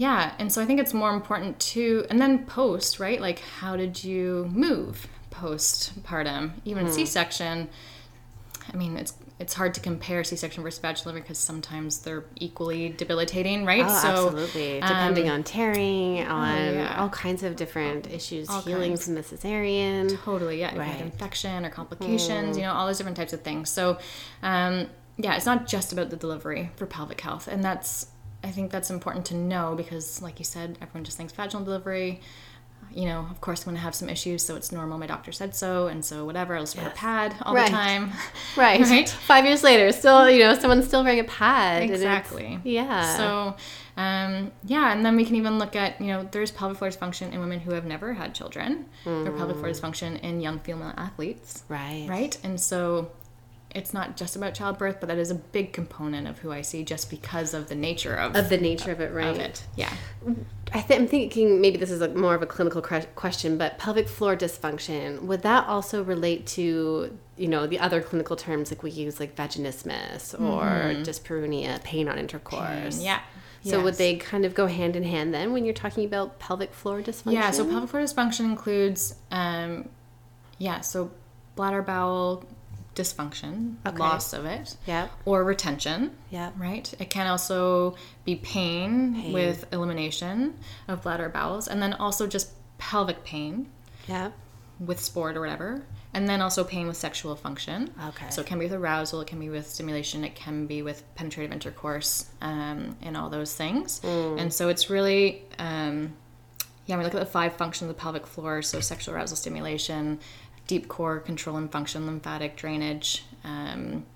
yeah, 0.00 0.32
and 0.38 0.50
so 0.50 0.62
I 0.62 0.64
think 0.64 0.80
it's 0.80 0.94
more 0.94 1.12
important 1.12 1.60
to, 1.74 2.06
and 2.08 2.18
then 2.18 2.46
post, 2.46 2.98
right? 2.98 3.20
Like, 3.20 3.40
how 3.60 3.76
did 3.76 4.02
you 4.02 4.48
move 4.50 5.06
postpartum? 5.30 6.52
Even 6.64 6.84
Hmm. 6.86 6.90
a 6.90 6.94
C-section. 6.94 7.68
I 8.72 8.76
mean, 8.76 8.96
it's 8.96 9.12
it's 9.38 9.54
hard 9.54 9.72
to 9.74 9.80
compare 9.80 10.22
C-section 10.22 10.62
versus 10.62 10.78
vaginal 10.80 11.04
delivery 11.04 11.22
because 11.22 11.38
sometimes 11.38 12.00
they're 12.00 12.24
equally 12.36 12.90
debilitating, 12.90 13.64
right? 13.64 13.84
Oh, 13.86 13.88
so 13.88 14.08
absolutely. 14.26 14.80
Depending 14.80 15.30
on 15.30 15.42
tearing, 15.44 16.20
on 16.26 16.48
um, 16.50 16.68
oh, 16.68 16.72
yeah. 16.72 16.96
all 17.00 17.08
kinds 17.08 17.42
of 17.42 17.56
different 17.56 18.06
issues, 18.10 18.50
All 18.50 18.60
healing 18.60 18.90
kinds. 18.92 19.04
from 19.06 19.14
the 19.14 19.22
cesarean. 19.22 20.14
Totally, 20.24 20.60
yeah. 20.60 20.76
Right. 20.78 20.88
had 20.88 21.00
infection 21.00 21.64
or 21.64 21.70
complications, 21.70 22.56
you 22.58 22.64
know, 22.64 22.72
all 22.74 22.86
those 22.86 22.98
different 22.98 23.16
types 23.16 23.32
of 23.32 23.40
things. 23.40 23.70
So, 23.70 23.98
um, 24.42 24.88
yeah, 25.16 25.36
it's 25.36 25.46
not 25.46 25.66
just 25.66 25.90
about 25.92 26.10
the 26.10 26.16
delivery 26.16 26.70
for 26.76 26.84
pelvic 26.86 27.20
health, 27.22 27.48
and 27.48 27.64
that's 27.64 28.06
I 28.42 28.50
think 28.50 28.70
that's 28.70 28.90
important 28.90 29.26
to 29.26 29.34
know 29.34 29.74
because, 29.76 30.22
like 30.22 30.38
you 30.38 30.44
said, 30.44 30.78
everyone 30.80 31.04
just 31.04 31.16
thinks 31.16 31.32
vaginal 31.32 31.64
delivery. 31.64 32.20
You 32.92 33.04
know, 33.06 33.28
of 33.30 33.40
course, 33.40 33.60
I'm 33.60 33.66
going 33.66 33.76
to 33.76 33.82
have 33.82 33.94
some 33.94 34.08
issues, 34.08 34.42
so 34.42 34.56
it's 34.56 34.72
normal. 34.72 34.98
My 34.98 35.06
doctor 35.06 35.30
said 35.30 35.54
so, 35.54 35.86
and 35.86 36.04
so 36.04 36.24
whatever. 36.24 36.56
I'll 36.56 36.62
just 36.62 36.76
wear 36.76 36.88
a 36.88 36.90
pad 36.90 37.36
all 37.42 37.54
Right. 37.54 37.66
the 37.66 37.70
time. 37.70 38.12
Right. 38.56 38.80
Right. 38.90 39.08
Five 39.08 39.44
years 39.44 39.62
later, 39.62 39.92
still, 39.92 40.28
you 40.28 40.40
know, 40.42 40.54
someone's 40.58 40.88
still 40.88 41.04
wearing 41.04 41.20
a 41.20 41.24
pad. 41.24 41.82
Exactly. 41.84 42.58
Yeah. 42.64 43.16
So, 43.16 43.54
um, 43.96 44.50
yeah, 44.64 44.92
and 44.92 45.04
then 45.06 45.14
we 45.14 45.24
can 45.24 45.36
even 45.36 45.58
look 45.58 45.76
at, 45.76 46.00
you 46.00 46.08
know, 46.08 46.26
there's 46.32 46.50
pelvic 46.50 46.78
floor 46.78 46.90
dysfunction 46.90 47.32
in 47.32 47.38
women 47.38 47.60
who 47.60 47.74
have 47.74 47.84
never 47.84 48.14
had 48.14 48.34
children, 48.34 48.86
or 49.06 49.30
pelvic 49.30 49.56
floor 49.58 49.68
dysfunction 49.68 50.18
in 50.20 50.40
young 50.40 50.58
female 50.60 50.92
athletes. 50.96 51.62
right. 51.68 52.06
right? 52.08 52.36
And 52.42 52.58
so 52.60 53.12
it's 53.74 53.94
not 53.94 54.16
just 54.16 54.34
about 54.36 54.54
childbirth, 54.54 54.98
but 55.00 55.08
that 55.08 55.18
is 55.18 55.30
a 55.30 55.34
big 55.34 55.72
component 55.72 56.26
of 56.26 56.38
who 56.40 56.50
I 56.50 56.62
see 56.62 56.82
just 56.82 57.08
because 57.10 57.54
of 57.54 57.68
the 57.68 57.74
nature 57.74 58.14
of, 58.14 58.34
Of 58.34 58.48
the 58.48 58.58
nature 58.58 58.90
of 58.90 59.00
it, 59.00 59.12
right? 59.12 59.28
of 59.28 59.38
it. 59.38 59.64
Yeah. 59.76 59.92
I 60.72 60.80
th- 60.80 61.00
I'm 61.00 61.06
thinking 61.06 61.60
maybe 61.60 61.76
this 61.78 61.90
is 61.90 62.00
a, 62.00 62.08
more 62.08 62.34
of 62.34 62.42
a 62.42 62.46
clinical 62.46 62.82
cre- 62.82 63.06
question, 63.14 63.58
but 63.58 63.78
pelvic 63.78 64.08
floor 64.08 64.36
dysfunction 64.36 65.22
would 65.22 65.42
that 65.42 65.66
also 65.66 66.02
relate 66.02 66.46
to 66.48 67.16
you 67.36 67.48
know 67.48 67.66
the 67.66 67.78
other 67.78 68.00
clinical 68.00 68.36
terms 68.36 68.70
like 68.70 68.82
we 68.82 68.90
use 68.90 69.18
like 69.18 69.34
vaginismus 69.34 70.34
or 70.40 70.94
dyspareunia, 71.04 71.82
pain 71.82 72.08
on 72.08 72.18
intercourse? 72.18 72.96
Mm-hmm. 72.96 73.04
Yeah. 73.04 73.20
So 73.62 73.82
would 73.82 73.96
they 73.96 74.16
kind 74.16 74.44
of 74.44 74.54
go 74.54 74.66
hand 74.66 74.96
in 74.96 75.02
hand 75.02 75.34
then 75.34 75.52
when 75.52 75.64
you're 75.64 75.74
talking 75.74 76.04
about 76.04 76.38
pelvic 76.38 76.72
floor 76.72 77.02
dysfunction? 77.02 77.32
Yeah, 77.32 77.50
so 77.50 77.64
pelvic 77.66 77.90
floor 77.90 78.02
dysfunction 78.02 78.40
includes, 78.46 79.14
um, 79.30 79.88
yeah, 80.58 80.80
so 80.80 81.10
bladder 81.56 81.82
bowel 81.82 82.44
dysfunction, 82.94 83.76
Okay. 83.86 83.96
loss 83.96 84.32
of 84.32 84.44
it, 84.44 84.76
Yeah. 84.86 85.08
or 85.24 85.44
retention. 85.44 86.16
Yeah. 86.30 86.50
Right. 86.56 86.92
It 86.98 87.10
can 87.10 87.26
also 87.26 87.94
be 88.24 88.36
pain, 88.36 89.14
Pain. 89.14 89.32
with 89.32 89.72
elimination 89.72 90.58
of 90.88 91.02
bladder 91.02 91.28
bowels, 91.28 91.68
and 91.68 91.80
then 91.82 91.94
also 91.94 92.26
just 92.26 92.50
pelvic 92.78 93.24
pain 93.24 93.68
Yeah. 94.08 94.30
with 94.78 94.98
sport 95.00 95.36
or 95.36 95.40
whatever, 95.40 95.84
and 96.14 96.28
then 96.28 96.40
also 96.42 96.64
pain 96.64 96.88
with 96.88 96.96
sexual 96.96 97.36
function. 97.36 97.94
Okay. 98.08 98.26
So 98.30 98.40
it 98.40 98.46
can 98.46 98.58
be 98.58 98.64
with 98.64 98.74
arousal, 98.74 99.20
it 99.20 99.26
can 99.28 99.38
be 99.38 99.48
with 99.48 99.68
stimulation, 99.68 100.24
it 100.24 100.34
can 100.34 100.66
be 100.66 100.82
with 100.82 101.04
penetrative 101.14 101.52
intercourse, 101.52 102.26
um, 102.42 102.96
and 103.02 103.16
all 103.16 103.30
those 103.30 103.54
things. 103.54 104.00
And 104.02 104.52
so 104.52 104.68
it's 104.68 104.90
really, 104.90 105.42
um, 105.58 106.14
yeah, 106.86 106.96
we 106.96 107.04
look 107.04 107.14
at 107.14 107.20
the 107.20 107.26
five 107.26 107.52
functions 107.54 107.88
of 107.88 107.96
the 107.96 108.00
pelvic 108.00 108.26
floor. 108.26 108.62
So 108.62 108.80
sexual 108.80 109.14
arousal, 109.14 109.36
stimulation, 109.36 110.18
deep 110.70 110.86
core 110.86 111.18
control 111.18 111.56
and 111.56 111.70
function, 111.72 112.06
lymphatic 112.06 112.54
drainage. 112.54 113.24
Um, 113.42 114.06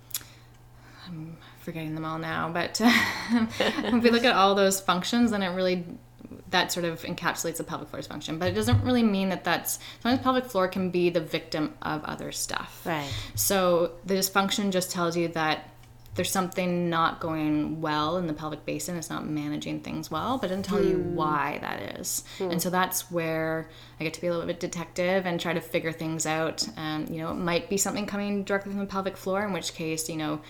I'm 1.05 1.35
forgetting 1.59 1.95
them 1.95 2.05
all 2.05 2.17
now, 2.17 2.49
but 2.49 2.79
if 2.81 4.01
we 4.01 4.09
look 4.09 4.23
at 4.23 4.33
all 4.33 4.55
those 4.55 4.79
functions, 4.79 5.31
then 5.31 5.43
it 5.43 5.49
really 5.49 5.83
that 6.51 6.71
sort 6.71 6.85
of 6.85 7.01
encapsulates 7.01 7.57
the 7.57 7.65
pelvic 7.65 7.89
floor's 7.89 8.07
function. 8.07 8.39
But 8.39 8.47
it 8.47 8.53
doesn't 8.53 8.81
really 8.85 9.03
mean 9.03 9.27
that 9.29 9.43
that's 9.43 9.79
sometimes 10.01 10.23
pelvic 10.23 10.45
floor 10.45 10.69
can 10.69 10.91
be 10.91 11.09
the 11.09 11.19
victim 11.19 11.73
of 11.81 12.05
other 12.05 12.31
stuff. 12.31 12.81
Right. 12.85 13.11
So 13.35 13.91
the 14.05 14.13
dysfunction 14.13 14.71
just 14.71 14.91
tells 14.91 15.17
you 15.17 15.27
that 15.29 15.69
there's 16.15 16.31
something 16.31 16.89
not 16.89 17.19
going 17.19 17.81
well 17.81 18.17
in 18.17 18.25
the 18.27 18.33
pelvic 18.33 18.65
basin. 18.65 18.95
It's 18.95 19.09
not 19.09 19.27
managing 19.27 19.81
things 19.81 20.09
well, 20.09 20.37
but 20.37 20.45
it 20.45 20.49
doesn't 20.49 20.63
tell 20.63 20.83
you 20.83 20.97
hmm. 20.97 21.15
why 21.15 21.59
that 21.61 21.99
is. 21.99 22.23
Hmm. 22.37 22.51
And 22.51 22.61
so 22.61 22.69
that's 22.69 23.11
where 23.11 23.69
I 23.99 24.03
get 24.03 24.13
to 24.15 24.21
be 24.21 24.27
a 24.27 24.31
little 24.31 24.47
bit 24.47 24.59
detective 24.59 25.25
and 25.25 25.39
try 25.39 25.53
to 25.53 25.61
figure 25.61 25.91
things 25.91 26.25
out. 26.25 26.67
Um, 26.77 27.07
you 27.09 27.17
know, 27.17 27.31
it 27.31 27.35
might 27.35 27.69
be 27.69 27.77
something 27.77 28.05
coming 28.05 28.43
directly 28.43 28.71
from 28.71 28.79
the 28.79 28.85
pelvic 28.85 29.17
floor, 29.17 29.43
in 29.45 29.51
which 29.51 29.73
case, 29.73 30.09
you 30.09 30.15
know, 30.15 30.41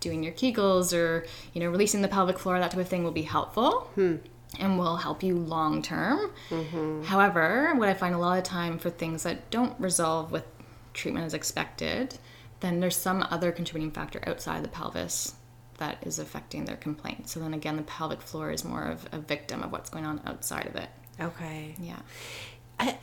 doing 0.00 0.22
your 0.22 0.34
Kegels 0.34 0.96
or 0.96 1.26
you 1.54 1.60
know 1.60 1.70
releasing 1.70 2.02
the 2.02 2.08
pelvic 2.08 2.38
floor, 2.38 2.58
that 2.60 2.70
type 2.70 2.80
of 2.80 2.88
thing 2.88 3.02
will 3.02 3.10
be 3.10 3.22
helpful. 3.22 3.90
Hmm. 3.94 4.16
And 4.60 4.78
will 4.78 4.98
help 4.98 5.24
you 5.24 5.36
long 5.36 5.82
term. 5.82 6.30
Mm-hmm. 6.48 7.02
However, 7.02 7.74
what 7.74 7.88
I 7.88 7.94
find 7.94 8.14
a 8.14 8.18
lot 8.18 8.38
of 8.38 8.44
time 8.44 8.78
for 8.78 8.88
things 8.88 9.24
that 9.24 9.50
don't 9.50 9.74
resolve 9.80 10.30
with 10.30 10.44
treatment 10.92 11.26
as 11.26 11.34
expected, 11.34 12.18
then 12.64 12.80
there's 12.80 12.96
some 12.96 13.26
other 13.30 13.52
contributing 13.52 13.92
factor 13.92 14.22
outside 14.26 14.64
the 14.64 14.68
pelvis 14.68 15.34
that 15.78 15.98
is 16.02 16.18
affecting 16.18 16.64
their 16.64 16.76
complaint. 16.76 17.28
So 17.28 17.40
then 17.40 17.52
again, 17.52 17.76
the 17.76 17.82
pelvic 17.82 18.22
floor 18.22 18.50
is 18.50 18.64
more 18.64 18.84
of 18.84 19.06
a 19.12 19.18
victim 19.18 19.62
of 19.62 19.70
what's 19.70 19.90
going 19.90 20.06
on 20.06 20.20
outside 20.24 20.66
of 20.66 20.76
it. 20.76 20.88
Okay. 21.20 21.74
Yeah. 21.80 21.98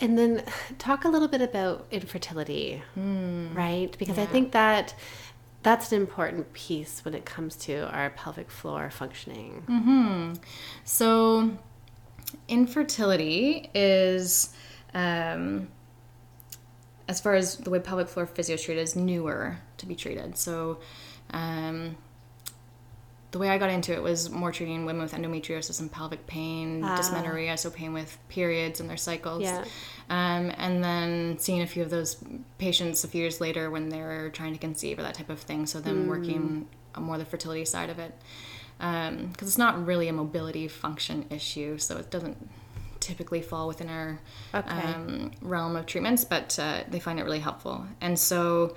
And 0.02 0.18
then 0.18 0.44
talk 0.80 1.06
a 1.06 1.08
little 1.08 1.28
bit 1.28 1.42
about 1.42 1.86
infertility, 1.92 2.82
right? 2.96 3.96
Because 3.98 4.18
I 4.18 4.26
think 4.26 4.52
that 4.52 4.94
that's 5.64 5.92
an 5.92 6.02
important 6.02 6.52
piece 6.54 7.06
when 7.06 7.14
it 7.14 7.24
comes 7.24 7.56
to 7.56 7.88
our 7.94 8.10
pelvic 8.10 8.52
floor 8.52 8.90
functioning. 8.90 9.64
Hmm. 9.68 10.34
So, 10.84 11.52
infertility 12.50 13.70
is, 13.74 14.54
um, 14.94 15.70
as 17.08 17.20
far 17.20 17.36
as 17.36 17.58
the 17.58 17.70
way 17.70 17.80
pelvic 17.80 18.08
floor 18.08 18.26
physio 18.26 18.56
is 18.56 18.64
treated, 18.64 18.82
is 18.82 18.96
newer 18.96 19.58
to 19.78 19.86
be 19.86 19.96
treated. 19.96 20.38
So, 20.38 20.80
um, 21.32 21.98
the 23.32 23.40
way 23.40 23.50
I 23.50 23.58
got 23.58 23.70
into 23.70 23.94
it 23.94 24.04
was 24.04 24.30
more 24.30 24.52
treating 24.52 24.86
women 24.86 25.02
with 25.04 25.14
endometriosis 25.14 25.80
and 25.80 25.90
pelvic 25.90 26.28
pain, 26.28 26.82
dysmenorrhea, 26.82 27.58
so 27.58 27.70
pain 27.70 27.94
with 27.94 28.18
periods 28.28 28.82
and 28.82 28.90
their 28.90 28.98
cycles. 28.98 29.44
Yeah. 29.44 29.64
Um, 30.10 30.52
and 30.58 30.84
then 30.84 31.40
seeing 31.40 31.62
a 31.62 31.68
few 31.68 31.82
of 31.82 31.90
those 31.90 32.18
patients 32.58 33.06
a 33.06 33.08
few 33.08 33.22
years 33.22 33.40
later 33.40 33.72
when 33.72 33.88
they're 33.88 34.30
trying 34.32 34.52
to 34.52 34.60
conceive 34.60 35.00
or 35.00 35.04
that 35.04 35.14
type 35.14 35.30
of 35.30 35.40
thing. 35.40 35.66
So 35.66 35.80
then 35.80 36.08
working 36.08 36.68
on 36.94 37.04
more 37.04 37.18
the 37.18 37.24
fertility 37.24 37.64
side 37.64 37.90
of 37.90 38.00
it. 38.00 38.14
Because 38.78 39.48
it's 39.48 39.58
not 39.58 39.86
really 39.86 40.10
a 40.10 40.14
mobility 40.14 40.68
function 40.68 41.26
issue, 41.30 41.78
so 41.78 41.98
it 41.98 42.10
doesn't 42.12 42.50
typically 43.02 43.42
fall 43.42 43.68
within 43.68 43.90
our 43.90 44.20
Okay. 44.54 44.70
um, 44.72 45.32
realm 45.42 45.76
of 45.76 45.86
treatments, 45.86 46.24
but 46.24 46.58
uh, 46.58 46.84
they 46.90 47.00
find 47.02 47.20
it 47.20 47.24
really 47.24 47.40
helpful. 47.40 47.86
And 48.00 48.18
so, 48.18 48.76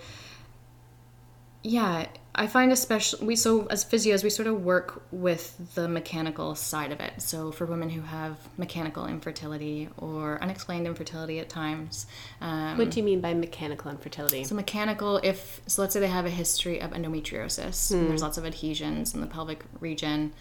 yeah, 1.62 2.06
I 2.34 2.46
find 2.46 2.72
especially 2.72 3.24
we 3.26 3.37
so 3.37 3.66
as 3.66 3.84
physios 3.84 4.22
we 4.24 4.28
sort 4.28 4.48
of 4.48 4.62
work 4.64 5.02
with 5.12 5.74
the 5.76 5.88
mechanical 5.88 6.54
side 6.56 6.90
of 6.92 7.00
it. 7.00 7.22
So 7.22 7.52
for 7.52 7.64
women 7.64 7.88
who 7.90 8.02
have 8.02 8.37
mechanical 8.58 9.06
infertility 9.06 9.88
or 9.96 10.42
unexplained 10.42 10.87
infertility 10.87 11.38
at 11.38 11.48
times, 11.48 12.06
um, 12.40 12.76
What 12.76 12.90
do 12.90 12.98
you 12.98 13.04
mean 13.04 13.20
by 13.20 13.32
mechanical 13.34 13.90
infertility? 13.90 14.44
so 14.44 14.54
mechanical, 14.54 15.18
if 15.22 15.60
so, 15.66 15.80
let's 15.82 15.94
say 15.94 16.00
they 16.00 16.08
have 16.08 16.26
a 16.26 16.30
history 16.30 16.80
of 16.80 16.90
endometriosis. 16.90 17.92
And 17.92 18.10
there's 18.10 18.22
lots 18.22 18.37
of 18.37 18.44
adhesions 18.44 19.14
in 19.14 19.20
the 19.22 19.26
pelvic 19.28 19.64
region, 19.80 20.32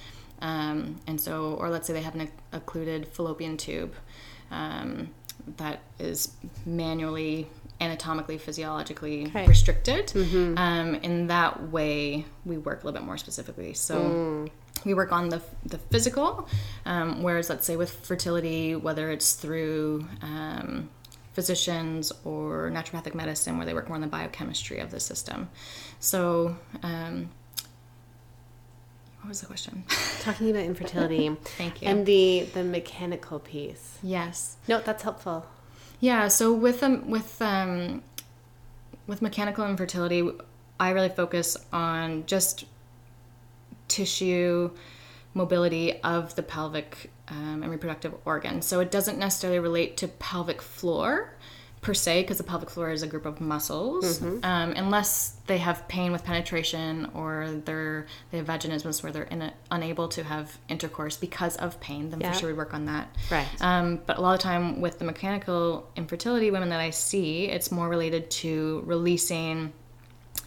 um, 0.44 1.00
and 1.08 1.20
so, 1.20 1.56
or 1.60 1.70
let's 1.72 1.88
say 1.88 1.94
they 1.94 2.02
have 2.04 2.16
an 2.16 2.30
occluded 2.52 3.08
fallopian 3.08 3.58
tube 3.58 3.94
um, 4.52 5.10
that 5.58 5.80
is 6.00 6.32
manually, 6.66 7.48
anatomically, 7.82 8.38
physiologically 8.38 9.26
Okay. 9.28 9.48
restricted. 9.48 10.14
Um, 10.58 10.96
in 10.96 11.28
that 11.28 11.70
way, 11.72 12.26
we 12.46 12.58
work 12.58 12.84
a 12.84 12.86
little 12.86 13.00
bit 13.00 13.06
more 13.06 13.18
specifically. 13.18 13.74
So. 13.74 13.96
we 14.86 14.94
work 14.94 15.14
on 15.14 15.30
the, 15.30 15.42
the 15.66 15.78
physical, 15.78 16.48
um, 16.86 17.24
whereas 17.24 17.50
let's 17.50 17.66
say 17.66 17.78
with 17.78 17.92
fertility, 18.06 18.76
whether 18.76 19.12
it's 19.12 19.34
through 19.34 20.06
um, 20.22 20.90
physicians 21.34 22.12
or 22.26 22.70
naturopathic 22.70 23.16
medicine, 23.16 23.56
where 23.58 23.66
they 23.66 23.74
work 23.74 23.88
more 23.88 23.96
on 23.96 24.02
the 24.02 24.08
biochemistry 24.08 24.80
of 24.80 24.92
the 24.92 25.00
system. 25.00 25.50
So, 26.02 26.58
um, 26.82 27.30
what 29.24 29.30
was 29.30 29.40
the 29.40 29.48
question? 29.48 29.86
Talking 30.20 30.50
about 30.50 30.64
infertility. 30.64 31.30
Thank 31.58 31.82
you. 31.82 31.88
And 31.88 32.06
the 32.06 32.46
the 32.54 32.64
mechanical 32.64 33.40
piece. 33.40 33.98
yes. 34.04 34.58
No, 34.68 34.82
that's 34.82 35.02
helpful. 35.02 35.46
Yeah, 36.02 36.28
so 36.28 36.54
with 36.54 36.84
um, 36.84 37.10
with 37.10 37.42
um, 37.42 38.04
with 39.08 39.22
mechanical 39.22 39.66
infertility, 39.66 40.30
I 40.78 40.90
really 40.90 41.08
focus 41.08 41.56
on 41.72 42.26
just 42.26 42.66
tissue 43.88 44.72
mobility 45.34 46.02
of 46.02 46.36
the 46.36 46.44
pelvic 46.44 47.10
um, 47.30 47.64
and 47.64 47.72
reproductive 47.72 48.14
organs. 48.26 48.66
So 48.66 48.82
it 48.82 48.92
doesn't 48.92 49.18
necessarily 49.18 49.60
relate 49.60 49.96
to 49.98 50.10
pelvic 50.10 50.62
floor 50.62 51.34
per 51.84 51.94
se, 51.94 52.22
because 52.24 52.38
the 52.38 52.44
pelvic 52.44 52.70
floor 52.70 52.90
is 52.92 53.04
a 53.04 53.08
group 53.08 53.26
of 53.26 53.40
muscles, 53.42 54.22
um, 54.22 54.42
unless 54.44 55.36
they 55.48 55.58
have 55.58 55.86
pain 55.90 56.12
with 56.14 56.24
penetration 56.24 57.12
or 57.14 57.62
they're 57.66 58.08
they 58.32 58.38
have 58.38 58.48
vaginismus 58.48 59.04
where 59.04 59.12
they're 59.12 59.28
a, 59.30 59.54
unable 59.70 60.08
to 60.08 60.24
have 60.24 60.58
intercourse 60.70 61.18
because 61.18 61.56
of 61.58 61.80
pain. 61.82 62.10
Then 62.10 62.22
Yeah. 62.22 62.32
for 62.32 62.40
sure 62.40 62.50
we 62.50 62.54
work 62.54 62.74
on 62.74 62.86
that. 62.86 63.14
Right. 63.30 63.48
Um, 63.62 64.00
but 64.06 64.18
a 64.18 64.22
lot 64.22 64.34
of 64.34 64.40
time 64.40 64.82
with 64.82 64.98
the 64.98 65.06
mechanical 65.06 65.88
infertility 65.96 66.50
women 66.50 66.70
that 66.70 66.80
I 66.80 66.90
see, 66.90 67.46
it's 67.50 67.70
more 67.72 67.90
related 67.90 68.32
to 68.32 68.82
releasing 68.86 69.74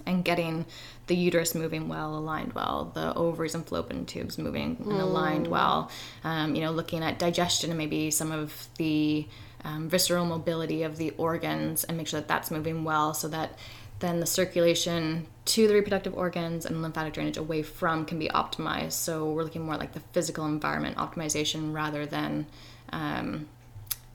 and 0.07 0.25
getting 0.25 0.65
the 1.07 1.15
uterus 1.15 1.55
moving 1.55 1.87
well, 1.89 2.17
aligned 2.17 2.55
well, 2.55 2.91
the 2.95 3.15
ovaries 3.15 3.55
and 3.55 3.65
fallopian 3.67 4.07
tubes 4.07 4.39
moving 4.39 4.77
and 4.81 4.93
aligned 4.93 5.47
well. 5.47 5.91
Um, 6.25 6.55
you 6.55 6.63
know, 6.63 6.73
looking 6.73 7.03
at 7.03 7.19
digestion 7.19 7.71
and 7.71 7.79
maybe 7.79 8.11
some 8.11 8.33
of 8.33 8.69
the 8.79 9.27
um, 9.67 9.89
visceral 9.89 10.25
mobility 10.25 10.85
of 10.85 10.97
the 10.97 11.11
organs 11.19 11.85
and 11.85 11.99
make 11.99 12.07
sure 12.07 12.21
that 12.21 12.29
that's 12.29 12.51
moving 12.51 12.85
well, 12.85 13.13
so 13.13 13.27
that 13.29 13.59
then 13.99 14.21
the 14.21 14.27
circulation 14.27 15.27
to 15.47 15.67
the 15.67 15.75
reproductive 15.75 16.15
organs 16.15 16.67
and 16.67 16.83
lymphatic 16.83 17.15
drainage 17.15 17.37
away 17.37 17.63
from 17.63 18.05
can 18.05 18.19
be 18.19 18.29
optimized. 18.29 18.93
So 18.93 19.31
we're 19.33 19.43
looking 19.43 19.65
more 19.65 19.77
like 19.77 19.93
the 19.93 20.01
physical 20.13 20.45
environment 20.47 20.97
optimization 20.97 21.75
rather 21.75 22.07
than 22.07 22.47
um, 22.93 23.49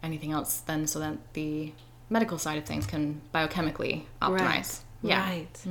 anything 0.02 0.32
else. 0.32 0.60
Then 0.60 0.88
so 0.88 1.00
that 1.00 1.18
the 1.34 1.74
medical 2.10 2.38
side 2.38 2.58
of 2.58 2.66
things 2.66 2.86
can 2.86 3.22
biochemically 3.34 4.04
optimize. 4.22 4.40
Right. 4.40 4.80
Yeah. 5.04 5.30
Right. 5.30 5.66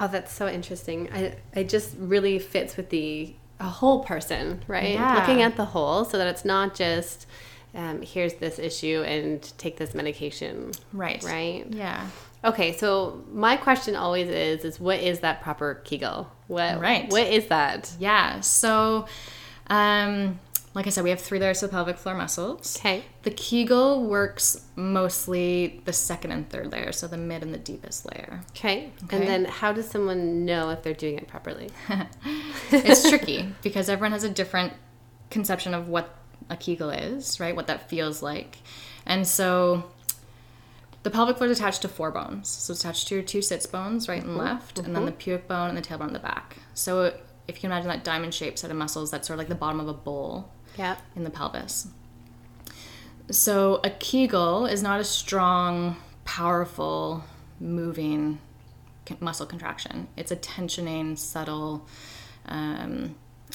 Oh, 0.00 0.08
that's 0.08 0.32
so 0.32 0.48
interesting. 0.48 1.08
I 1.12 1.36
it 1.54 1.68
just 1.68 1.94
really 1.98 2.38
fits 2.38 2.76
with 2.76 2.90
the 2.90 3.34
a 3.60 3.68
whole 3.68 4.02
person, 4.02 4.62
right? 4.66 4.94
Yeah. 4.94 5.14
Looking 5.14 5.42
at 5.42 5.56
the 5.56 5.64
whole, 5.64 6.04
so 6.04 6.18
that 6.18 6.26
it's 6.26 6.44
not 6.44 6.74
just 6.74 7.26
um, 7.74 8.02
here's 8.02 8.34
this 8.34 8.58
issue 8.58 9.02
and 9.06 9.42
take 9.58 9.76
this 9.76 9.94
medication. 9.94 10.72
Right. 10.92 11.22
Right. 11.22 11.66
Yeah. 11.70 12.08
Okay, 12.44 12.76
so 12.76 13.24
my 13.32 13.56
question 13.56 13.96
always 13.96 14.28
is: 14.28 14.64
is 14.64 14.78
what 14.78 15.00
is 15.00 15.20
that 15.20 15.42
proper 15.42 15.76
Kegel? 15.84 16.30
What 16.46 16.80
Right. 16.80 17.10
What 17.10 17.26
is 17.26 17.46
that? 17.46 17.92
Yeah. 17.98 18.40
So, 18.40 19.06
um, 19.68 20.38
like 20.74 20.86
I 20.86 20.90
said, 20.90 21.04
we 21.04 21.10
have 21.10 21.20
three 21.20 21.38
layers 21.38 21.62
of 21.62 21.70
pelvic 21.70 21.96
floor 21.96 22.14
muscles. 22.14 22.76
Okay. 22.78 23.04
The 23.22 23.30
Kegel 23.30 24.04
works 24.04 24.66
mostly 24.76 25.80
the 25.84 25.92
second 25.92 26.32
and 26.32 26.48
third 26.50 26.70
layer, 26.70 26.92
so 26.92 27.08
the 27.08 27.16
mid 27.16 27.42
and 27.42 27.54
the 27.54 27.58
deepest 27.58 28.04
layer. 28.12 28.42
Okay. 28.50 28.92
Okay. 29.04 29.16
And 29.16 29.26
then 29.26 29.44
how 29.46 29.72
does 29.72 29.88
someone 29.88 30.44
know 30.44 30.70
if 30.70 30.82
they're 30.82 30.92
doing 30.92 31.16
it 31.16 31.26
properly? 31.28 31.70
It's 32.70 33.08
tricky 33.08 33.52
because 33.62 33.88
everyone 33.88 34.12
has 34.12 34.24
a 34.24 34.30
different 34.30 34.72
conception 35.30 35.74
of 35.74 35.88
what 35.88 36.14
a 36.50 36.56
Kegel 36.56 36.90
is, 36.90 37.40
right? 37.40 37.54
What 37.56 37.66
that 37.68 37.88
feels 37.88 38.22
like. 38.22 38.58
And 39.06 39.26
so 39.26 39.84
the 41.02 41.10
pelvic 41.10 41.36
floor 41.36 41.50
is 41.50 41.58
attached 41.58 41.82
to 41.82 41.88
four 41.88 42.10
bones. 42.10 42.48
So 42.48 42.72
it's 42.72 42.80
attached 42.80 43.08
to 43.08 43.14
your 43.16 43.24
two 43.24 43.42
sits 43.42 43.66
bones, 43.66 44.08
right 44.08 44.22
and 44.22 44.36
left, 44.36 44.78
and 44.78 44.94
then 44.94 45.04
the 45.04 45.12
pubic 45.12 45.46
bone 45.48 45.68
and 45.68 45.76
the 45.76 45.82
tailbone 45.82 46.08
in 46.08 46.12
the 46.14 46.18
back. 46.18 46.56
So 46.74 47.04
if 47.46 47.56
you 47.56 47.60
can 47.60 47.70
imagine 47.70 47.88
that 47.88 48.04
diamond 48.04 48.32
shaped 48.34 48.58
set 48.58 48.70
of 48.70 48.76
muscles, 48.76 49.10
that's 49.10 49.26
sort 49.26 49.34
of 49.34 49.38
like 49.38 49.48
the 49.48 49.54
bottom 49.54 49.80
of 49.80 49.88
a 49.88 49.92
bowl 49.92 50.50
Yeah. 50.78 50.96
in 51.14 51.24
the 51.24 51.30
pelvis. 51.30 51.88
So 53.30 53.80
a 53.84 53.90
Kegel 53.90 54.66
is 54.66 54.82
not 54.82 55.00
a 55.00 55.04
strong, 55.04 55.96
powerful, 56.24 57.24
moving 57.60 58.38
muscle 59.20 59.46
contraction. 59.46 60.08
It's 60.16 60.30
a 60.30 60.36
tensioning, 60.36 61.18
subtle 61.18 61.86
um, 62.46 63.14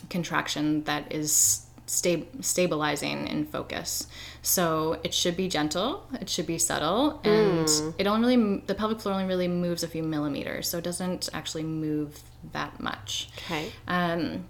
contraction 0.10 0.84
that 0.86 1.12
is 1.12 1.66
sta- 1.90 2.28
stabilizing 2.42 3.28
in 3.28 3.46
focus. 3.46 4.08
So 4.42 5.00
it 5.04 5.14
should 5.14 5.36
be 5.36 5.48
gentle. 5.48 6.08
It 6.22 6.30
should 6.30 6.46
be 6.46 6.58
subtle, 6.58 7.20
and 7.24 7.70
it 7.98 8.08
only 8.08 8.38
really 8.38 8.64
the 8.66 8.76
pelvic 8.76 9.02
floor 9.02 9.16
only 9.16 9.28
really 9.28 9.48
moves 9.48 9.84
a 9.84 9.88
few 9.88 10.04
millimeters, 10.04 10.68
so 10.70 10.78
it 10.78 10.84
doesn't 10.84 11.30
actually 11.34 11.64
move 11.64 12.22
that 12.54 12.80
much. 12.80 13.30
Okay. 13.40 13.72
Um, 13.88 14.46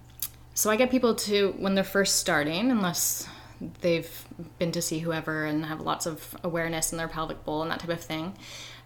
so 0.54 0.70
I 0.70 0.76
get 0.76 0.90
people 0.90 1.14
to 1.14 1.54
when 1.58 1.74
they're 1.74 1.84
first 1.84 2.16
starting, 2.16 2.70
unless 2.70 3.26
they've 3.80 4.24
been 4.58 4.72
to 4.72 4.82
see 4.82 5.00
whoever 5.00 5.44
and 5.44 5.66
have 5.66 5.80
lots 5.80 6.06
of 6.06 6.36
awareness 6.44 6.92
in 6.92 6.98
their 6.98 7.08
pelvic 7.08 7.44
bowl 7.44 7.62
and 7.62 7.70
that 7.70 7.80
type 7.80 7.90
of 7.90 8.00
thing. 8.00 8.34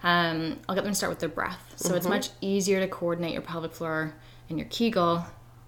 Um, 0.03 0.61
I'll 0.69 0.75
get 0.75 0.85
them 0.85 0.93
to 0.93 0.97
start 0.97 1.11
with 1.11 1.21
their 1.21 1.29
breath. 1.29 1.75
So 1.77 1.95
it's 1.95 2.07
much 2.07 2.31
easier 2.41 2.81
to 2.81 2.89
coordinate 2.89 3.33
your 3.33 3.43
pelvic 3.43 3.73
floor 3.73 4.15
and 4.49 4.59
your 4.59 4.69
Kegel 4.69 5.25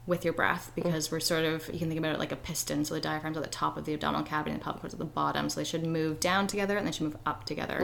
with 0.07 0.25
your 0.25 0.33
breath 0.33 0.71
because 0.77 1.11
we're 1.11 1.19
sort 1.19 1.45
of 1.45 1.67
you 1.73 1.79
can 1.81 1.89
think 1.89 1.99
about 1.99 2.15
it 2.15 2.19
like 2.19 2.33
a 2.33 2.37
piston. 2.37 2.85
So 2.85 2.95
the 2.95 3.01
diaphragm's 3.01 3.37
at 3.37 3.43
the 3.43 3.49
top 3.51 3.77
of 3.77 3.85
the 3.85 3.95
abdominal 3.95 4.25
cavity 4.25 4.53
and 4.53 4.61
the 4.61 4.65
pelvic 4.65 4.81
floor's 4.81 4.93
at 4.93 4.99
the 5.01 5.05
bottom. 5.05 5.51
So 5.51 5.61
they 5.61 5.65
should 5.65 5.85
move 5.85 6.21
down 6.21 6.47
together 6.47 6.77
and 6.77 6.87
they 6.87 6.93
should 6.93 7.03
move 7.05 7.17
up 7.27 7.45
together. 7.45 7.81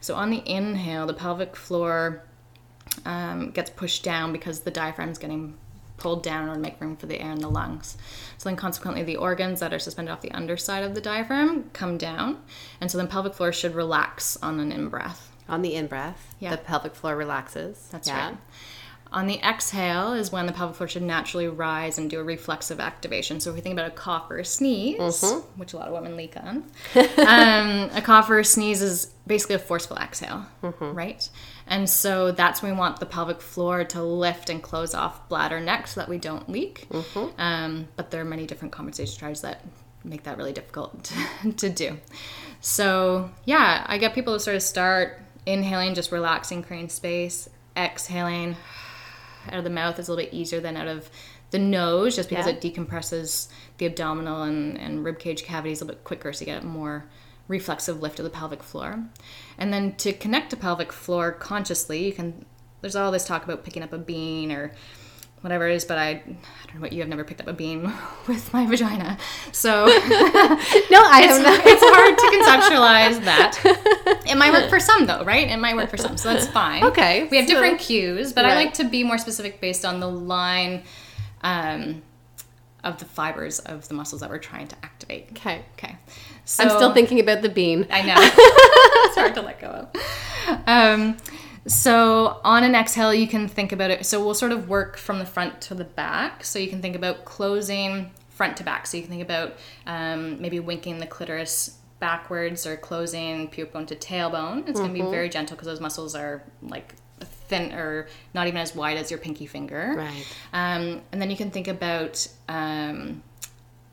So 0.00 0.14
on 0.14 0.30
the 0.30 0.42
inhale, 0.46 1.06
the 1.06 1.14
pelvic 1.14 1.56
floor 1.56 2.22
um, 3.04 3.50
gets 3.50 3.70
pushed 3.70 4.02
down 4.02 4.32
because 4.32 4.60
the 4.60 4.70
diaphragm 4.70 5.10
is 5.10 5.18
getting 5.18 5.56
pulled 5.96 6.22
down 6.22 6.44
in 6.44 6.48
order 6.48 6.60
to 6.60 6.62
make 6.62 6.80
room 6.80 6.96
for 6.96 7.06
the 7.06 7.20
air 7.20 7.30
in 7.30 7.40
the 7.40 7.50
lungs. 7.50 7.98
So 8.38 8.48
then, 8.48 8.56
consequently, 8.56 9.02
the 9.02 9.16
organs 9.16 9.60
that 9.60 9.74
are 9.74 9.78
suspended 9.78 10.10
off 10.12 10.22
the 10.22 10.32
underside 10.32 10.82
of 10.82 10.94
the 10.94 11.00
diaphragm 11.00 11.68
come 11.74 11.98
down, 11.98 12.40
and 12.80 12.90
so 12.90 12.96
then 12.96 13.06
pelvic 13.06 13.34
floor 13.34 13.52
should 13.52 13.74
relax 13.74 14.38
on 14.38 14.58
an 14.60 14.72
in 14.72 14.88
breath. 14.88 15.30
On 15.46 15.60
the 15.62 15.74
in 15.74 15.88
breath, 15.88 16.34
Yeah. 16.38 16.52
the 16.52 16.56
pelvic 16.56 16.94
floor 16.94 17.16
relaxes. 17.16 17.86
That's 17.90 18.08
yeah. 18.08 18.28
right. 18.30 18.36
On 19.12 19.26
the 19.26 19.40
exhale 19.40 20.12
is 20.12 20.30
when 20.30 20.46
the 20.46 20.52
pelvic 20.52 20.76
floor 20.76 20.86
should 20.86 21.02
naturally 21.02 21.48
rise 21.48 21.98
and 21.98 22.08
do 22.08 22.20
a 22.20 22.22
reflexive 22.22 22.78
activation. 22.78 23.40
So 23.40 23.50
if 23.50 23.56
we 23.56 23.60
think 23.60 23.72
about 23.72 23.88
a 23.88 23.94
cough 23.94 24.30
or 24.30 24.38
a 24.38 24.44
sneeze, 24.44 24.98
which 25.56 25.72
a 25.72 25.76
lot 25.76 25.88
of 25.88 25.94
women 25.94 26.16
leak 26.16 26.36
on, 26.36 26.64
um, 26.94 27.90
a 27.92 28.00
cough 28.04 28.30
or 28.30 28.38
a 28.38 28.44
sneeze 28.44 28.80
is 28.82 29.06
basically 29.26 29.56
a 29.56 29.58
forceful 29.58 29.96
exhale, 29.96 30.46
right? 30.94 31.28
And 31.66 31.90
so 31.90 32.30
that's 32.30 32.62
when 32.62 32.72
we 32.72 32.78
want 32.78 33.00
the 33.00 33.06
pelvic 33.06 33.40
floor 33.40 33.82
to 33.84 34.02
lift 34.02 34.48
and 34.48 34.62
close 34.62 34.94
off 34.94 35.28
bladder 35.28 35.60
neck 35.60 35.88
so 35.88 36.00
that 36.00 36.08
we 36.08 36.18
don't 36.18 36.48
leak. 36.48 36.86
Um, 37.38 37.88
but 37.96 38.12
there 38.12 38.20
are 38.20 38.24
many 38.24 38.46
different 38.46 38.72
compensation 38.72 39.12
strategies 39.12 39.42
that 39.42 39.64
make 40.04 40.22
that 40.22 40.36
really 40.36 40.52
difficult 40.52 41.12
to 41.56 41.68
do. 41.68 41.98
So 42.60 43.30
yeah, 43.44 43.84
I 43.88 43.98
get 43.98 44.14
people 44.14 44.34
to 44.34 44.40
sort 44.40 44.54
of 44.54 44.62
start 44.62 45.20
inhaling, 45.46 45.94
just 45.94 46.12
relaxing, 46.12 46.62
creating 46.62 46.90
space, 46.90 47.48
exhaling 47.76 48.56
out 49.48 49.58
of 49.58 49.64
the 49.64 49.70
mouth 49.70 49.98
is 49.98 50.08
a 50.08 50.12
little 50.12 50.24
bit 50.24 50.34
easier 50.34 50.60
than 50.60 50.76
out 50.76 50.88
of 50.88 51.10
the 51.50 51.58
nose 51.58 52.16
just 52.16 52.28
because 52.28 52.46
Yeah. 52.46 52.52
it 52.52 52.60
decompresses 52.60 53.48
the 53.78 53.86
abdominal 53.86 54.42
and, 54.42 54.78
and 54.78 55.04
rib 55.04 55.18
cage 55.18 55.42
cavities 55.44 55.80
a 55.80 55.84
little 55.84 55.96
bit 55.96 56.04
quicker 56.04 56.32
so 56.32 56.40
you 56.40 56.46
get 56.46 56.62
a 56.62 56.66
more 56.66 57.06
reflexive 57.48 58.00
lift 58.00 58.18
of 58.20 58.24
the 58.24 58.30
pelvic 58.30 58.62
floor. 58.62 59.04
And 59.58 59.72
then 59.72 59.96
to 59.96 60.12
connect 60.12 60.50
to 60.50 60.56
pelvic 60.56 60.92
floor 60.92 61.32
consciously, 61.32 62.04
you 62.06 62.12
can 62.12 62.44
there's 62.80 62.96
all 62.96 63.10
this 63.10 63.26
talk 63.26 63.44
about 63.44 63.62
picking 63.64 63.82
up 63.82 63.92
a 63.92 63.98
bean 63.98 64.50
or 64.50 64.72
whatever 65.42 65.68
it 65.68 65.74
is, 65.74 65.84
but 65.84 65.96
I, 65.98 66.08
I 66.08 66.14
don't 66.66 66.74
know 66.74 66.80
what 66.80 66.92
you 66.92 67.00
have 67.00 67.08
never 67.08 67.24
picked 67.24 67.40
up 67.40 67.46
a 67.48 67.52
bean 67.52 67.90
with 68.28 68.52
my 68.52 68.66
vagina. 68.66 69.16
So 69.52 69.86
No, 69.86 69.92
I 69.92 71.22
it's, 71.24 71.36
have 71.38 71.42
not. 71.42 71.60
it's 71.64 71.82
hard 71.82 72.18
to 72.18 72.26
conceptualize 72.36 73.24
that. 73.24 74.22
It 74.28 74.36
might 74.36 74.52
work 74.52 74.68
for 74.68 74.78
some 74.80 75.06
though, 75.06 75.24
right? 75.24 75.48
It 75.48 75.56
might 75.56 75.76
work 75.76 75.90
for 75.90 75.96
some, 75.96 76.16
so 76.16 76.32
that's 76.32 76.46
fine. 76.46 76.84
Okay, 76.84 77.26
We 77.30 77.38
have 77.38 77.48
so- 77.48 77.54
different 77.54 77.78
cues, 77.80 78.32
but 78.32 78.44
I 78.44 78.54
like 78.54 78.74
to 78.74 78.84
be 78.84 79.02
more 79.04 79.18
specific 79.18 79.60
based 79.60 79.84
on 79.84 80.00
the 80.00 80.08
line 80.10 80.82
um, 81.42 82.02
of 82.84 82.98
the 82.98 83.04
fibers 83.06 83.58
of 83.60 83.88
the 83.88 83.94
muscles 83.94 84.20
that 84.20 84.30
we're 84.30 84.38
trying 84.38 84.68
to 84.68 84.76
activate. 84.82 85.28
Okay. 85.32 85.62
Okay. 85.78 85.96
So 86.44 86.64
I'm 86.64 86.70
still 86.70 86.92
thinking 86.92 87.20
about 87.20 87.42
the 87.42 87.48
bean. 87.48 87.86
I 87.90 88.02
know. 88.02 88.14
it's 88.18 89.16
hard 89.16 89.34
to 89.36 89.42
let 89.42 89.60
go 89.60 89.68
of. 89.68 90.62
Um, 90.66 91.16
so 91.66 92.40
on 92.44 92.64
an 92.64 92.74
exhale, 92.74 93.12
you 93.12 93.28
can 93.28 93.48
think 93.48 93.72
about 93.72 93.90
it. 93.90 94.06
So 94.06 94.24
we'll 94.24 94.34
sort 94.34 94.52
of 94.52 94.68
work 94.68 94.96
from 94.96 95.18
the 95.18 95.26
front 95.26 95.60
to 95.62 95.74
the 95.74 95.84
back. 95.84 96.44
So 96.44 96.58
you 96.58 96.68
can 96.68 96.80
think 96.80 96.96
about 96.96 97.24
closing 97.24 98.10
front 98.28 98.56
to 98.56 98.64
back. 98.64 98.86
So 98.86 98.96
you 98.96 99.02
can 99.02 99.10
think 99.10 99.22
about 99.22 99.56
um, 99.86 100.40
maybe 100.40 100.60
winking 100.60 100.98
the 100.98 101.06
clitoris 101.06 101.78
backwards 101.98 102.66
or 102.66 102.76
closing 102.76 103.48
pubic 103.48 103.72
bone 103.72 103.86
to 103.86 103.96
tailbone. 103.96 104.66
It's 104.68 104.80
going 104.80 104.94
to 104.94 105.04
be 105.04 105.08
very 105.10 105.28
gentle 105.28 105.56
because 105.56 105.66
those 105.66 105.80
muscles 105.80 106.14
are 106.14 106.42
like 106.62 106.94
thin 107.20 107.72
or 107.72 108.08
not 108.32 108.46
even 108.46 108.58
as 108.58 108.74
wide 108.74 108.96
as 108.96 109.10
your 109.10 109.18
pinky 109.18 109.46
finger. 109.46 109.94
Right. 109.96 110.26
Um, 110.52 111.02
and 111.12 111.20
then 111.20 111.30
you 111.30 111.36
can 111.36 111.50
think 111.50 111.68
about 111.68 112.26
um, 112.48 113.22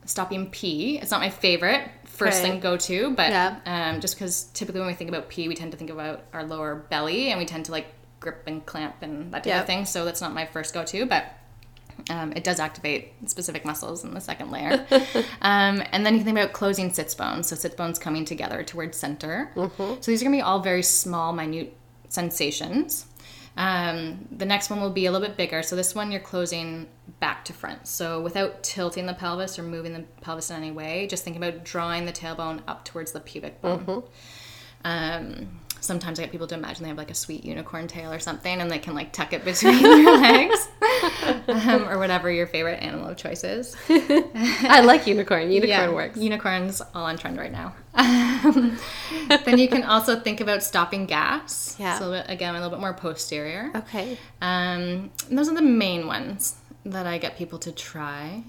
stopping 0.07 0.49
pee. 0.49 0.97
It's 0.97 1.11
not 1.11 1.19
my 1.21 1.29
favorite 1.29 1.87
first 2.05 2.41
thing 2.41 2.59
go 2.59 2.75
to, 2.77 3.11
but 3.11 3.29
Yeah. 3.29 3.57
um, 3.67 4.01
just 4.01 4.15
because 4.15 4.45
typically 4.55 4.79
when 4.81 4.87
we 4.87 4.95
think 4.95 5.09
about 5.09 5.29
pee, 5.29 5.47
we 5.47 5.53
tend 5.53 5.71
to 5.73 5.77
think 5.77 5.91
about 5.91 6.23
our 6.33 6.43
lower 6.43 6.73
belly 6.75 7.29
and 7.29 7.37
we 7.39 7.45
tend 7.45 7.65
to 7.65 7.71
like 7.71 7.85
grip 8.19 8.41
and 8.47 8.65
clamp 8.65 8.95
and 9.01 9.31
that 9.33 9.43
type 9.43 9.47
Yep. 9.47 9.61
of 9.61 9.67
thing. 9.67 9.85
So 9.85 10.03
that's 10.03 10.21
not 10.21 10.33
my 10.33 10.45
first 10.47 10.73
go 10.73 10.83
to, 10.85 11.05
but 11.05 11.25
um, 12.09 12.31
it 12.35 12.43
does 12.43 12.59
activate 12.59 13.13
specific 13.29 13.65
muscles 13.65 14.03
in 14.03 14.13
the 14.13 14.21
second 14.21 14.49
layer. 14.51 14.85
um, 15.41 15.83
and 15.91 16.05
then 16.05 16.13
you 16.13 16.19
can 16.19 16.25
think 16.25 16.37
about 16.37 16.53
closing 16.53 16.91
sits 16.93 17.13
bones. 17.13 17.47
So 17.49 17.55
sits 17.55 17.75
bones 17.75 17.99
coming 17.99 18.23
together 18.25 18.63
towards 18.63 18.97
center. 18.97 19.51
Mm-hmm. 19.55 20.01
So 20.01 20.11
these 20.11 20.21
are 20.21 20.25
gonna 20.25 20.37
be 20.37 20.41
all 20.41 20.59
very 20.61 20.83
small, 20.83 21.33
minute 21.33 21.75
sensations. 22.09 23.06
Um, 23.57 24.27
the 24.31 24.45
next 24.45 24.69
one 24.69 24.79
will 24.79 24.91
be 24.91 25.07
a 25.07 25.11
little 25.11 25.27
bit 25.27 25.35
bigger. 25.35 25.63
So 25.63 25.75
this 25.75 25.95
one 25.95 26.11
you're 26.11 26.21
closing 26.21 26.87
back 27.19 27.43
to 27.45 27.53
front. 27.53 27.87
So 27.87 28.21
without 28.21 28.61
tilting 28.63 29.07
the 29.07 29.15
pelvis 29.15 29.57
or 29.57 29.63
moving 29.63 29.93
the 29.93 30.03
pelvis 30.21 30.51
in 30.51 30.57
any 30.57 30.71
way, 30.71 31.07
just 31.07 31.23
think 31.23 31.35
about 31.35 31.63
drawing 31.63 32.05
the 32.05 32.13
tailbone 32.13 32.61
up 32.67 32.85
towards 32.85 33.11
the 33.13 33.19
pubic 33.19 33.59
bone. 33.61 34.03
Um, 34.85 35.59
sometimes 35.87 36.19
I 36.19 36.23
get 36.23 36.31
people 36.31 36.47
to 36.47 36.55
imagine 36.55 36.83
they 36.83 36.89
have 36.89 36.97
like 36.97 37.09
a 37.09 37.15
sweet 37.15 37.43
unicorn 37.43 37.87
tail 37.87 38.11
or 38.11 38.19
something, 38.19 38.61
and 38.61 38.69
they 38.69 38.79
can 38.79 38.93
like 38.93 39.13
tuck 39.13 39.33
it 39.33 39.43
between 39.43 39.81
their 39.83 40.17
legs, 40.17 40.67
um, 41.47 41.87
or 41.89 41.97
whatever 41.97 42.29
your 42.29 42.45
favorite 42.45 42.83
animal 42.83 43.07
of 43.07 43.17
choice 43.17 43.43
is. 43.43 43.75
I 43.89 44.81
like 44.81 45.07
unicorn. 45.07 45.49
Unicorn 45.49 45.69
Yeah, 45.69 45.89
works. 45.93 46.17
Unicorns 46.17 46.81
all 46.93 47.05
on 47.05 47.17
trend 47.17 47.37
right 47.37 47.51
now. 47.51 47.73
Um, 48.37 48.77
then 49.45 49.57
you 49.57 49.67
can 49.67 49.81
also 49.81 50.19
think 50.19 50.39
about 50.41 50.61
stopping 50.61 51.07
gas. 51.07 51.75
Yeah. 51.79 51.97
So 51.97 52.13
again, 52.27 52.53
a 52.53 52.59
little 52.59 52.69
bit 52.69 52.79
more 52.79 52.93
posterior. 52.93 53.71
Okay. 53.75 54.17
Um, 54.41 55.09
those 55.31 55.49
are 55.49 55.55
the 55.55 55.63
main 55.63 56.05
ones 56.05 56.55
that 56.85 57.07
I 57.07 57.17
get 57.17 57.35
people 57.35 57.57
to 57.59 57.71
try. 57.71 58.43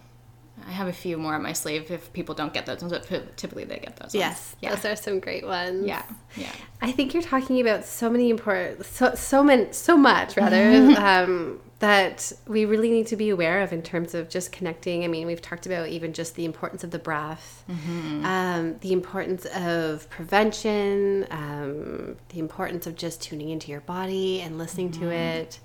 I 0.67 0.73
have 0.73 0.89
a 0.89 0.93
few 0.93 1.17
more 1.17 1.35
on 1.35 1.43
my 1.43 1.53
sleeve 1.53 1.91
if 1.91 2.13
people 2.13 2.35
don't 2.35 2.53
get 2.53 2.67
those 2.67 2.83
ones, 2.83 2.93
but 2.93 3.37
typically 3.37 3.65
they 3.65 3.79
get 3.79 3.97
those. 3.97 4.15
Yes. 4.15 4.57
Yeah. 4.61 4.75
those 4.75 4.85
are 4.85 4.97
some 4.97 5.21
great 5.21 5.47
ones. 5.47 5.87
yeah. 5.87 6.03
Yeah. 6.37 6.53
I 6.81 6.93
think 6.93 7.15
you're 7.15 7.23
talking 7.23 7.61
about 7.61 7.85
so 7.85 8.09
many 8.11 8.31
important, 8.31 8.85
so 8.87 9.15
so 9.15 9.43
many, 9.43 9.73
so 9.73 9.97
much 9.97 10.37
rather 10.37 10.71
um, 10.99 11.61
that 11.81 12.33
we 12.47 12.65
really 12.65 12.91
need 12.91 13.07
to 13.09 13.17
be 13.17 13.31
aware 13.31 13.63
of 13.63 13.73
in 13.73 13.83
terms 13.83 14.15
of 14.15 14.29
just 14.29 14.51
connecting. 14.51 15.05
I 15.05 15.09
mean, 15.09 15.27
we've 15.27 15.43
talked 15.43 15.67
about 15.67 15.89
even 15.89 16.13
just 16.13 16.35
the 16.35 16.45
importance 16.45 16.83
of 16.83 16.91
the 16.91 16.99
breath, 16.99 17.65
um, 17.69 18.77
the 18.81 18.93
importance 18.93 19.47
of 19.47 20.09
prevention, 20.11 21.27
um, 21.31 22.17
the 22.31 22.41
importance 22.41 22.87
of 22.87 22.97
just 22.97 23.23
tuning 23.23 23.51
into 23.51 23.71
your 23.71 23.81
body 23.81 24.41
and 24.41 24.59
listening 24.59 24.91
to 24.93 25.11
it. 25.11 25.61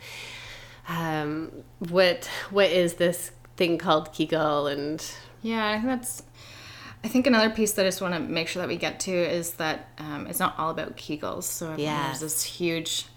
Um, 0.88 1.64
what 1.80 2.30
what 2.50 2.70
is 2.70 2.96
this 2.96 3.32
thing 3.56 3.78
called 3.78 4.14
Kegel 4.14 4.68
and 4.68 5.04
Yeah, 5.42 5.68
I 5.70 5.74
think 5.76 5.86
that's. 5.88 6.24
I 7.06 7.10
think 7.10 7.28
another 7.28 7.50
piece 7.50 7.74
that 7.74 7.82
I 7.86 7.88
just 7.90 8.02
want 8.02 8.14
to 8.14 8.20
make 8.22 8.48
sure 8.48 8.62
that 8.62 8.70
we 8.70 8.78
get 8.78 9.02
to 9.02 9.12
is 9.12 9.56
that 9.56 9.90
um, 9.98 10.26
it's 10.28 10.40
not 10.40 10.58
all 10.58 10.70
about 10.70 10.96
Kegels. 10.96 11.44
So 11.44 11.76
Yes. 11.78 12.20
there's 12.20 12.20
this 12.22 12.44
huge 12.44 13.08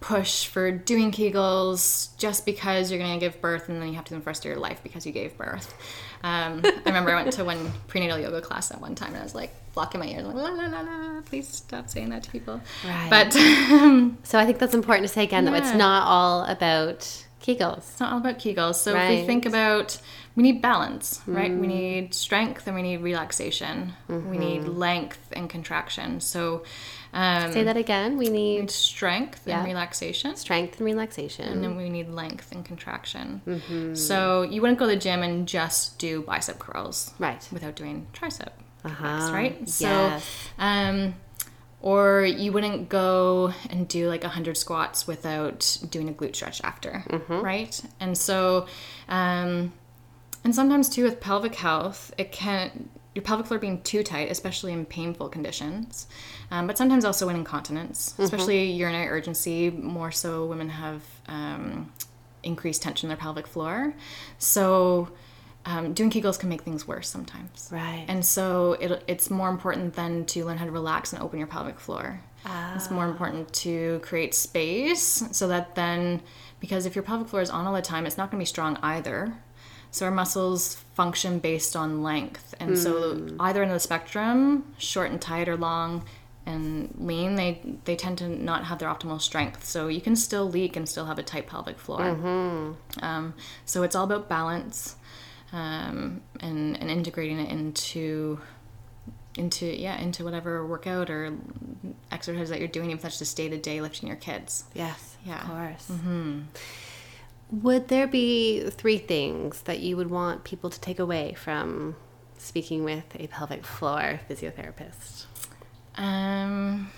push 0.00 0.46
for 0.46 0.70
doing 0.70 1.10
Kegels 1.10 2.16
just 2.16 2.46
because 2.46 2.90
you're 2.90 2.98
going 2.98 3.12
to 3.12 3.20
give 3.20 3.40
birth 3.42 3.68
and 3.68 3.82
then 3.82 3.88
you 3.88 3.94
have 3.96 4.04
to 4.04 4.10
do 4.10 4.14
them 4.14 4.22
for 4.22 4.26
the 4.26 4.30
rest 4.30 4.44
of 4.46 4.48
your 4.50 4.58
life 4.58 4.80
because 4.82 5.04
you 5.04 5.12
gave 5.12 5.36
birth. 5.36 5.74
Um, 6.22 6.62
I 6.64 6.82
remember 6.86 7.10
I 7.10 7.22
went 7.22 7.32
to 7.34 7.44
one 7.44 7.70
prenatal 7.86 8.18
yoga 8.18 8.40
class 8.40 8.70
at 8.70 8.80
one 8.80 8.94
time 8.94 9.08
and 9.10 9.18
I 9.18 9.22
was 9.22 9.34
like 9.34 9.50
blocking 9.74 10.00
my 10.00 10.06
ears, 10.06 10.24
like, 10.24 10.34
la 10.34 10.48
la 10.48 10.66
la 10.66 10.80
la, 10.80 11.20
please 11.22 11.46
stop 11.48 11.90
saying 11.90 12.08
that 12.10 12.22
to 12.22 12.30
people. 12.30 12.60
Right. 12.84 13.10
But 13.10 13.36
um, 13.36 14.16
so 14.22 14.38
I 14.38 14.46
think 14.46 14.58
that's 14.58 14.74
important 14.74 15.06
to 15.06 15.12
say 15.12 15.24
again 15.24 15.44
though 15.44 15.54
it's 15.54 15.74
not 15.74 16.06
all 16.06 16.44
about 16.46 17.25
Kegels. 17.46 17.78
It's 17.78 18.00
not 18.00 18.12
all 18.12 18.18
about 18.18 18.38
Kegels. 18.38 18.74
So 18.76 18.90
if 18.90 18.96
Right. 18.96 19.20
we 19.20 19.26
think 19.26 19.46
about, 19.46 19.98
we 20.34 20.42
need 20.42 20.60
balance, 20.60 21.20
right? 21.26 21.50
Mm. 21.52 21.60
We 21.60 21.66
need 21.68 22.14
strength 22.14 22.66
and 22.66 22.74
we 22.74 22.82
need 22.82 22.98
relaxation. 22.98 23.92
We 24.08 24.36
need 24.38 24.62
Mm-hmm. 24.62 24.78
length 24.78 25.32
and 25.32 25.48
contraction. 25.48 26.20
So 26.20 26.64
um, 27.12 27.52
Say 27.52 27.62
that 27.62 27.76
again. 27.76 28.18
We 28.18 28.26
we 28.26 28.30
need 28.30 28.60
need 28.62 28.70
strength 28.70 29.42
Yeah. 29.46 29.58
and 29.58 29.66
relaxation. 29.66 30.36
strength 30.36 30.78
and 30.78 30.84
relaxation. 30.86 31.46
And 31.52 31.62
then 31.64 31.76
we 31.76 31.88
need 31.88 32.08
length 32.10 32.52
and 32.52 32.62
contraction. 32.64 33.40
Mm-hmm. 33.46 33.94
So 33.94 34.42
you 34.42 34.60
wouldn't 34.60 34.78
go 34.78 34.86
to 34.86 34.92
the 34.94 35.00
gym 35.00 35.22
and 35.22 35.46
just 35.48 35.98
do 35.98 36.22
bicep 36.22 36.58
curls 36.58 37.14
right. 37.18 37.42
without 37.52 37.74
doing 37.76 38.06
tricep 38.12 38.52
Uh-huh. 38.84 39.04
curls, 39.18 39.30
right? 39.30 39.68
So, 39.68 39.88
Yes. 39.88 40.24
um, 40.58 41.14
or 41.80 42.24
you 42.24 42.52
wouldn't 42.52 42.88
go 42.88 43.52
and 43.70 43.86
do 43.86 44.08
like 44.08 44.22
100 44.22 44.56
squats 44.56 45.06
without 45.06 45.78
doing 45.90 46.08
a 46.08 46.12
glute 46.12 46.34
stretch 46.34 46.60
after, 46.64 47.04
right? 47.42 47.80
And 48.00 48.16
so, 48.16 48.66
um, 49.08 49.72
and 50.42 50.54
sometimes 50.54 50.88
too 50.88 51.04
with 51.04 51.20
pelvic 51.20 51.54
health, 51.54 52.12
it 52.18 52.32
can, 52.32 52.88
your 53.14 53.22
pelvic 53.22 53.46
floor 53.46 53.60
being 53.60 53.82
too 53.82 54.02
tight, 54.02 54.30
especially 54.30 54.72
in 54.72 54.86
painful 54.86 55.28
conditions, 55.28 56.06
um, 56.50 56.66
but 56.66 56.78
sometimes 56.78 57.04
also 57.04 57.28
in 57.28 57.36
incontinence, 57.36 58.14
especially 58.18 58.70
urinary 58.72 59.08
urgency, 59.08 59.70
more 59.70 60.10
so 60.10 60.46
women 60.46 60.68
have 60.70 61.02
um, 61.28 61.92
increased 62.42 62.82
tension 62.82 63.06
in 63.06 63.08
their 63.08 63.16
pelvic 63.16 63.46
floor. 63.46 63.94
So, 64.38 65.08
um, 65.66 65.92
doing 65.92 66.10
Kegels 66.10 66.38
can 66.38 66.48
make 66.48 66.62
things 66.62 66.86
worse 66.86 67.08
sometimes. 67.08 67.68
Right. 67.72 68.04
And 68.08 68.24
so 68.24 68.74
it, 68.74 69.02
it's 69.08 69.30
more 69.30 69.50
important 69.50 69.94
than 69.94 70.24
to 70.26 70.44
learn 70.44 70.58
how 70.58 70.64
to 70.64 70.70
relax 70.70 71.12
and 71.12 71.20
open 71.20 71.38
your 71.38 71.48
pelvic 71.48 71.80
floor. 71.80 72.20
Ah. 72.46 72.76
It's 72.76 72.90
more 72.90 73.04
important 73.04 73.52
to 73.54 73.98
create 74.04 74.34
space 74.34 75.24
so 75.32 75.48
that 75.48 75.74
then, 75.74 76.22
because 76.60 76.86
if 76.86 76.94
your 76.94 77.02
pelvic 77.02 77.28
floor 77.28 77.42
is 77.42 77.50
on 77.50 77.66
all 77.66 77.74
the 77.74 77.82
time, 77.82 78.06
it's 78.06 78.16
not 78.16 78.30
going 78.30 78.38
to 78.38 78.42
be 78.42 78.46
strong 78.46 78.78
either. 78.80 79.36
So 79.90 80.06
our 80.06 80.12
muscles 80.12 80.76
function 80.94 81.40
based 81.40 81.74
on 81.74 82.02
length. 82.02 82.54
And 82.60 82.78
so 82.78 83.26
either 83.40 83.62
end 83.62 83.70
of 83.70 83.76
the 83.76 83.80
spectrum, 83.80 84.72
short 84.78 85.10
and 85.10 85.20
tight 85.20 85.48
or 85.48 85.56
long 85.56 86.04
and 86.44 86.94
lean, 86.98 87.34
they, 87.34 87.60
they 87.84 87.96
tend 87.96 88.18
to 88.18 88.28
not 88.28 88.64
have 88.66 88.78
their 88.78 88.88
optimal 88.88 89.20
strength. 89.20 89.64
So 89.64 89.88
you 89.88 90.00
can 90.00 90.14
still 90.14 90.48
leak 90.48 90.76
and 90.76 90.88
still 90.88 91.06
have 91.06 91.18
a 91.18 91.22
tight 91.22 91.46
pelvic 91.48 91.78
floor. 91.78 92.02
Um, 93.02 93.34
so 93.64 93.82
it's 93.82 93.96
all 93.96 94.04
about 94.04 94.28
balance 94.28 94.96
um, 95.52 96.20
and, 96.40 96.80
and 96.80 96.90
integrating 96.90 97.38
it 97.38 97.50
into 97.50 98.40
into 99.38 99.66
yeah 99.66 100.00
into 100.00 100.24
whatever 100.24 100.66
workout 100.66 101.10
or 101.10 101.36
exercise 102.10 102.48
that 102.48 102.58
you're 102.58 102.68
doing, 102.68 102.90
if 102.90 103.02
that's 103.02 103.18
just 103.18 103.36
day 103.36 103.48
to 103.48 103.58
day 103.58 103.80
lifting 103.80 104.08
your 104.08 104.16
kids. 104.16 104.64
Yes. 104.74 105.16
Yeah. 105.24 105.42
Of 105.42 105.48
course. 105.48 105.90
Would 107.50 107.88
there 107.88 108.08
be 108.08 108.68
three 108.70 108.98
things 108.98 109.62
that 109.62 109.78
you 109.78 109.96
would 109.96 110.10
want 110.10 110.42
people 110.42 110.68
to 110.68 110.80
take 110.80 110.98
away 110.98 111.34
from 111.34 111.94
speaking 112.38 112.82
with 112.82 113.04
a 113.14 113.28
pelvic 113.28 113.64
floor 113.64 114.20
physiotherapist? 114.28 115.26
Um. 115.96 116.90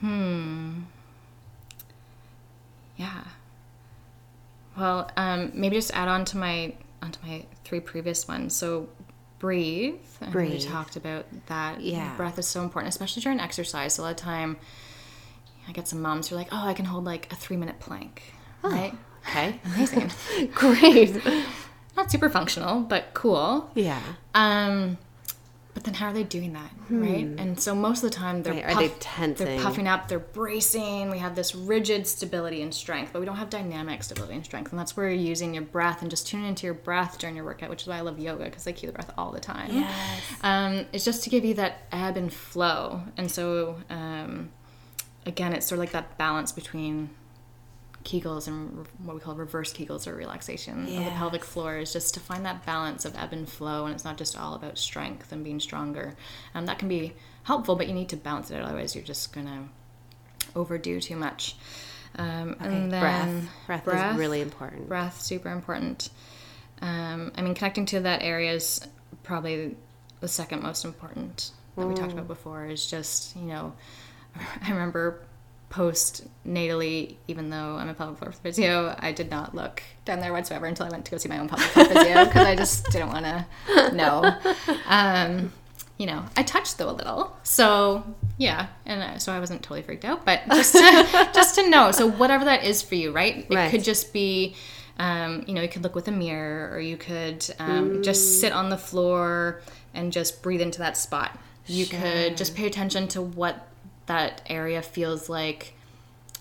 Hmm. 0.00 0.80
Yeah. 2.96 3.24
Well, 4.80 5.10
um, 5.16 5.52
maybe 5.54 5.76
just 5.76 5.92
add 5.94 6.08
on 6.08 6.24
to 6.26 6.38
my 6.38 6.72
onto 7.02 7.18
my 7.26 7.44
three 7.64 7.80
previous 7.80 8.26
ones. 8.26 8.56
So, 8.56 8.88
breathe. 9.38 9.96
and 10.20 10.34
We 10.34 10.58
talked 10.58 10.96
about 10.96 11.26
that. 11.46 11.80
Yeah. 11.82 12.16
Breath 12.16 12.38
is 12.38 12.46
so 12.46 12.62
important, 12.62 12.92
especially 12.92 13.22
during 13.22 13.40
exercise. 13.40 13.98
A 13.98 14.02
lot 14.02 14.10
of 14.12 14.16
time, 14.16 14.56
I 15.68 15.72
get 15.72 15.86
some 15.86 16.00
moms 16.00 16.28
who 16.28 16.34
are 16.34 16.38
like, 16.38 16.48
"Oh, 16.50 16.66
I 16.66 16.72
can 16.72 16.86
hold 16.86 17.04
like 17.04 17.30
a 17.30 17.36
three 17.36 17.56
minute 17.58 17.78
plank." 17.78 18.22
Right. 18.62 18.94
Okay. 19.28 19.60
Amazing. 19.66 20.10
Great. 20.54 21.20
Not 21.96 22.10
super 22.10 22.30
functional, 22.30 22.80
but 22.80 23.12
cool. 23.12 23.70
Yeah. 23.74 24.00
Um, 24.34 24.96
but 25.72 25.84
then 25.84 25.94
how 25.94 26.08
are 26.08 26.12
they 26.12 26.24
doing 26.24 26.52
that, 26.54 26.70
right? 26.90 27.28
And 27.38 27.58
so 27.58 27.74
most 27.74 28.02
of 28.02 28.10
the 28.10 28.16
time 28.16 28.42
they're 28.42 28.52
Hmm. 28.54 28.58
Right, 28.60 28.76
are 28.76 28.80
they 28.80 28.88
tensing? 28.98 29.46
They're 29.46 29.60
puffing 29.62 29.86
up. 29.86 30.08
They're 30.08 30.18
bracing. 30.18 31.10
We 31.10 31.18
have 31.18 31.36
this 31.36 31.54
rigid 31.54 32.06
stability 32.06 32.60
and 32.62 32.74
strength, 32.74 33.12
but 33.12 33.20
we 33.20 33.26
don't 33.26 33.36
have 33.36 33.50
dynamic 33.50 34.02
stability 34.02 34.34
and 34.34 34.44
strength. 34.44 34.72
And 34.72 34.78
that's 34.80 34.96
where 34.96 35.06
you're 35.08 35.14
using 35.18 35.54
your 35.54 35.62
breath 35.62 36.02
and 36.02 36.10
just 36.10 36.26
tuning 36.26 36.46
into 36.48 36.66
your 36.66 36.74
breath 36.74 37.18
during 37.18 37.36
your 37.36 37.44
workout, 37.44 37.70
which 37.70 37.82
is 37.82 37.88
why 37.88 37.98
I 37.98 38.00
love 38.00 38.18
yoga 38.18 38.44
because 38.44 38.66
I 38.66 38.72
keep 38.72 38.88
the 38.88 38.92
breath 38.92 39.12
all 39.16 39.30
the 39.30 39.40
time. 39.40 39.70
Yes. 39.72 40.22
Um, 40.42 40.86
it's 40.92 41.04
just 41.04 41.22
to 41.24 41.30
give 41.30 41.44
you 41.44 41.54
that 41.54 41.82
ebb 41.92 42.16
and 42.16 42.32
flow. 42.32 43.02
And 43.16 43.30
so 43.30 43.76
um, 43.88 44.50
again, 45.24 45.52
it's 45.52 45.66
sort 45.66 45.76
of 45.76 45.80
like 45.80 45.92
that 45.92 46.18
balance 46.18 46.50
between 46.52 47.10
Kegels 48.04 48.46
and 48.48 48.86
what 49.04 49.14
we 49.14 49.20
call 49.20 49.34
reverse 49.34 49.72
Kegels 49.72 50.06
or 50.06 50.14
relaxation 50.14 50.84
of 50.84 51.04
the 51.04 51.10
pelvic 51.10 51.44
floor 51.44 51.78
is 51.78 51.92
just 51.92 52.14
to 52.14 52.20
find 52.20 52.44
that 52.46 52.64
balance 52.64 53.04
of 53.04 53.14
ebb 53.16 53.32
and 53.32 53.48
flow, 53.48 53.84
and 53.84 53.94
it's 53.94 54.04
not 54.04 54.16
just 54.16 54.38
all 54.38 54.54
about 54.54 54.78
strength 54.78 55.32
and 55.32 55.44
being 55.44 55.60
stronger. 55.60 56.14
Um, 56.54 56.66
that 56.66 56.78
can 56.78 56.88
be 56.88 57.12
helpful, 57.42 57.76
but 57.76 57.88
you 57.88 57.94
need 57.94 58.08
to 58.10 58.16
balance 58.16 58.50
it 58.50 58.60
otherwise 58.62 58.94
you're 58.94 59.04
just 59.04 59.32
gonna 59.32 59.68
overdo 60.56 61.00
too 61.00 61.16
much. 61.16 61.56
Um, 62.16 62.56
and 62.60 62.90
then 62.90 63.00
breath. 63.00 63.84
Breath 63.84 64.12
is 64.12 64.18
really 64.18 64.40
important. 64.40 64.88
breath 64.88 65.20
super 65.20 65.50
important 65.50 66.10
um, 66.82 67.30
i 67.36 67.40
mean 67.42 67.54
connecting 67.54 67.86
to 67.86 68.00
that 68.00 68.22
area 68.22 68.52
is 68.52 68.80
probably 69.22 69.76
the 70.20 70.26
second 70.28 70.62
most 70.62 70.84
important 70.84 71.52
that 71.76 71.86
we 71.86 71.94
talked 71.94 72.12
about 72.12 72.26
before 72.26 72.66
is 72.66 72.90
just 72.90 73.36
you 73.36 73.42
know 73.42 73.72
i 74.62 74.70
remember 74.70 75.22
post 75.70 76.26
natally, 76.46 77.14
even 77.28 77.48
though 77.48 77.76
I'm 77.76 77.88
a 77.88 77.94
pelvic 77.94 78.18
floor 78.18 78.32
physio, 78.32 78.94
I 78.98 79.12
did 79.12 79.30
not 79.30 79.54
look 79.54 79.82
down 80.04 80.20
there 80.20 80.32
whatsoever 80.32 80.66
until 80.66 80.84
I 80.86 80.90
went 80.90 81.04
to 81.06 81.10
go 81.10 81.16
see 81.16 81.28
my 81.28 81.38
own 81.38 81.48
pelvic 81.48 81.68
floor 81.68 81.86
physio 81.86 82.24
because 82.26 82.44
I 82.46 82.54
just 82.56 82.90
didn't 82.90 83.08
want 83.08 83.24
to 83.24 83.46
know. 83.94 84.36
Um, 84.88 85.52
you 85.96 86.06
know, 86.06 86.24
I 86.36 86.42
touched 86.42 86.78
though 86.78 86.90
a 86.90 86.92
little, 86.92 87.36
so 87.42 88.04
yeah, 88.38 88.66
and 88.86 89.02
uh, 89.02 89.18
so 89.18 89.32
I 89.32 89.38
wasn't 89.38 89.62
totally 89.62 89.82
freaked 89.82 90.04
out, 90.04 90.24
but 90.24 90.40
just 90.48 90.72
to, 90.74 91.30
just 91.34 91.54
to 91.56 91.68
know. 91.70 91.92
So 91.92 92.06
whatever 92.10 92.44
that 92.46 92.64
is 92.64 92.80
for 92.82 92.94
you, 92.94 93.12
right? 93.12 93.46
It 93.48 93.54
Right. 93.54 93.70
could 93.70 93.84
just 93.84 94.12
be. 94.12 94.54
Um, 94.98 95.44
you 95.46 95.54
know, 95.54 95.62
you 95.62 95.68
could 95.68 95.82
look 95.82 95.94
with 95.94 96.08
a 96.08 96.12
mirror, 96.12 96.70
or 96.74 96.78
you 96.80 96.98
could 96.98 97.46
um, 97.58 98.02
just 98.02 98.38
sit 98.38 98.52
on 98.52 98.68
the 98.68 98.76
floor 98.76 99.62
and 99.94 100.12
just 100.12 100.42
breathe 100.42 100.60
into 100.60 100.78
that 100.80 100.94
spot. 100.98 101.38
You 101.66 101.86
could 101.86 102.36
just 102.36 102.54
pay 102.54 102.66
attention 102.66 103.08
to 103.08 103.22
what 103.22 103.66
that 104.10 104.42
area 104.48 104.82
feels 104.82 105.28
like 105.28 105.74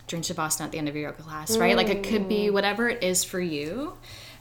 during 0.08 0.24
Shavasana 0.24 0.62
at 0.66 0.72
the 0.72 0.78
end 0.80 0.90
of 0.90 0.96
your 0.96 1.10
yoga 1.12 1.22
class, 1.22 1.56
right? 1.56 1.76
Like 1.78 1.90
it 1.90 2.04
could 2.04 2.28
be 2.28 2.50
whatever 2.50 2.90
it 2.90 3.04
is 3.04 3.24
for 3.24 3.40
you. 3.40 3.94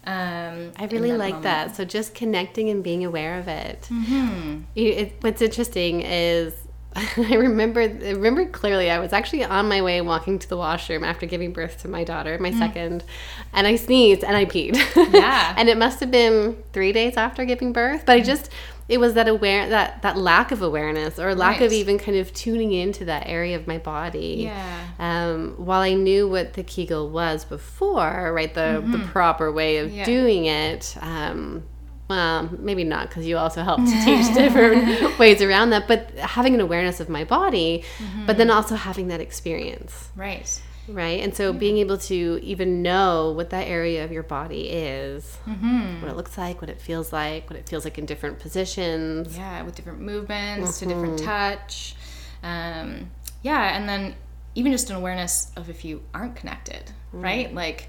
Um, 0.04 0.72
I 0.76 0.86
really 0.90 1.10
that 1.10 1.18
like 1.18 1.34
moment. 1.34 1.42
that. 1.44 1.76
So 1.76 1.84
just 1.84 2.14
connecting 2.14 2.70
and 2.70 2.82
being 2.82 3.04
aware 3.04 3.38
of 3.38 3.46
it. 3.48 3.82
Mm-hmm. 3.90 4.62
You- 4.74 4.92
it 4.92 5.16
what's 5.20 5.42
interesting 5.42 6.00
is 6.00 6.54
I 6.96 7.34
remember 7.34 7.82
I 7.82 8.12
remember 8.12 8.46
clearly 8.46 8.90
I 8.90 8.98
was 8.98 9.12
actually 9.12 9.44
on 9.44 9.68
my 9.68 9.82
way 9.82 10.00
walking 10.00 10.38
to 10.38 10.48
the 10.48 10.56
washroom 10.56 11.04
after 11.04 11.26
giving 11.26 11.52
birth 11.52 11.82
to 11.82 11.88
my 11.88 12.02
daughter, 12.04 12.38
my 12.38 12.50
second, 12.52 13.04
and 13.52 13.66
I 13.66 13.76
sneezed 13.76 14.24
and 14.24 14.34
I 14.36 14.46
peed. 14.46 14.72
Mm. 14.74 15.12
Yeah. 15.20 15.54
and 15.58 15.68
it 15.68 15.76
must 15.76 16.00
have 16.00 16.10
been 16.10 16.56
three 16.72 16.92
days 16.92 17.18
after 17.18 17.44
giving 17.44 17.74
birth, 17.74 18.04
but 18.06 18.12
I 18.12 18.20
just 18.20 18.50
it 18.88 18.98
was 18.98 19.12
that 19.14 19.28
aware 19.28 19.68
that 19.68 20.00
that 20.02 20.16
lack 20.16 20.50
of 20.50 20.62
awareness 20.62 21.18
or 21.18 21.34
lack 21.34 21.60
of 21.60 21.72
even 21.72 21.98
kind 21.98 22.16
of 22.16 22.32
tuning 22.32 22.72
into 22.72 23.04
that 23.04 23.24
area 23.26 23.54
of 23.56 23.66
my 23.66 23.76
body. 23.78 24.44
Yeah. 24.44 24.86
Um, 24.98 25.54
while 25.58 25.80
I 25.82 25.94
knew 25.94 26.26
what 26.28 26.54
the 26.54 26.62
Kegel 26.62 27.10
was 27.10 27.44
before, 27.44 28.32
right, 28.32 28.52
the 28.52 28.82
the 28.86 28.98
proper 29.06 29.52
way 29.52 29.76
of 29.78 29.88
Mm-hmm. 29.88 29.96
Yeah. 29.98 30.04
doing 30.04 30.44
it, 30.46 30.96
um, 31.00 31.62
well, 32.08 32.48
maybe 32.58 32.84
not 32.84 33.08
because 33.10 33.26
you 33.26 33.36
also 33.36 33.62
helped 33.62 33.86
to 33.86 34.04
teach 34.04 34.32
different 34.42 35.18
ways 35.18 35.42
around 35.42 35.70
that, 35.70 35.86
but 35.86 36.10
having 36.18 36.54
an 36.54 36.60
awareness 36.60 37.00
of 37.00 37.08
my 37.10 37.24
body, 37.24 37.84
but 38.26 38.38
then 38.38 38.50
also 38.50 38.74
having 38.74 39.08
that 39.08 39.20
experience, 39.20 40.08
Right. 40.16 40.60
Right? 40.88 41.20
And 41.22 41.34
so 41.34 41.52
being 41.52 41.78
able 41.78 41.98
to 41.98 42.40
even 42.42 42.82
know 42.82 43.32
what 43.32 43.50
that 43.50 43.68
area 43.68 44.04
of 44.04 44.12
your 44.12 44.22
body 44.22 44.68
is, 44.70 45.36
what 45.44 46.10
it 46.10 46.16
looks 46.16 46.36
like, 46.38 46.60
what 46.60 46.70
it 46.70 46.80
feels 46.80 47.12
like, 47.12 47.48
what 47.50 47.58
it 47.58 47.68
feels 47.68 47.84
like 47.84 47.98
in 47.98 48.06
different 48.06 48.38
positions. 48.38 49.36
Yeah, 49.36 49.62
with 49.62 49.74
different 49.74 50.00
movements, 50.00 50.78
to 50.80 50.86
Mm-hmm. 50.86 50.94
different 50.94 51.18
touch. 51.20 51.94
Um, 52.42 53.10
yeah, 53.42 53.76
and 53.76 53.88
then 53.88 54.14
even 54.54 54.72
just 54.72 54.90
an 54.90 54.96
awareness 54.96 55.50
of 55.56 55.68
if 55.70 55.84
you 55.84 56.02
aren't 56.14 56.36
connected, 56.36 56.90
Mm. 57.14 57.22
right? 57.22 57.54
Like, 57.54 57.88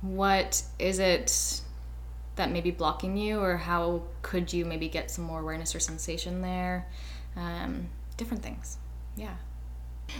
what 0.00 0.62
is 0.78 0.98
it 0.98 1.60
that 2.36 2.50
may 2.50 2.60
be 2.60 2.70
blocking 2.70 3.16
you, 3.16 3.40
or 3.40 3.56
how 3.58 4.02
could 4.22 4.52
you 4.52 4.64
maybe 4.64 4.88
get 4.88 5.10
some 5.10 5.24
more 5.24 5.40
awareness 5.40 5.74
or 5.74 5.80
sensation 5.80 6.40
there? 6.40 6.86
Um, 7.36 7.88
different 8.16 8.42
things. 8.42 8.78
Yeah. 9.16 9.34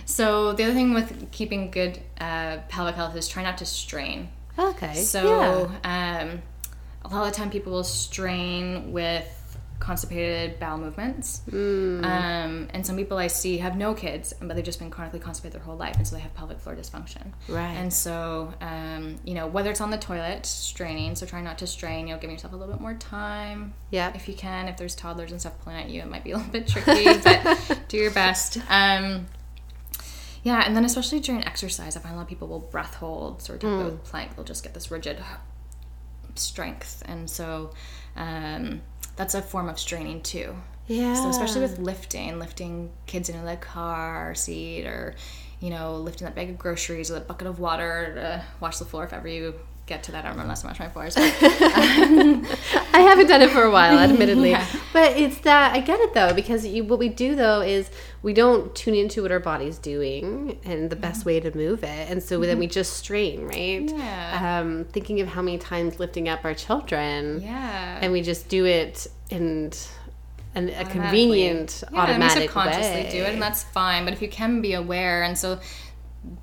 So 0.04 0.52
the 0.52 0.64
other 0.64 0.74
thing 0.74 0.94
with 0.94 1.30
keeping 1.30 1.70
good 1.70 2.00
uh, 2.20 2.58
pelvic 2.68 2.94
health 2.94 3.16
is 3.16 3.28
try 3.28 3.42
not 3.42 3.58
to 3.58 3.66
strain. 3.66 4.28
Okay. 4.58 4.94
So, 4.94 5.70
um, 5.84 6.42
a 7.02 7.08
lot 7.08 7.26
of 7.26 7.32
the 7.32 7.36
time 7.36 7.50
people 7.50 7.72
will 7.72 7.84
strain 7.84 8.92
with 8.92 9.26
constipated 9.80 10.60
bowel 10.60 10.78
movements. 10.78 11.40
Mm. 11.50 12.04
Um, 12.04 12.68
and 12.72 12.86
some 12.86 12.96
people 12.96 13.18
I 13.18 13.26
see 13.26 13.58
have 13.58 13.76
no 13.76 13.94
kids, 13.94 14.32
but 14.40 14.54
they've 14.54 14.64
just 14.64 14.78
been 14.78 14.90
chronically 14.90 15.18
constipated 15.18 15.58
their 15.58 15.64
whole 15.64 15.76
life, 15.76 15.96
and 15.96 16.06
so 16.06 16.14
they 16.14 16.22
have 16.22 16.34
pelvic 16.34 16.60
floor 16.60 16.76
dysfunction. 16.76 17.32
Right. 17.48 17.72
And 17.72 17.92
so, 17.92 18.52
um, 18.60 19.16
you 19.24 19.34
know, 19.34 19.46
whether 19.46 19.70
it's 19.70 19.80
on 19.80 19.90
the 19.90 19.98
toilet, 19.98 20.46
straining, 20.46 21.16
so 21.16 21.26
try 21.26 21.40
not 21.40 21.58
to 21.58 21.66
strain, 21.66 22.06
you 22.06 22.14
know, 22.14 22.20
give 22.20 22.30
yourself 22.30 22.52
a 22.52 22.56
little 22.56 22.72
bit 22.72 22.80
more 22.80 22.94
time. 22.94 23.72
Yeah. 23.90 24.12
If 24.14 24.28
you 24.28 24.34
can, 24.34 24.68
if 24.68 24.76
there's 24.76 24.94
toddlers 24.94 25.32
and 25.32 25.40
stuff 25.40 25.54
pulling 25.64 25.80
at 25.80 25.88
you, 25.88 26.02
it 26.02 26.08
might 26.08 26.22
be 26.22 26.32
a 26.32 26.36
little 26.36 26.52
bit 26.52 26.68
tricky, 26.68 27.18
but 27.24 27.80
do 27.88 27.96
your 27.96 28.12
best. 28.12 28.58
Um, 28.68 29.26
yeah, 30.42 30.62
and 30.66 30.74
then 30.76 30.84
especially 30.84 31.20
during 31.20 31.44
exercise, 31.44 31.96
I 31.96 32.00
find 32.00 32.14
a 32.14 32.16
lot 32.16 32.22
of 32.22 32.28
people 32.28 32.48
will 32.48 32.60
breath 32.60 32.94
hold. 32.94 33.42
So 33.42 33.52
we're 33.52 33.58
talking 33.58 33.80
about 33.80 33.92
with 33.92 34.04
plank, 34.04 34.36
they'll 34.36 34.44
just 34.44 34.62
get 34.62 34.74
this 34.74 34.90
rigid 34.90 35.18
strength, 36.34 37.02
and 37.06 37.28
so 37.28 37.72
um, 38.16 38.80
that's 39.16 39.34
a 39.34 39.42
form 39.42 39.68
of 39.68 39.78
straining 39.78 40.22
too. 40.22 40.54
yeah. 40.86 41.14
So 41.14 41.28
especially 41.28 41.62
with 41.62 41.78
lifting, 41.78 42.38
lifting 42.38 42.90
kids 43.06 43.28
into 43.28 43.44
the 43.44 43.56
car 43.56 44.34
seat, 44.34 44.86
or 44.86 45.14
you 45.60 45.68
know, 45.70 45.96
lifting 45.96 46.24
that 46.24 46.34
bag 46.34 46.48
of 46.50 46.58
groceries 46.58 47.10
or 47.10 47.14
that 47.14 47.28
bucket 47.28 47.46
of 47.46 47.58
water 47.58 48.12
to 48.14 48.44
wash 48.60 48.78
the 48.78 48.84
floor 48.86 49.04
if 49.04 49.12
ever 49.12 49.28
you 49.28 49.54
get 49.90 50.04
to 50.04 50.12
that. 50.12 50.24
I 50.24 50.28
don't 50.28 50.38
remember 50.38 50.48
last 50.48 50.64
I 50.64 50.68
washed 50.68 50.80
my 50.80 50.88
floors. 50.88 51.14
But 51.16 51.24
I 52.94 53.00
haven't 53.00 53.26
done 53.26 53.42
it 53.42 53.50
for 53.50 53.64
a 53.64 53.70
while, 53.70 53.98
admittedly. 54.08 54.50
Yeah. 54.50 54.66
But 54.92 55.16
it's 55.18 55.38
that 55.40 55.74
I 55.74 55.80
get 55.80 56.00
it 56.00 56.14
though 56.14 56.32
because 56.32 56.66
you, 56.66 56.84
what 56.84 56.98
we 56.98 57.08
do 57.08 57.34
though 57.34 57.60
is 57.60 57.90
we 58.22 58.32
don't 58.32 58.74
tune 58.74 58.94
into 58.94 59.22
what 59.22 59.32
our 59.32 59.40
body's 59.40 59.78
doing 59.78 60.58
and 60.64 60.88
the 60.88 60.96
best 60.96 61.26
way 61.26 61.40
to 61.40 61.54
move 61.54 61.82
it, 61.82 62.08
and 62.08 62.22
so 62.22 62.40
then 62.40 62.58
we 62.58 62.66
just 62.66 62.94
strain, 62.94 63.44
right? 63.44 63.82
Mm-hmm. 63.82 63.98
Yeah. 63.98 64.60
Um, 64.60 64.84
thinking 64.86 65.20
of 65.20 65.28
how 65.28 65.42
many 65.42 65.58
times 65.58 65.98
lifting 65.98 66.28
up 66.28 66.44
our 66.44 66.54
children, 66.54 67.42
yeah, 67.42 67.98
and 68.00 68.12
we 68.12 68.22
just 68.22 68.48
do 68.48 68.64
it 68.64 69.08
in 69.28 69.72
an, 70.54 70.70
a 70.70 70.84
convenient, 70.84 71.82
yeah, 71.82 71.88
and 71.88 71.96
we 71.96 72.00
automatic 72.00 72.42
subconsciously 72.44 73.02
way. 73.04 73.10
do 73.10 73.22
it, 73.24 73.32
and 73.32 73.42
that's 73.42 73.64
fine. 73.64 74.04
But 74.04 74.14
if 74.14 74.22
you 74.22 74.28
can 74.28 74.60
be 74.60 74.74
aware, 74.74 75.24
and 75.24 75.36
so 75.36 75.58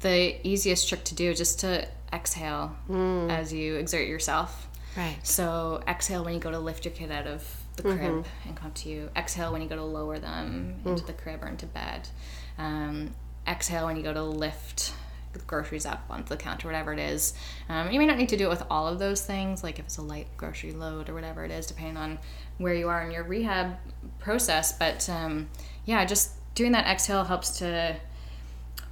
the 0.02 0.36
easiest 0.46 0.90
trick 0.90 1.04
to 1.06 1.16
do 1.16 1.32
is 1.32 1.38
just 1.38 1.60
to 1.62 1.88
exhale 2.14 2.76
Mm. 2.90 3.30
as 3.30 3.52
you 3.54 3.76
exert 3.76 4.08
yourself. 4.08 4.68
right. 4.96 5.18
So 5.24 5.84
exhale 5.88 6.24
when 6.26 6.34
you 6.34 6.40
go 6.40 6.50
to 6.52 6.60
lift 6.60 6.86
your 6.86 6.94
kid 6.94 7.12
out 7.12 7.28
of 7.28 7.44
the 7.76 7.84
crib 7.84 8.26
and 8.46 8.56
come 8.56 8.72
to 8.72 8.90
you. 8.90 9.10
Exhale 9.16 9.52
when 9.52 9.62
you 9.62 9.68
go 9.70 9.76
to 9.76 9.84
lower 9.84 10.18
them 10.18 10.80
into 10.86 11.04
the 11.06 11.14
crib 11.14 11.44
or 11.44 11.48
into 11.48 11.68
bed. 11.68 12.10
Um, 12.58 13.12
exhale 13.48 13.86
when 13.86 13.96
you 13.98 14.02
go 14.04 14.14
to 14.14 14.24
lift 14.24 14.94
groceries 15.46 15.86
up 15.86 16.04
onto 16.10 16.30
the 16.30 16.38
counter, 16.38 16.68
whatever 16.68 16.92
it 16.94 16.98
is. 17.00 17.36
Um, 17.70 17.92
you 17.92 18.00
may 18.00 18.08
not 18.08 18.18
need 18.18 18.30
to 18.30 18.38
do 18.38 18.46
it 18.48 18.50
with 18.50 18.64
all 18.72 18.88
of 18.88 18.98
those 18.98 19.24
things, 19.24 19.64
like 19.64 19.78
if 19.78 19.86
it's 19.86 19.98
a 19.98 20.02
light 20.02 20.26
grocery 20.36 20.72
load 20.72 21.10
or 21.10 21.14
whatever 21.14 21.46
it 21.46 21.52
is, 21.52 21.68
depending 21.68 21.96
on 21.98 22.18
where 22.58 22.74
you 22.74 22.90
are 22.90 23.04
in 23.06 23.12
your 23.12 23.24
rehab 23.24 23.78
process. 24.18 24.72
But 24.72 25.08
um, 25.10 25.48
yeah, 25.86 26.04
just 26.06 26.32
doing 26.56 26.72
that 26.72 26.88
exhale 26.88 27.24
helps 27.24 27.60
to 27.60 27.96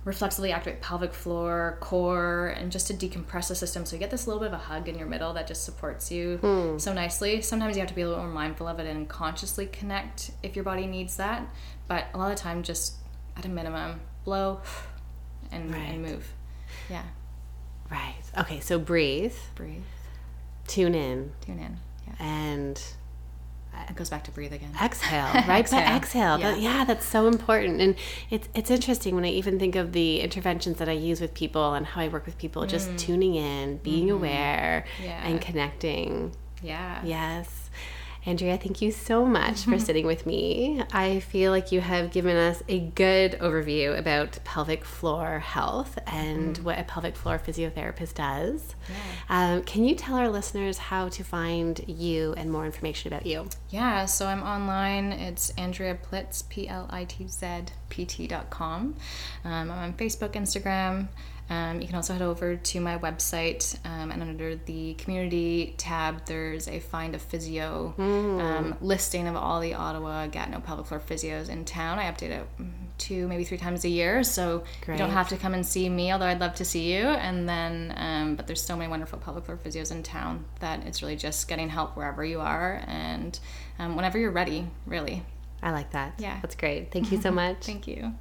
reflexively 0.05 0.51
activate 0.51 0.81
pelvic 0.81 1.13
floor, 1.13 1.77
core, 1.81 2.53
and 2.57 2.71
just 2.71 2.87
to 2.87 2.93
decompress 2.93 3.49
the 3.49 3.55
system. 3.55 3.85
So 3.85 3.95
you 3.95 3.99
get 3.99 4.11
this 4.11 4.27
little 4.27 4.39
bit 4.39 4.47
of 4.47 4.53
a 4.53 4.57
hug 4.57 4.87
in 4.87 4.97
your 4.97 5.07
middle 5.07 5.33
that 5.33 5.47
just 5.47 5.65
supports 5.65 6.11
you 6.11 6.37
hmm. 6.37 6.77
so 6.77 6.93
nicely. 6.93 7.41
Sometimes 7.41 7.75
you 7.75 7.81
have 7.81 7.89
to 7.89 7.95
be 7.95 8.03
a 8.03 8.07
little 8.07 8.23
more 8.23 8.31
mindful 8.33 8.67
of 8.67 8.79
it 8.79 8.85
and 8.87 9.09
consciously 9.09 9.65
connect 9.65 10.31
if 10.43 10.55
your 10.55 10.63
body 10.63 10.85
needs 10.85 11.17
that. 11.17 11.47
But 11.87 12.05
a 12.13 12.17
lot 12.19 12.31
of 12.31 12.37
the 12.37 12.41
time, 12.41 12.61
just 12.61 12.93
at 13.35 13.45
a 13.45 13.49
minimum, 13.49 13.99
blow 14.23 14.61
and, 15.51 15.71
Right. 15.73 15.79
and 15.81 16.01
move. 16.03 16.31
Yeah, 16.89 17.03
Right. 17.89 18.15
Okay. 18.37 18.59
So 18.59 18.79
breathe, 18.79 19.35
breathe, 19.55 19.81
tune 20.67 20.95
in, 20.95 21.31
tune 21.41 21.59
in. 21.59 21.77
Yeah, 22.07 22.13
and 22.19 22.81
it 23.89 23.95
goes 23.95 24.09
back 24.09 24.23
to 24.25 24.31
breathe 24.31 24.53
again. 24.53 24.71
exhale 24.81 25.25
right 25.47 25.59
Exhale. 25.59 25.79
exhale 25.95 26.39
Yeah. 26.39 26.51
That- 26.51 26.59
yeah 26.61 26.83
that's 26.85 27.05
so 27.05 27.27
important 27.27 27.81
and 27.81 27.95
it's 28.29 28.47
it's 28.53 28.69
interesting 28.71 29.15
when 29.15 29.25
i 29.25 29.29
even 29.29 29.57
think 29.59 29.75
of 29.75 29.91
the 29.93 30.21
interventions 30.21 30.77
that 30.77 30.89
i 30.89 30.93
use 30.93 31.19
with 31.21 31.33
people 31.33 31.73
and 31.73 31.85
how 31.85 32.01
i 32.01 32.07
work 32.07 32.25
with 32.25 32.37
people 32.37 32.65
just 32.65 32.95
tuning 32.97 33.35
in 33.35 33.77
being 33.77 34.09
aware 34.11 34.85
Mm. 34.99 35.05
Yeah. 35.05 35.27
and 35.27 35.41
connecting 35.41 36.33
Yeah. 36.61 37.01
yes 37.03 37.64
andrea 38.25 38.57
thank 38.57 38.81
you 38.81 38.91
so 38.91 39.25
much 39.25 39.65
for 39.65 39.77
sitting 39.87 40.05
with 40.05 40.25
me 40.25 40.81
i 40.91 41.19
feel 41.19 41.51
like 41.51 41.71
you 41.71 41.81
have 41.81 42.11
given 42.11 42.35
us 42.35 42.63
a 42.67 42.79
good 42.79 43.33
overview 43.33 43.97
about 43.97 44.37
pelvic 44.43 44.83
floor 44.83 45.39
health 45.39 45.97
and 46.07 46.57
what 46.59 46.79
a 46.79 46.83
pelvic 46.83 47.15
floor 47.15 47.39
physiotherapist 47.39 48.13
does 48.15 48.75
um, 49.29 49.63
can 49.63 49.83
you 49.85 49.95
tell 49.95 50.15
our 50.15 50.29
listeners 50.29 50.77
how 50.77 51.07
to 51.09 51.23
find 51.23 51.83
you 51.87 52.33
and 52.37 52.51
more 52.51 52.65
information 52.65 53.11
about 53.11 53.25
you 53.25 53.47
Yeah, 53.69 54.05
so 54.05 54.27
I'm 54.27 54.43
online. 54.43 55.11
It's 55.11 55.49
Andrea 55.57 55.95
Plitz, 55.95 56.43
P 56.49 56.67
L 56.67 56.87
I 56.89 57.03
T 57.05 57.27
Z 57.27 57.47
P 57.89 58.05
T.com. 58.05 58.95
Um, 59.43 59.51
I'm 59.51 59.71
on 59.71 59.93
Facebook, 59.93 60.31
Instagram. 60.33 61.07
Um, 61.49 61.79
you 61.79 61.87
can 61.87 61.95
also 61.95 62.13
head 62.13 62.23
over 62.23 62.55
to 62.55 62.79
my 62.79 62.97
website, 62.97 63.77
um, 63.85 64.11
and 64.11 64.21
under 64.21 64.55
the 64.55 64.95
community 64.95 65.75
tab, 65.77 66.25
there's 66.25 66.67
a 66.67 66.79
Find 66.79 67.13
a 67.13 67.19
Physio 67.19 67.93
um, 67.97 68.75
listing 68.81 69.27
of 69.27 69.35
all 69.35 69.59
the 69.61 69.75
Ottawa 69.75 70.25
Gatineau 70.27 70.59
pelvic 70.59 70.87
floor 70.87 70.99
physios 70.99 71.49
in 71.49 71.63
town. 71.63 71.99
I 71.99 72.11
update 72.11 72.31
it 72.31 72.47
mm, 72.59 72.71
two, 72.97 73.27
maybe 73.27 73.43
three 73.43 73.59
times 73.59 73.85
a 73.85 73.89
year, 73.89 74.23
so 74.23 74.63
you 74.87 74.97
don't 74.97 75.11
have 75.11 75.29
to 75.29 75.37
come 75.37 75.53
and 75.53 75.65
see 75.65 75.87
me, 75.87 76.11
although 76.11 76.25
I'd 76.25 76.39
love 76.39 76.55
to 76.55 76.65
see 76.65 76.91
you. 76.93 77.03
And 77.03 77.47
then, 77.47 77.93
um, 77.95 78.35
but 78.35 78.47
there's 78.47 78.61
so 78.61 78.75
many 78.75 78.89
wonderful 78.89 79.19
pelvic 79.19 79.45
floor 79.45 79.59
physios 79.63 79.91
in 79.91 80.01
town 80.01 80.45
that 80.61 80.85
it's 80.87 81.03
really 81.03 81.15
just 81.15 81.47
getting 81.47 81.69
help 81.69 81.95
wherever 81.95 82.25
you 82.25 82.41
are 82.41 82.81
and 82.87 83.39
um, 83.77 83.95
whenever 83.95 84.17
you're 84.17 84.31
ready, 84.31 84.67
really. 84.87 85.23
I 85.61 85.71
like 85.71 85.91
that. 85.91 86.15
Yeah. 86.17 86.39
That's 86.41 86.55
great. 86.55 86.91
Thank 86.91 87.11
you 87.11 87.21
so 87.21 87.31
much. 87.31 87.65
Thank 87.65 87.87
you. 87.87 88.13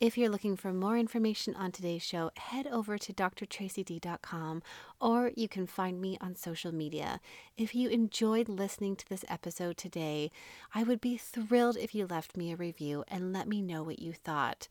If 0.00 0.16
you're 0.16 0.30
looking 0.30 0.56
for 0.56 0.72
more 0.72 0.96
information 0.96 1.54
on 1.56 1.72
today's 1.72 2.02
show, 2.02 2.30
head 2.38 2.66
over 2.66 2.96
to 2.96 3.12
drtracyd.com 3.12 4.62
or 4.98 5.30
you 5.36 5.46
can 5.46 5.66
find 5.66 6.00
me 6.00 6.16
on 6.22 6.34
social 6.36 6.72
media. 6.72 7.20
If 7.58 7.74
you 7.74 7.90
enjoyed 7.90 8.48
listening 8.48 8.96
to 8.96 9.06
this 9.06 9.26
episode 9.28 9.76
today, 9.76 10.30
I 10.74 10.84
would 10.84 11.02
be 11.02 11.18
thrilled 11.18 11.76
if 11.76 11.94
you 11.94 12.06
left 12.06 12.34
me 12.34 12.50
a 12.50 12.56
review 12.56 13.04
and 13.08 13.34
let 13.34 13.46
me 13.46 13.60
know 13.60 13.82
what 13.82 13.98
you 13.98 14.14
thought. 14.14 14.68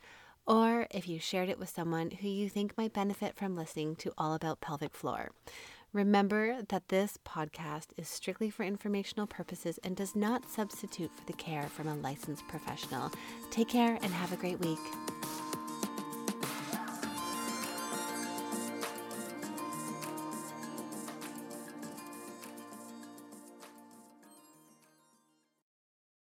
Or 0.47 0.88
if 0.89 1.07
you 1.07 1.19
shared 1.19 1.49
it 1.49 1.59
with 1.59 1.69
someone 1.69 2.09
who 2.09 2.27
you 2.27 2.49
think 2.49 2.75
might 2.75 2.93
benefit 2.93 3.36
from 3.36 3.55
listening 3.55 3.97
to 3.97 4.11
All 4.17 4.34
About 4.34 4.61
Pelvic 4.61 4.95
Floor. 4.95 5.30
Remember 5.92 6.62
that 6.70 6.90
this 6.90 7.18
podcast 7.28 7.88
is 7.98 8.08
strictly 8.08 8.52
for 8.52 8.64
informational 8.64 9.26
purposes 9.26 9.80
and 9.84 9.96
does 9.96 10.16
not 10.16 10.48
substitute 10.48 11.10
for 11.12 11.26
the 11.26 11.34
care 11.34 11.64
from 11.64 11.88
a 11.88 11.96
licensed 11.96 12.48
professional. 12.48 13.12
Take 13.50 13.70
care 13.70 13.98
and 14.04 14.14
have 14.14 14.32
a 14.32 14.38
great 14.38 14.60
week. 14.60 14.78